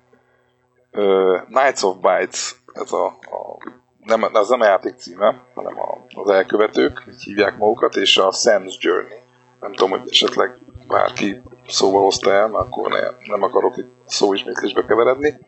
Uh, 0.92 1.42
Knights 1.42 1.82
of 1.82 1.96
Bites, 1.96 2.56
ez 2.72 2.92
a, 2.92 3.06
a 3.06 3.58
nem, 4.04 4.24
ez 4.34 4.48
nem 4.48 4.60
a 4.60 4.64
játék 4.64 4.94
címe, 4.94 5.42
hanem 5.54 5.78
a, 5.78 6.04
az 6.22 6.30
elkövetők, 6.30 7.04
így 7.10 7.22
hívják 7.22 7.56
magukat, 7.56 7.96
és 7.96 8.16
a 8.16 8.30
Sam's 8.30 8.78
Journey. 8.78 9.18
Nem 9.60 9.72
tudom, 9.72 9.98
hogy 9.98 10.10
esetleg 10.10 10.58
bárki 10.90 11.42
szóba 11.68 11.98
hozta 11.98 12.32
el, 12.32 12.54
akkor 12.54 12.90
ne, 12.90 13.00
nem 13.32 13.42
akarok 13.42 13.76
itt 13.76 13.90
szóismétlésbe 14.06 14.84
keveredni. 14.84 15.38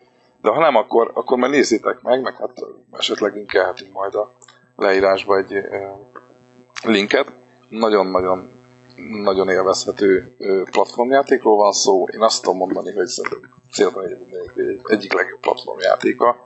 De 0.41 0.51
ha 0.51 0.61
nem, 0.61 0.77
akkor, 0.77 1.11
akkor 1.15 1.39
már 1.39 1.51
nézzétek 1.51 2.01
meg, 2.01 2.23
meg 2.23 2.37
hát 2.37 2.53
esetleg 2.93 3.35
linkelhetünk 3.35 3.93
majd 3.93 4.15
a 4.15 4.33
leírásba 4.77 5.37
egy 5.37 5.53
linket 6.85 7.33
nagyon-nagyon 7.69 8.61
nagyon 8.97 9.49
élvezhető 9.49 10.37
platformjátékról 10.71 11.57
van 11.57 11.73
szó. 11.73 12.07
Én 12.09 12.23
azt 12.23 12.43
tudom 12.43 12.57
mondani, 12.57 12.93
hogy 12.93 13.07
szerintem 13.71 14.03
egy, 14.03 14.81
egyik 14.85 15.13
legjobb 15.13 15.41
platformjátéka. 15.41 16.37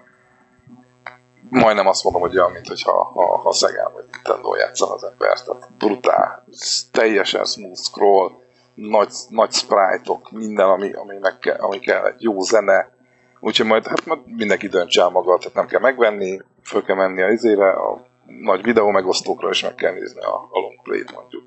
Majdnem 1.49 1.87
azt 1.87 2.05
mondom, 2.05 2.23
hogy 2.23 2.39
olyan, 2.39 2.51
mint 2.51 2.69
hogyha 2.69 3.05
ha, 3.05 3.37
ha 3.39 3.53
Szegán 3.53 3.93
vagy 3.95 4.05
Nintendo 4.13 4.55
játszan 4.55 4.91
az 4.91 5.05
ember. 5.05 5.41
Tehát 5.41 5.71
brutál, 5.79 6.45
teljesen 6.93 7.45
smooth 7.45 7.79
scroll, 7.79 8.31
nagy, 8.77 9.13
nagy 9.29 9.53
sprite-ok, 9.53 10.31
minden, 10.31 10.69
ami, 10.69 10.93
ami, 10.93 11.19
meg 11.21 11.39
kell, 11.39 11.57
ami 11.57 11.79
kell, 11.79 12.15
jó 12.19 12.41
zene. 12.41 12.95
Úgyhogy 13.41 13.67
majd, 13.67 13.87
hát 13.87 14.07
majd 14.07 14.21
mindenki 14.25 14.69
döntse 14.69 15.03
el 15.03 15.09
maga, 15.09 15.39
tehát 15.39 15.55
nem 15.55 15.67
kell 15.67 15.81
megvenni, 15.81 16.41
föl 16.63 16.83
kell 16.83 16.97
menni 16.97 17.23
a 17.23 17.31
izére, 17.31 17.71
a 17.71 18.07
nagy 18.27 18.63
videó 18.63 18.91
megosztókra 18.91 19.49
is 19.49 19.63
meg 19.63 19.75
kell 19.75 19.93
nézni 19.93 20.21
a, 20.21 20.35
a 20.35 20.59
long 20.59 20.83
play-t 20.83 21.13
mondjuk. 21.13 21.43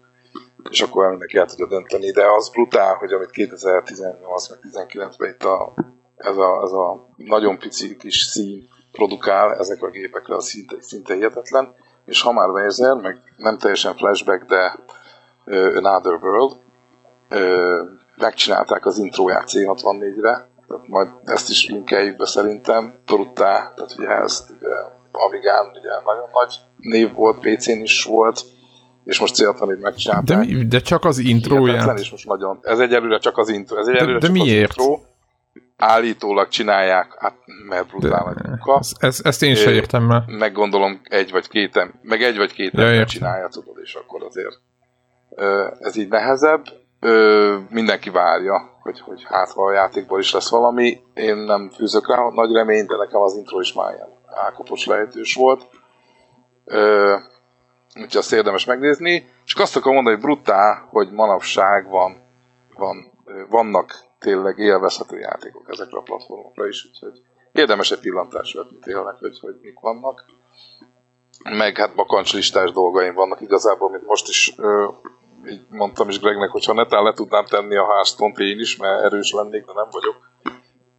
És 0.69 0.81
akkor 0.81 1.09
mindenki 1.09 1.37
el 1.37 1.45
tudja 1.45 1.67
dönteni, 1.67 2.11
de 2.11 2.25
az 2.37 2.49
brutál, 2.49 2.93
hogy 2.93 3.11
amit 3.11 3.29
2018 3.29 4.49
meg 4.49 4.59
19-ben 4.71 5.29
itt 5.29 5.43
a, 5.43 5.73
ez, 6.15 6.37
a, 6.37 6.61
ez 6.63 6.71
a 6.71 7.07
nagyon 7.15 7.57
pici 7.57 7.95
kis 7.95 8.21
szín 8.21 8.67
produkál 8.91 9.55
ezek 9.55 9.83
a 9.83 9.89
gépekre, 9.89 10.35
az 10.35 10.45
szinte, 10.45 10.75
szinte 10.79 11.13
hihetetlen. 11.13 11.73
És 12.05 12.21
ha 12.21 12.31
már 12.31 12.49
Weiser, 12.49 12.95
meg 12.95 13.17
nem 13.37 13.57
teljesen 13.57 13.95
flashback, 13.95 14.45
de 14.45 14.75
Another 15.75 16.13
World, 16.13 16.57
uh, 17.29 17.99
megcsinálták 18.17 18.85
az 18.85 18.97
intróját 18.97 19.49
C64-re, 19.51 20.47
tehát 20.67 20.87
majd 20.87 21.07
ezt 21.23 21.49
is 21.49 21.67
linkeljük 21.67 22.17
be 22.17 22.25
szerintem, 22.25 22.99
brutál, 23.05 23.73
tehát 23.75 23.95
ugye 23.97 24.07
ez 24.07 24.45
ugye, 24.57 24.75
Avigán 25.11 25.65
ugye 25.65 25.89
nagyon 26.05 26.29
nagy 26.33 26.55
név 26.77 27.13
volt, 27.13 27.39
PC-n 27.39 27.81
is 27.81 28.03
volt, 28.03 28.41
és 29.05 29.19
most 29.19 29.35
céltan 29.35 29.71
így 29.71 29.77
megcsinálták. 29.77 30.45
De, 30.45 30.63
de 30.63 30.79
csak 30.79 31.05
az 31.05 31.17
intróját. 31.17 31.99
és 31.99 32.11
most 32.11 32.27
nagyon, 32.27 32.59
ez 32.61 32.79
egyelőre 32.79 33.17
csak 33.17 33.37
az 33.37 33.49
intro. 33.49 33.77
Ez 33.77 33.87
egyelőre 33.87 34.19
de, 34.19 34.19
de 34.19 34.25
csak 34.25 34.45
miért? 34.45 34.77
Az 34.77 34.85
intro. 34.85 34.99
Állítólag 35.77 36.47
csinálják, 36.47 37.15
hát 37.19 37.35
mert 37.67 37.87
brutál 37.87 38.23
nagy 38.25 38.47
munka. 38.47 38.81
Ezt, 38.99 39.25
ezt 39.25 39.43
én 39.43 39.55
sem 39.55 39.73
értem 39.73 40.03
már. 40.03 40.23
Meg 40.27 40.51
gondolom 40.51 41.01
egy 41.03 41.31
vagy 41.31 41.47
két, 41.47 41.91
meg 42.01 42.23
egy 42.23 42.37
vagy 42.37 42.53
két 42.53 42.71
ja, 42.73 42.83
ember 42.83 43.07
csinálja, 43.07 43.47
tudod, 43.47 43.77
és 43.83 43.93
akkor 43.93 44.23
azért 44.23 44.59
ez 45.79 45.95
így 45.95 46.07
nehezebb. 46.07 46.63
Mindenki 47.69 48.09
várja, 48.09 48.69
hogy, 48.81 48.99
hogy 48.99 49.23
hát 49.23 49.51
ha 49.51 49.65
a 49.65 49.71
játékból 49.71 50.19
is 50.19 50.33
lesz 50.33 50.49
valami. 50.49 51.01
Én 51.13 51.35
nem 51.35 51.69
fűzök 51.69 52.07
rá 52.07 52.29
nagy 52.29 52.51
reményt, 52.51 52.87
de 52.87 52.95
nekem 52.95 53.21
az 53.21 53.35
intro 53.35 53.59
is 53.59 53.73
már 53.73 53.93
ilyen 53.93 54.09
ákapos 54.25 54.85
lehetős 54.85 55.35
volt. 55.35 55.65
Ö, 56.65 57.15
úgyhogy 57.95 58.17
azt 58.17 58.33
érdemes 58.33 58.65
megnézni. 58.65 59.29
És 59.45 59.53
azt 59.53 59.75
akarom 59.75 59.93
mondani, 59.95 60.15
hogy 60.15 60.25
brutál, 60.25 60.87
hogy 60.89 61.11
manapság 61.11 61.89
van, 61.89 62.21
van, 62.75 63.11
vannak 63.49 64.07
tényleg 64.19 64.57
élvezhető 64.57 65.19
játékok 65.19 65.69
ezekre 65.69 65.97
a 65.97 66.01
platformokra 66.01 66.67
is, 66.67 66.85
úgyhogy 66.85 67.21
érdemes 67.51 67.91
egy 67.91 67.99
pillantást 67.99 68.55
vetni 68.55 68.77
tényleg, 68.79 69.15
hogy, 69.19 69.39
hogy 69.39 69.55
mik 69.61 69.79
vannak. 69.79 70.25
Meg 71.43 71.77
hát 71.77 71.95
bakancslistás 71.95 72.71
dolgaim 72.71 73.13
vannak 73.13 73.41
igazából, 73.41 73.89
mint 73.89 74.05
most 74.05 74.27
is 74.27 74.53
ö, 74.57 74.87
így 75.49 75.61
mondtam 75.69 76.09
is 76.09 76.19
Gregnek, 76.19 76.49
hogyha 76.49 76.73
netán 76.73 77.03
le 77.03 77.13
tudnám 77.13 77.45
tenni 77.45 77.75
a 77.75 77.93
háztont 77.95 78.37
én 78.37 78.59
is, 78.59 78.77
mert 78.77 79.03
erős 79.03 79.31
lennék, 79.31 79.65
de 79.65 79.71
nem 79.75 79.87
vagyok, 79.91 80.15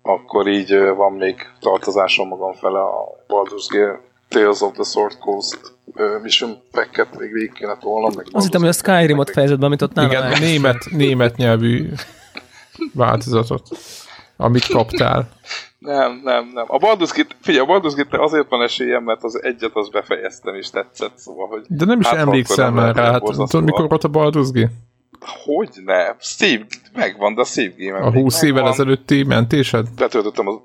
akkor 0.02 0.48
így 0.48 0.78
van 0.96 1.12
még 1.12 1.50
tartozásom 1.60 2.28
magam 2.28 2.52
fele 2.52 2.80
a 2.80 3.08
Baldur's 3.28 3.66
Gate 3.68 4.00
Tales 4.28 4.60
of 4.60 4.72
the 4.72 4.84
Sword 4.84 5.18
Coast 5.18 5.58
Mission 6.22 6.62
Pack-et 6.70 7.18
még 7.18 7.32
végig 7.32 7.52
kéne 7.52 7.76
tolnom. 7.76 8.12
Meg 8.16 8.26
Azt 8.32 8.44
hittem, 8.44 8.60
hogy 8.60 8.68
a 8.68 8.72
Skyrim-ot 8.72 9.30
fejezett 9.30 9.58
be, 9.58 9.66
amit 9.66 9.82
ott 9.82 9.92
nálam 9.92 10.10
Igen, 10.10 10.40
német, 10.40 10.90
német 10.90 11.36
nyelvű 11.36 11.88
változatot, 12.94 13.68
amit 14.36 14.66
kaptál. 14.66 15.28
Nem, 15.80 16.20
nem, 16.24 16.50
nem. 16.54 16.64
A 16.68 16.78
Baldur's 16.78 17.12
Gate, 17.16 17.34
figyelj, 17.40 17.66
a 17.66 17.72
Baldur's 17.72 17.92
Gate 17.96 18.22
azért 18.22 18.48
van 18.48 18.62
esélyem, 18.62 19.02
mert 19.02 19.24
az 19.24 19.42
egyet 19.42 19.70
az 19.74 19.88
befejeztem, 19.88 20.54
és 20.54 20.70
tetszett, 20.70 21.18
szóval, 21.18 21.46
hogy... 21.46 21.64
De 21.68 21.84
nem 21.84 22.00
is 22.00 22.06
hát 22.06 22.18
emlékszem 22.18 22.74
már 22.74 22.94
rá, 22.94 23.10
hát 23.10 23.22
tudod, 23.22 23.64
mikor 23.64 23.88
volt 23.88 24.04
a 24.04 24.08
Baldur's 24.08 24.48
Gate? 24.52 24.72
Hogy 25.44 25.68
ne? 25.84 26.14
Steve, 26.18 26.64
megvan, 26.94 27.34
de 27.34 27.40
a 27.40 27.44
Steve 27.44 27.74
game 27.76 27.98
A 27.98 28.12
20 28.12 28.42
évvel 28.42 28.68
ezelőtti 28.68 29.24
mentésed? 29.24 29.86
Betöltöttem 29.96 30.48
az 30.48 30.58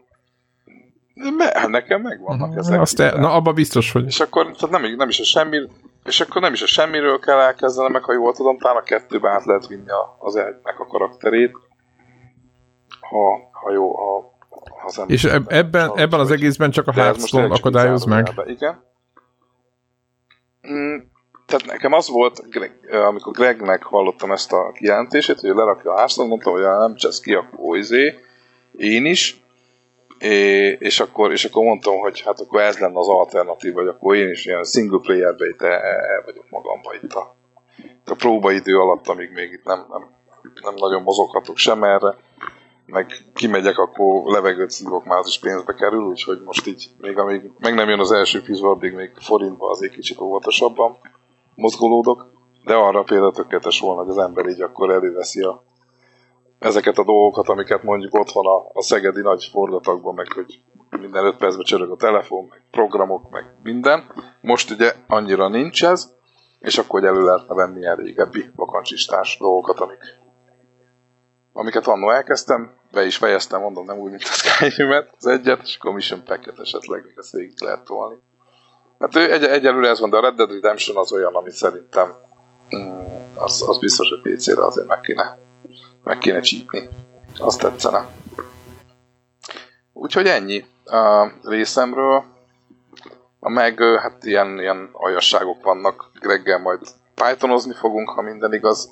me, 1.16 1.68
nekem 1.68 2.02
megvannak 2.02 2.48
uh-huh. 2.48 2.58
ezek. 2.58 2.82
Azt 2.82 3.00
e, 3.00 3.18
na, 3.18 3.32
abba 3.32 3.54
biztos, 3.54 3.92
hogy... 3.92 4.06
És 4.06 4.20
akkor 4.20 4.52
tehát 4.52 4.82
nem, 4.82 4.96
nem 4.96 5.10
is 5.10 5.20
a 5.20 5.24
semmi, 5.24 5.58
és 6.04 6.22
akkor 6.22 6.42
nem 6.42 6.54
is 6.54 6.62
a 6.62 6.68
semmiről 6.68 7.20
kell 7.20 7.40
elkezdenem, 7.40 7.92
meg 7.92 8.04
ha 8.04 8.14
jól 8.14 8.34
tudom, 8.34 8.58
talán 8.58 8.78
a 8.78 8.84
kettőbe 8.84 9.30
át 9.30 9.46
lehet 9.46 9.68
vinni 9.68 9.92
az 10.20 10.36
egynek 10.36 10.80
a 10.80 10.88
karakterét. 10.88 11.52
Ha, 13.00 13.50
ha 13.52 13.72
jó, 13.72 13.96
ha, 13.96 14.35
az 14.86 15.04
És 15.08 15.24
eb- 15.24 15.52
ebben, 15.52 15.92
ebben 15.96 16.20
az 16.20 16.32
egészben 16.32 16.72
csak 16.72 16.88
a 16.88 16.92
Hearthstone 16.92 17.54
akadályoz 17.54 18.06
meg. 18.06 18.32
Be, 18.36 18.44
igen. 18.48 18.84
Mm, 20.72 20.98
tehát 21.46 21.66
nekem 21.66 21.94
az 21.94 22.10
volt, 22.10 22.50
Greg, 22.50 22.80
amikor 22.92 23.34
Gregnek 23.34 23.84
hallottam 23.84 24.32
ezt 24.32 24.52
a 24.52 24.72
kijelentését, 24.72 25.40
hogy 25.40 25.56
lerakja 25.56 25.92
a 25.92 25.96
Hearthstone, 25.96 26.28
mondtam, 26.28 26.54
hogy 26.54 26.62
nem 26.62 26.96
csesz 26.96 27.20
ki, 27.20 27.34
akkor 27.34 27.78
izé, 27.78 28.20
én 28.78 29.06
is, 29.06 29.44
É, 30.20 30.68
és, 30.80 31.00
akkor, 31.00 31.32
és 31.32 31.46
akkor 31.46 31.64
mondtam, 31.64 31.98
hogy 31.98 32.22
hát 32.22 32.40
akkor 32.40 32.62
ez 32.62 32.78
lenne 32.78 33.00
az 33.00 33.08
alternatív, 33.08 33.74
vagy 33.74 33.88
akkor 33.88 34.16
én 34.16 34.30
is 34.30 34.46
ilyen 34.46 34.64
single 34.64 35.00
playerbe 35.02 35.46
itt 35.48 35.62
el, 35.62 35.82
el 35.82 36.22
vagyok 36.26 36.50
magamba 36.50 36.94
itt 37.02 37.14
a, 37.14 37.36
a 38.06 38.16
próbaidő 38.16 38.78
alatt, 38.78 39.08
amíg 39.08 39.32
még 39.32 39.52
itt 39.52 39.64
nem, 39.64 39.86
nem, 39.90 40.10
nem 40.62 40.74
nagyon 40.76 41.02
mozoghatok 41.02 41.58
sem 41.58 41.84
erre. 41.84 42.18
Meg 42.86 43.12
kimegyek, 43.34 43.78
akkor 43.78 44.32
levegőt 44.32 44.70
szívok, 44.70 45.06
már 45.06 45.22
is 45.26 45.40
pénzbe 45.40 45.74
kerül, 45.74 46.04
úgyhogy 46.04 46.42
most 46.42 46.68
így, 46.68 46.90
még 46.98 47.18
amíg 47.18 47.52
meg 47.60 47.74
nem 47.74 47.90
jön 47.90 48.00
az 48.00 48.12
első 48.12 48.40
fizva, 48.40 48.70
addig 48.70 48.94
még 48.94 49.12
forintba 49.20 49.70
azért 49.70 49.94
kicsit 49.94 50.20
óvatosabban 50.20 50.98
mozgolódok, 51.56 52.34
de 52.64 52.74
arra 52.74 53.04
például 53.04 53.32
tökéletes 53.32 53.80
volna, 53.80 54.02
hogy 54.02 54.10
az 54.10 54.18
ember 54.18 54.46
így 54.46 54.62
akkor 54.62 54.90
előveszi 54.90 55.42
a, 55.42 55.64
ezeket 56.60 56.98
a 56.98 57.04
dolgokat, 57.04 57.48
amiket 57.48 57.84
mondjuk 57.84 58.14
ott 58.14 58.32
van 58.32 58.46
a, 58.46 58.70
a 58.74 58.82
szegedi 58.82 59.22
nagy 59.22 59.50
forgatagban, 59.52 60.14
meg 60.14 60.32
hogy 60.32 60.60
minden 61.00 61.26
öt 61.26 61.38
percben 61.38 61.66
csörög 61.66 61.92
a 61.92 61.96
telefon, 61.96 62.48
meg 62.50 62.64
programok, 62.72 63.30
meg 63.30 63.56
minden. 63.64 64.04
Most 64.42 64.72
ugye 64.72 64.94
annyira 65.08 65.48
nincs 65.48 65.86
ez, 65.86 66.14
és 66.60 66.78
akkor 66.78 67.04
elő 67.04 67.24
lehetne 67.24 67.56
venni 67.56 67.80
ilyen 67.80 67.96
régebbi 67.96 68.50
vakancsistás 68.56 69.38
dolgokat, 69.40 69.80
amik, 69.80 70.00
amiket 71.58 71.88
annól 71.88 72.14
elkezdtem, 72.14 72.72
be 72.92 73.06
is 73.06 73.18
fejeztem, 73.18 73.62
mondom, 73.62 73.86
nem 73.86 73.98
úgy, 73.98 74.10
mint 74.10 74.24
a 74.24 74.34
Skyrim-et, 74.34 75.14
az 75.18 75.26
egyet, 75.26 75.62
és 75.64 75.78
akkor 75.80 75.94
Mission 75.94 76.24
Packet 76.24 76.60
esetleg 76.60 77.04
még 77.04 77.14
ezt 77.18 77.32
végig 77.32 77.62
lehet 77.62 77.84
tolni. 77.84 78.16
Hát 79.00 79.16
egy, 79.16 79.44
egyelőre 79.44 79.90
ez 79.90 80.00
van, 80.00 80.10
de 80.10 80.18
a 80.18 80.22
Red 80.22 80.36
Dead 80.36 80.52
Redemption 80.52 80.98
az 80.98 81.12
olyan, 81.12 81.36
ami 81.36 81.52
szerintem 81.52 82.14
mm, 82.76 83.04
az, 83.36 83.64
az 83.68 83.78
biztos, 83.78 84.10
hogy 84.10 84.34
PC-re 84.34 84.66
azért 84.66 84.88
meg 84.88 85.00
kéne, 85.00 85.38
meg 86.04 86.18
kéne 86.18 86.40
csípni. 86.40 86.90
Azt 87.40 87.60
tetszene. 87.60 88.08
Úgyhogy 89.94 90.28
ennyi 90.28 90.66
a 90.86 91.32
részemről. 91.44 92.24
A 93.40 93.50
meg 93.50 93.80
hát 94.02 94.24
ilyen, 94.24 94.60
ilyen 94.60 94.90
aljasságok 94.92 95.64
vannak. 95.64 96.12
Reggel 96.22 96.60
majd 96.60 96.82
Pythonozni 97.16 97.74
fogunk, 97.74 98.10
ha 98.10 98.22
minden 98.22 98.54
igaz. 98.54 98.90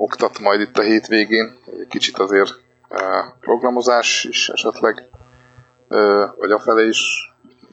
Oktat 0.00 0.38
majd 0.38 0.60
itt 0.60 0.78
a 0.78 0.82
hétvégén. 0.82 1.58
Egy 1.80 1.86
kicsit 1.88 2.18
azért 2.18 2.50
programozás 3.40 4.24
is 4.24 4.48
esetleg, 4.48 5.08
vagy 6.38 6.50
afelé 6.50 6.86
is 6.86 7.00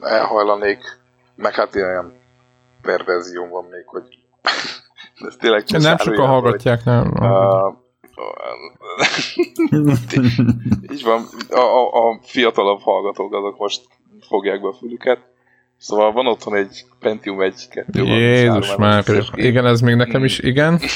elhajlanék. 0.00 0.78
Meg 1.34 1.54
hát 1.54 1.74
ilyen 1.74 2.12
perverzióm 2.82 3.48
van 3.48 3.64
még, 3.64 3.86
hogy 3.86 4.02
ez 5.28 5.36
tényleg 5.38 5.64
Nem 5.68 5.96
sokan 5.96 6.26
hallgatják, 6.26 6.84
nem. 6.84 7.12
Uh, 7.20 7.74
így 10.92 11.02
van, 11.02 11.26
a, 11.50 11.58
a, 11.58 12.08
a 12.08 12.18
fiatalabb 12.22 12.80
hallgatók 12.80 13.34
azok 13.34 13.58
most 13.58 13.82
fogják 14.28 14.60
be 14.60 14.68
a 14.68 14.76
fülüket. 14.78 15.18
Szóval 15.78 16.12
van 16.12 16.26
otthon 16.26 16.54
egy 16.54 16.84
Pentium 17.00 17.40
1 17.40 17.68
2 17.68 18.02
Jézus 18.02 18.76
már, 18.76 19.04
igen, 19.34 19.66
ez 19.66 19.80
még 19.80 19.94
nekem 19.94 20.24
is, 20.24 20.38
igen. 20.38 20.80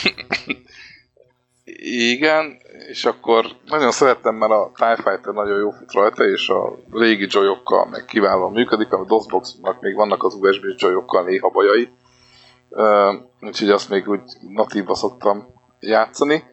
igen, 1.83 2.59
és 2.89 3.05
akkor 3.05 3.47
nagyon 3.67 3.91
szerettem, 3.91 4.35
mert 4.35 4.53
a 4.53 4.71
TIE 4.75 4.97
Fighter 4.97 5.35
nagyon 5.35 5.59
jó 5.59 5.71
fut 5.71 5.93
rajta, 5.93 6.25
és 6.25 6.49
a 6.49 6.77
régi 6.91 7.27
joyokkal 7.31 7.87
meg 7.87 8.05
kiválóan 8.05 8.53
működik, 8.53 8.93
a 8.93 9.05
DOSBox-nak 9.05 9.81
még 9.81 9.95
vannak 9.95 10.25
az 10.25 10.35
USB 10.35 10.65
joyokkal 10.77 11.25
néha 11.25 11.49
bajai, 11.49 11.89
úgyhogy 13.41 13.71
azt 13.71 13.89
még 13.89 14.09
úgy 14.09 14.21
natívba 14.49 14.95
szoktam 14.95 15.55
játszani. 15.81 16.45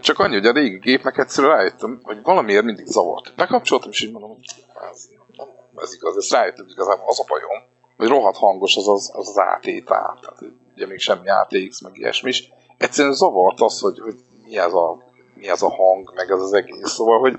Csak 0.00 0.18
annyi, 0.18 0.34
hogy 0.34 0.46
a 0.46 0.52
régi 0.52 0.78
gépnek 0.78 1.18
egyszerűen 1.18 1.56
rájöttem, 1.56 2.00
hogy 2.02 2.22
valamiért 2.22 2.64
mindig 2.64 2.86
zavart. 2.86 3.32
Bekapcsoltam, 3.36 3.90
és 3.90 4.02
így 4.02 4.12
mondom, 4.12 4.30
hogy 4.30 4.64
ez, 4.92 5.08
nem, 5.36 5.46
ez 5.76 5.94
igaz, 5.94 6.16
ezt 6.16 6.32
rájöttem, 6.32 6.64
hogy 6.64 6.72
igazából 6.72 7.04
az 7.06 7.20
a 7.20 7.24
bajom, 7.28 7.62
hogy 7.96 8.08
rohadt 8.08 8.36
hangos 8.36 8.76
az 8.76 8.88
az, 8.88 9.10
az, 9.14 9.28
az 9.28 9.36
AT-tár, 9.36 10.18
tehát 10.20 10.38
ugye 10.74 10.86
még 10.86 10.98
semmi 10.98 11.30
ATX, 11.30 11.80
meg 11.80 11.96
ilyesmi 11.96 12.28
is. 12.28 12.52
Egyszerűen 12.76 13.14
zavart 13.14 13.60
az, 13.60 13.80
hogy, 13.80 13.98
hogy 13.98 14.14
mi, 14.50 14.58
ez 14.58 14.72
a, 14.72 14.98
mi 15.34 15.48
ez 15.48 15.62
a 15.62 15.70
hang, 15.70 16.12
meg 16.14 16.30
ez 16.30 16.40
az 16.40 16.52
egész, 16.52 16.88
szóval, 16.88 17.18
hogy 17.18 17.38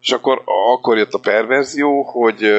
és 0.00 0.12
akkor, 0.12 0.42
akkor 0.44 0.96
jött 0.96 1.12
a 1.12 1.18
perverzió, 1.18 2.02
hogy, 2.02 2.50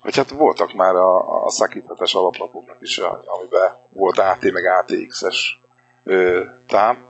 hogy 0.00 0.16
hát 0.16 0.30
voltak 0.30 0.72
már 0.72 0.94
a, 0.94 1.44
a 1.44 1.50
szakítetes 1.50 2.14
alaplapoknak 2.14 2.76
is, 2.80 2.98
amiben 2.98 3.76
volt 3.90 4.18
AT 4.18 4.52
meg 4.52 4.64
ATX-es 4.64 5.60
tám, 6.66 7.08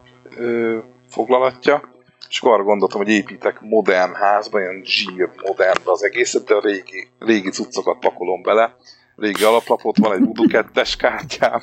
foglalatja, 1.09 1.95
és 2.29 2.41
akkor 2.41 2.53
arra 2.53 2.63
gondoltam, 2.63 3.01
hogy 3.01 3.09
építek 3.09 3.61
modern 3.61 4.15
házba, 4.15 4.61
ilyen 4.61 4.83
zsír 4.85 5.31
modern 5.47 5.81
az 5.85 6.05
egészet, 6.05 6.45
de 6.45 6.55
a 6.55 6.61
régi, 6.61 7.09
régi 7.19 7.51
cuccokat 7.51 7.99
pakolom 7.99 8.43
bele. 8.43 8.77
Régi 9.17 9.45
alaplapot, 9.45 9.97
van 9.99 10.13
egy 10.13 10.25
Voodoo 10.25 10.47
2 10.47 10.83
kártyám, 10.99 11.63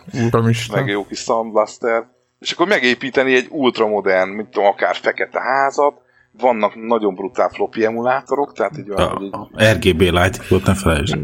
meg 0.72 0.88
jó 0.88 1.06
kis 1.06 1.20
Sound 1.20 1.52
Blaster, 1.52 2.08
és 2.44 2.52
akkor 2.52 2.68
megépíteni 2.68 3.36
egy 3.36 3.48
ultramodern, 3.50 4.30
mint 4.30 4.50
tudom, 4.50 4.68
akár 4.68 4.96
fekete 4.96 5.40
házat, 5.42 6.02
vannak 6.32 6.88
nagyon 6.88 7.16
brutál 7.16 7.50
floppy 7.50 7.86
emulátorok, 7.86 8.54
tehát 8.54 8.78
így 8.78 8.90
olyan, 8.90 9.02
a, 9.02 9.14
hogy 9.14 9.26
így... 9.26 9.34
RGB 9.72 10.02
Light, 10.02 10.48
volt 10.48 10.66
ne 10.66 10.76
felejtsd. 10.76 11.18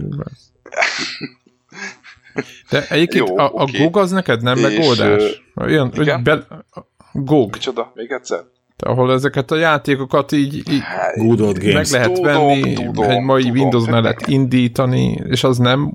De 2.69 2.85
egyébként 2.89 3.27
Jó, 3.27 3.37
a, 3.37 3.45
a 3.45 3.51
okay. 3.51 3.83
GOG 3.83 3.97
az 3.97 4.11
neked 4.11 4.41
nem 4.41 4.57
és, 4.57 4.61
megoldás? 4.61 5.43
Olyan, 5.55 5.91
igen? 5.95 6.23
Be, 6.23 6.47
GOG. 7.13 7.51
Micsoda? 7.51 7.91
Még 7.95 8.11
egyszer? 8.11 8.43
ahol 8.81 9.13
ezeket 9.13 9.51
a 9.51 9.55
játékokat 9.55 10.31
így, 10.31 10.53
így 10.55 10.83
Good 11.15 11.39
old 11.39 11.63
meg 11.63 11.85
lehet 11.85 12.13
tudom, 12.13 12.23
venni, 12.23 12.73
tudom, 12.73 13.09
egy 13.09 13.21
mai 13.21 13.41
tudom, 13.41 13.57
Windows 13.57 13.85
mellett 13.85 14.27
indítani, 14.37 15.23
és 15.29 15.43
az 15.43 15.57
nem... 15.57 15.93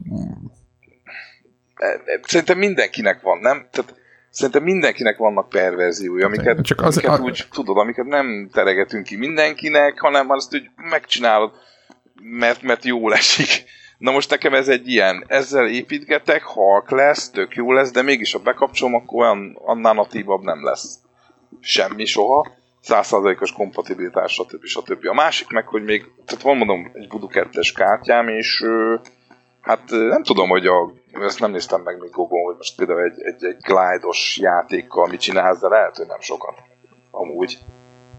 E, 1.74 1.86
e, 1.86 2.20
szerintem 2.22 2.58
mindenkinek 2.58 3.20
van, 3.20 3.38
nem? 3.38 3.66
Tehát 3.70 3.94
szerintem 4.34 4.62
mindenkinek 4.62 5.16
vannak 5.16 5.48
perverziói, 5.48 6.22
amiket, 6.22 6.60
Csak 6.62 6.80
az, 6.80 6.96
amiket 6.96 7.18
a... 7.18 7.22
úgy 7.22 7.46
tudod, 7.52 7.76
amiket 7.76 8.06
nem 8.06 8.48
teregetünk 8.52 9.04
ki 9.04 9.16
mindenkinek, 9.16 10.00
hanem 10.00 10.30
azt 10.30 10.54
úgy 10.54 10.70
megcsinálod, 10.90 11.52
mert, 12.22 12.62
mert 12.62 12.84
jól 12.84 13.14
esik. 13.14 13.64
Na 13.98 14.10
most 14.10 14.30
nekem 14.30 14.54
ez 14.54 14.68
egy 14.68 14.88
ilyen, 14.88 15.24
ezzel 15.26 15.68
építgetek, 15.68 16.42
halk 16.42 16.90
lesz, 16.90 17.30
tök 17.30 17.54
jó 17.54 17.72
lesz, 17.72 17.90
de 17.90 18.02
mégis 18.02 18.34
a 18.34 18.38
bekapcsolom, 18.38 18.94
akkor 18.94 19.22
olyan 19.22 19.58
annál 19.64 19.94
natívabb 19.94 20.42
nem 20.42 20.64
lesz 20.64 20.98
semmi 21.60 22.04
soha, 22.04 22.52
százszázalékos 22.80 23.52
kompatibilitás, 23.52 24.32
stb. 24.32 24.64
stb. 24.64 25.06
A 25.06 25.14
másik 25.14 25.48
meg, 25.48 25.66
hogy 25.66 25.82
még, 25.82 26.04
tehát 26.24 26.42
van 26.42 26.56
mondom 26.56 26.90
egy 26.94 27.08
2 27.28 27.60
kártyám, 27.74 28.28
és 28.28 28.64
hát 29.60 29.90
nem 29.90 30.22
tudom, 30.22 30.48
hogy 30.48 30.66
a, 30.66 30.92
ezt 31.22 31.40
nem 31.40 31.50
néztem 31.50 31.80
meg 31.80 31.98
még 32.00 32.10
Gogon, 32.10 32.44
hogy 32.44 32.54
most 32.56 32.76
például 32.76 33.02
egy, 33.02 33.22
egy, 33.22 33.44
egy 33.44 33.56
glide-os 33.56 34.38
játékkal 34.40 35.06
mit 35.06 35.20
csinálsz, 35.20 35.60
de 35.60 35.68
lehet, 35.68 35.96
hogy 35.96 36.06
nem 36.06 36.20
sokat. 36.20 36.54
Amúgy. 37.10 37.58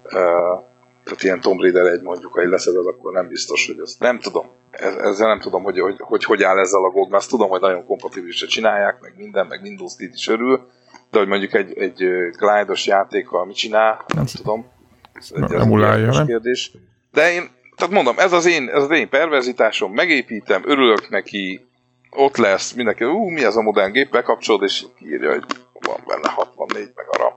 Uh, 0.03 0.63
tehát 1.03 1.23
ilyen 1.23 1.41
Tomb 1.41 1.61
Raider 1.61 1.85
egy 1.85 2.01
mondjuk, 2.01 2.33
ha 2.33 2.49
leszeded, 2.49 2.87
akkor 2.87 3.13
nem 3.13 3.27
biztos, 3.27 3.67
hogy 3.67 3.79
ezt 3.79 3.99
nem 3.99 4.19
tudom. 4.19 4.45
Ezzel 4.71 5.27
nem 5.27 5.39
tudom, 5.39 5.63
hogy 5.63 5.79
hogy, 5.79 5.95
hogy, 5.99 6.23
hogy 6.23 6.43
áll 6.43 6.59
ezzel 6.59 6.83
a 6.83 6.89
GOG, 6.89 7.13
azt 7.13 7.29
tudom, 7.29 7.49
hogy 7.49 7.61
nagyon 7.61 7.85
kompatibilisre 7.85 8.47
csinálják, 8.47 8.99
meg 9.01 9.13
minden, 9.17 9.47
meg 9.47 9.61
Windows 9.61 9.95
10 9.95 10.09
is 10.13 10.27
örül, 10.27 10.69
de 11.11 11.17
hogy 11.17 11.27
mondjuk 11.27 11.53
egy, 11.53 11.77
egy 11.77 11.97
glide-os 12.37 12.85
játékkal 12.87 13.45
mit 13.45 13.55
csinál, 13.55 13.89
nem, 13.89 14.05
nem 14.15 14.25
tudom. 14.35 14.65
Ez 15.13 15.31
egy 15.33 15.53
emulálja, 15.53 16.11
nem? 16.11 16.25
Kérdés. 16.25 16.71
De 17.11 17.31
én, 17.31 17.49
tehát 17.75 17.93
mondom, 17.93 18.15
ez 18.17 18.33
az 18.33 18.45
én, 18.45 18.69
ez 18.69 18.83
az 18.83 18.91
én 18.91 19.09
perverzitásom, 19.09 19.93
megépítem, 19.93 20.63
örülök 20.65 21.09
neki, 21.09 21.65
ott 22.09 22.37
lesz, 22.37 22.73
mindenki, 22.73 23.03
ú, 23.03 23.29
mi 23.29 23.43
ez 23.43 23.55
a 23.55 23.61
modern 23.61 23.91
gép, 23.91 24.11
bekapcsolod, 24.11 24.63
és 24.63 24.85
írja, 24.99 25.29
hogy 25.29 25.43
van 25.73 26.03
benne 26.05 26.29
64 26.29 26.91
meg 26.95 27.05
a 27.09 27.17
RAM. 27.17 27.33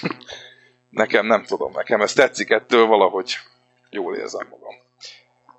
nekem 0.90 1.26
nem 1.26 1.42
tudom, 1.42 1.70
nekem 1.74 2.00
ez 2.00 2.12
tetszik 2.12 2.50
ettől 2.50 2.86
valahogy 2.86 3.36
jól 3.90 4.16
érzem 4.16 4.46
magam. 4.50 4.74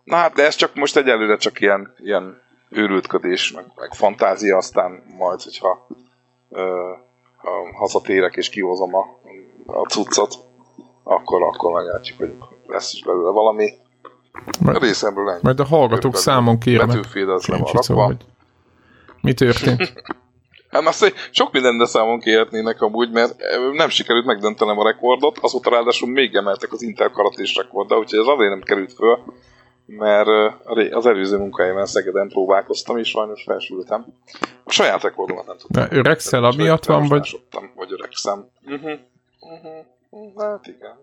Na 0.04 0.16
hát, 0.16 0.34
de 0.34 0.44
ez 0.44 0.56
csak 0.56 0.76
most 0.76 0.98
egyelőre 0.98 1.38
csak 1.38 1.60
ilyen, 1.60 1.94
ilyen 1.98 2.42
őrültködés, 2.70 3.52
meg, 3.52 3.66
meg 3.76 3.94
fantázia, 3.94 4.58
aztán 4.58 5.04
majd, 5.18 5.42
hogyha 5.42 5.88
ö, 6.50 6.92
hazatérek 7.78 8.36
és 8.36 8.50
kihozom 8.50 8.96
a, 8.96 9.06
a 9.66 9.88
cuccot, 9.88 10.34
akkor, 11.04 11.44
akkor 11.44 11.72
meglátjuk, 11.72 12.18
hogy 12.18 12.34
lesz 12.68 12.94
is 12.94 13.04
belőle 13.04 13.30
valami. 13.30 13.72
Majd, 14.62 14.82
részemről 14.82 15.30
ennyi. 15.30 15.40
Majd 15.42 15.60
a 15.60 15.66
hallgatók 15.66 16.16
számon 16.16 16.60
kérnek. 16.60 16.88
Betűfél 16.88 17.32
az 17.32 17.46
nem 17.46 17.64
a 17.64 17.70
rakva. 17.74 18.06
Hogy 18.06 18.26
mi 19.26 19.34
történt? 19.34 19.94
Hát 20.70 20.88
azt, 20.88 21.14
sok 21.32 21.52
mindenre 21.52 21.86
számon 21.86 22.20
kérhetnének 22.20 22.82
amúgy, 22.82 23.12
mert 23.12 23.36
nem 23.74 23.90
sikerült 23.90 24.26
megdöntenem 24.26 24.80
a 24.80 24.84
rekordot, 24.84 25.38
azóta 25.38 25.70
ráadásul 25.70 26.10
még 26.10 26.36
emeltek 26.36 26.72
az 26.72 26.82
Intel 26.82 27.10
karatés 27.10 27.56
rekordda, 27.56 27.98
úgyhogy 27.98 28.20
ez 28.20 28.28
azért 28.28 28.50
nem 28.50 28.62
került 28.62 28.94
föl, 28.94 29.20
mert 29.86 30.28
az 30.92 31.06
előző 31.06 31.38
munkájában 31.38 31.86
Szegeden 31.86 32.28
próbálkoztam, 32.28 32.98
és 32.98 33.10
sajnos 33.10 33.44
felsültem. 33.44 34.06
A 34.64 34.72
saját 34.72 35.04
rekordomat 35.04 35.46
nem 35.46 35.58
tudtam. 35.58 35.88
De 35.90 35.96
öregszel 35.96 36.44
amiatt 36.44 36.86
van, 36.86 37.08
vagy? 37.08 37.42
Vagy 37.76 37.92
öregszem. 37.92 38.50
Uh-huh. 38.66 39.00
Uh-huh. 39.40 40.44
Hát 40.44 40.68
igen. 40.68 40.96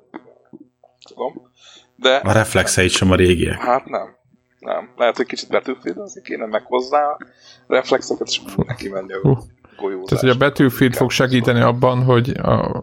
Tudom. 1.08 1.50
De... 1.96 2.16
A 2.16 2.32
reflexeit 2.32 2.90
sem 2.90 3.10
a 3.10 3.14
régiek. 3.14 3.60
Hát 3.60 3.84
nem. 3.84 4.16
Nem. 4.62 4.88
Lehet, 4.96 5.16
hogy 5.16 5.26
kicsit 5.26 5.48
betűfélezni 5.48 6.22
kéne 6.22 6.46
meg 6.46 6.62
hozzá 6.64 7.04
a 7.04 7.18
reflexeket, 7.66 8.26
és 8.26 8.40
neki 8.56 8.88
menni 8.88 9.12
a 9.12 9.20
golyózás. 9.76 10.08
Tehát, 10.08 10.24
hogy 10.24 10.30
a 10.30 10.36
Battlefield 10.36 10.94
fog 10.94 11.10
segíteni 11.10 11.60
abban, 11.60 12.02
hogy 12.04 12.30
a 12.30 12.82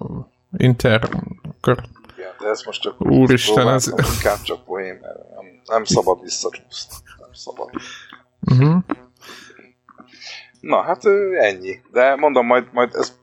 Inter... 0.57 1.10
Igen, 1.64 2.34
de 2.39 2.47
ez 2.49 2.64
most 2.65 2.81
csak 2.81 3.01
Úristen, 3.01 3.69
ez... 3.69 3.93
Inkább 4.15 4.41
csak 4.41 4.65
poém. 4.65 4.99
nem 5.65 5.84
szabad 5.84 6.22
visszacsúszni. 6.22 6.95
Nem 7.19 7.34
szabad. 7.34 7.69
Uh-huh. 8.41 8.84
Na, 10.60 10.81
hát 10.81 11.06
ennyi. 11.39 11.81
De 11.91 12.15
mondom, 12.15 12.45
majd, 12.45 12.68
majd 12.72 12.89
ez 12.93 13.18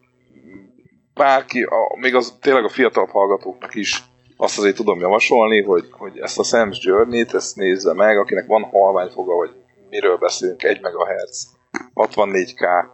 bárki, 1.14 1.62
a, 1.62 1.98
még 2.00 2.14
az 2.14 2.36
tényleg 2.40 2.64
a 2.64 2.68
fiatal 2.68 3.06
hallgatóknak 3.06 3.74
is 3.74 4.04
azt 4.36 4.58
azért 4.58 4.76
tudom 4.76 5.00
javasolni, 5.00 5.62
hogy, 5.62 5.88
hogy 5.90 6.18
ezt 6.18 6.38
a 6.38 6.42
Sam's 6.42 6.80
Journey-t, 6.80 7.34
ezt 7.34 7.56
nézze 7.56 7.92
meg, 7.94 8.18
akinek 8.18 8.46
van 8.46 8.62
halványfoga, 8.62 9.34
vagy 9.34 9.50
miről 9.90 10.16
beszélünk, 10.16 10.62
1 10.62 10.80
MHz, 10.80 11.48
64K 11.94 12.84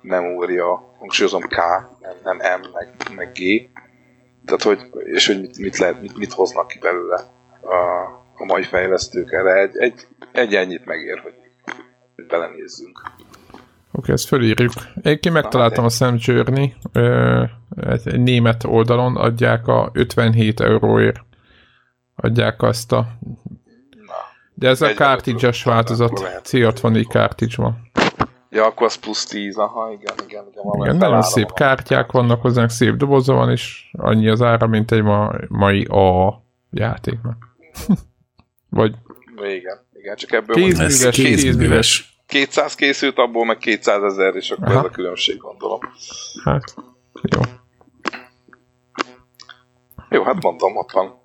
memória, 0.00 0.94
hangsúlyozom 0.98 1.42
K, 1.42 1.56
nem, 2.00 2.16
nem 2.22 2.36
M, 2.36 2.66
meg, 2.72 2.94
meg 3.14 3.32
G, 3.32 3.68
tehát 4.44 4.62
hogy, 4.62 5.04
és 5.04 5.26
hogy 5.26 5.40
mit, 5.40 5.58
mit, 5.58 5.78
lehet, 5.78 6.00
mit, 6.00 6.16
mit 6.16 6.32
hoznak 6.32 6.66
ki 6.66 6.78
belőle 6.78 7.16
a, 7.60 7.76
a 8.34 8.44
mai 8.44 8.62
fejlesztők 8.62 9.32
erre. 9.32 9.54
Egy, 9.54 9.76
egy, 9.76 10.06
egy 10.32 10.54
ennyit 10.54 10.84
megér, 10.84 11.18
hogy, 11.18 11.34
hogy 12.14 12.26
belenézzünk. 12.26 13.02
Oké, 13.92 13.98
okay, 13.98 14.14
ezt 14.14 14.26
fölírjuk. 14.26 14.72
Én 15.02 15.20
ki 15.20 15.28
megtaláltam 15.28 15.84
a 15.84 15.88
Sam 15.88 16.16
Journey, 16.18 16.74
egy, 17.76 18.00
egy 18.04 18.20
német 18.20 18.64
oldalon 18.64 19.16
adják 19.16 19.66
a 19.66 19.90
57 19.92 20.60
euróért 20.60 21.20
adják 22.14 22.62
azt 22.62 22.92
a 22.92 23.06
de 24.60 24.68
ez 24.68 24.82
a 24.82 24.88
cartridge 24.88 25.52
változat, 25.64 26.40
C64 26.44 27.08
cartridge 27.08 27.54
van. 27.56 27.90
Ja, 28.50 28.64
akkor 28.64 28.86
az 28.86 28.94
plusz 28.94 29.24
10, 29.24 29.56
aha, 29.56 29.92
igen, 29.92 30.14
igen. 30.26 30.44
igen, 30.52 30.82
igen 30.82 30.96
nagyon 30.96 31.22
szép 31.22 31.52
kártyák 31.52 32.12
vannak 32.12 32.42
hozzánk, 32.42 32.70
szép 32.70 32.94
doboza 32.94 33.32
van, 33.32 33.50
és 33.50 33.90
annyi 33.92 34.28
az 34.28 34.42
ára, 34.42 34.66
mint 34.66 34.92
egy 34.92 35.02
ma, 35.02 35.32
mai 35.48 35.84
A 35.84 36.42
játéknak. 36.70 37.56
Vagy... 38.68 38.94
Igen, 39.36 39.86
igen, 39.92 40.16
csak 40.16 40.32
ebből 40.32 40.54
kézműves, 40.54 41.16
kézműves. 41.16 42.19
200 42.30 42.74
készült, 42.74 43.18
abból 43.18 43.44
meg 43.44 43.58
200 43.58 44.02
ezer, 44.02 44.34
és 44.34 44.50
akkor 44.50 44.68
aha. 44.68 44.78
ez 44.78 44.84
a 44.84 44.88
különbség, 44.88 45.36
gondolom. 45.36 45.80
Hát, 46.44 46.74
jó. 47.22 47.40
Jó, 50.08 50.22
hát 50.22 50.42
mondom, 50.42 50.76
ott 50.76 50.90
van 50.90 51.22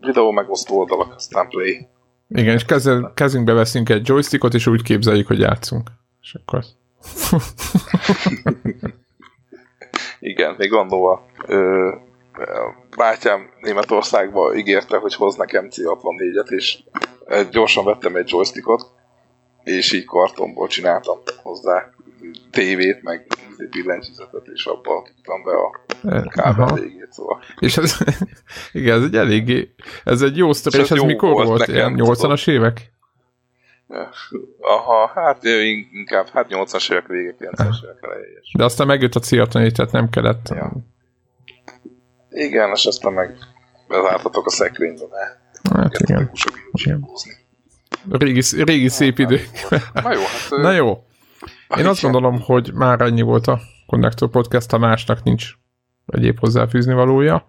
videó 0.00 0.30
megosztó 0.30 0.78
oldalak, 0.78 1.14
aztán 1.14 1.48
play. 1.48 1.86
Igen, 2.28 2.54
és 2.54 2.64
kezel, 2.64 3.12
kezünkbe 3.14 3.52
veszünk 3.52 3.88
egy 3.88 4.08
joystickot, 4.08 4.54
és 4.54 4.66
úgy 4.66 4.82
képzeljük, 4.82 5.26
hogy 5.26 5.38
játszunk. 5.38 5.90
És 6.20 6.34
akkor... 6.34 6.64
Igen, 10.18 10.54
még 10.58 10.72
annó 10.72 11.20
ö, 11.46 11.90
bátyám 12.96 13.50
Németországba 13.60 14.54
ígérte, 14.54 14.96
hogy 14.96 15.14
hoz 15.14 15.36
nekem 15.36 15.68
C64-et, 15.70 16.48
és 16.48 16.78
gyorsan 17.50 17.84
vettem 17.84 18.16
egy 18.16 18.30
joystickot, 18.30 18.95
és 19.66 19.92
így 19.92 20.04
kartonból 20.04 20.68
csináltam 20.68 21.18
hozzá 21.42 21.90
tévét, 22.50 23.02
meg 23.02 23.26
billentyűzetet, 23.70 24.46
és 24.54 24.66
abba 24.66 25.02
tudtam 25.06 25.42
be 25.42 25.52
a 25.52 25.80
kábel 26.28 26.74
végét, 26.74 27.12
szóval. 27.12 27.42
És 27.58 27.76
ez, 27.76 27.96
igen, 28.72 28.96
ez 28.96 29.04
egy 29.04 29.16
eléggé, 29.16 29.74
ez 30.04 30.22
egy 30.22 30.36
jó 30.36 30.52
sztori, 30.52 30.76
és, 30.76 30.90
és 30.90 30.90
ez 30.90 31.02
mikor 31.02 31.30
volt? 31.30 31.46
volt? 31.46 31.66
Ilyen 31.66 31.94
80-as 31.96 32.48
évek? 32.48 32.92
Aha, 34.60 35.10
hát 35.14 35.44
inkább, 35.92 36.28
hát 36.28 36.46
80-as 36.48 36.90
évek 36.92 37.06
vége, 37.06 37.34
90-as 37.38 37.84
évek 37.84 37.98
elején. 38.00 38.40
De 38.56 38.64
aztán 38.64 38.86
megjött 38.86 39.14
a 39.14 39.20
ciatoni, 39.20 39.70
tehát 39.70 39.92
nem 39.92 40.08
kellett. 40.08 40.48
Ja. 40.48 40.72
Igen, 42.30 42.70
és 42.70 42.84
aztán 42.86 43.12
meg 43.12 43.38
bezártatok 43.88 44.46
a 44.46 44.50
szekrénybe, 44.50 45.04
mert 45.10 45.38
hát 45.76 45.98
igen. 45.98 46.30
igen. 46.72 47.08
Régi, 48.10 48.62
régi 48.64 48.88
szép 48.88 49.18
idők. 49.18 49.48
Na 49.94 50.12
jó, 50.12 50.20
hát... 50.20 50.60
Na 50.62 50.70
jó. 50.70 51.04
Én 51.78 51.86
azt 51.86 52.02
gondolom, 52.02 52.40
hogy 52.40 52.70
már 52.74 53.00
ennyi 53.00 53.22
volt 53.22 53.46
a 53.46 53.60
Connector 53.86 54.28
Podcast, 54.30 54.72
a 54.72 54.78
másnak 54.78 55.22
nincs 55.22 55.52
egyéb 56.06 56.38
hozzáfűzni 56.38 56.94
valója. 56.94 57.46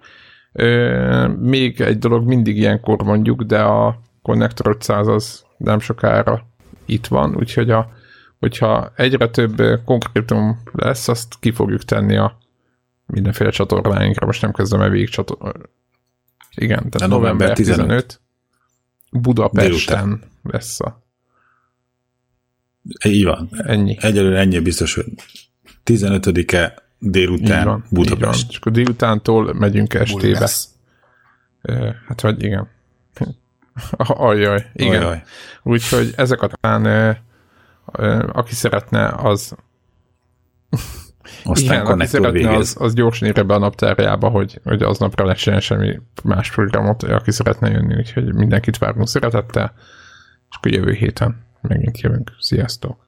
Még 1.40 1.82
egy 1.82 1.98
dolog 1.98 2.28
mindig 2.28 2.58
ilyenkor 2.58 3.04
mondjuk, 3.04 3.42
de 3.42 3.62
a 3.62 4.00
Connector 4.22 4.68
500 4.68 5.08
az 5.08 5.44
nem 5.58 5.80
sokára 5.80 6.48
itt 6.86 7.08
van, 7.08 7.36
úgyhogy 7.36 7.70
a, 7.72 7.92
hogyha 8.40 8.92
egyre 8.96 9.30
több 9.30 9.62
konkrétum 9.86 10.62
lesz, 10.72 11.08
azt 11.08 11.34
ki 11.40 11.52
fogjuk 11.52 11.84
tenni 11.84 12.18
a 12.18 12.38
mindenféle 13.06 13.50
csatornáinkra. 13.50 14.26
Most 14.26 14.42
nem 14.42 14.52
kezdem 14.52 14.82
el 14.82 14.90
végig 14.90 15.10
csator... 15.10 15.70
Igen, 16.56 16.90
tehát 16.90 17.10
november 17.10 17.54
15, 17.54 17.88
15 17.88 18.22
Budapesten 19.12 19.70
délután. 19.70 20.22
lesz 20.44 20.80
a 20.80 21.06
így 23.06 23.24
van. 23.24 23.50
Ennyi. 23.58 23.98
Egyelőre 24.00 24.40
ennyi 24.40 24.60
biztos, 24.60 24.94
hogy 24.94 25.06
15-e 25.86 26.74
délután 27.00 27.66
van, 27.66 27.86
Budapest. 27.90 28.50
És 28.50 28.58
akkor 28.58 28.72
délutántól 28.72 29.54
megyünk 29.54 29.94
estébe. 29.94 30.50
Hát 32.08 32.22
vagy 32.22 32.44
igen. 32.44 32.70
Ajjaj, 33.98 34.66
igen. 34.74 35.02
Ajjaj. 35.02 35.24
Úgyhogy 35.64 36.14
ezek 36.16 36.42
a 36.42 36.48
talán, 36.48 37.18
aki 38.32 38.54
szeretne, 38.54 39.08
az 39.08 39.56
aztán 41.44 41.82
Igen, 41.82 41.86
aki 41.86 42.06
szeretne, 42.06 42.56
az, 42.56 42.76
az 42.80 42.94
gyorsan 42.94 43.28
írja 43.28 43.44
be 43.44 43.54
a 43.54 43.58
naptárjába, 43.58 44.30
hogy, 44.30 44.60
hogy 44.64 44.82
aznapra 44.82 45.26
ne 45.26 45.60
semmi 45.60 46.00
más 46.24 46.52
programot, 46.52 47.04
aki 47.04 47.32
szeretne 47.32 47.70
jönni, 47.70 47.96
úgyhogy 47.96 48.34
mindenkit 48.34 48.78
várunk 48.78 49.08
szeretettel, 49.08 49.74
és 50.50 50.56
akkor 50.58 50.72
jövő 50.72 50.92
héten 50.92 51.46
megint 51.62 52.02
jövünk. 52.02 52.32
Sziasztok! 52.40 53.07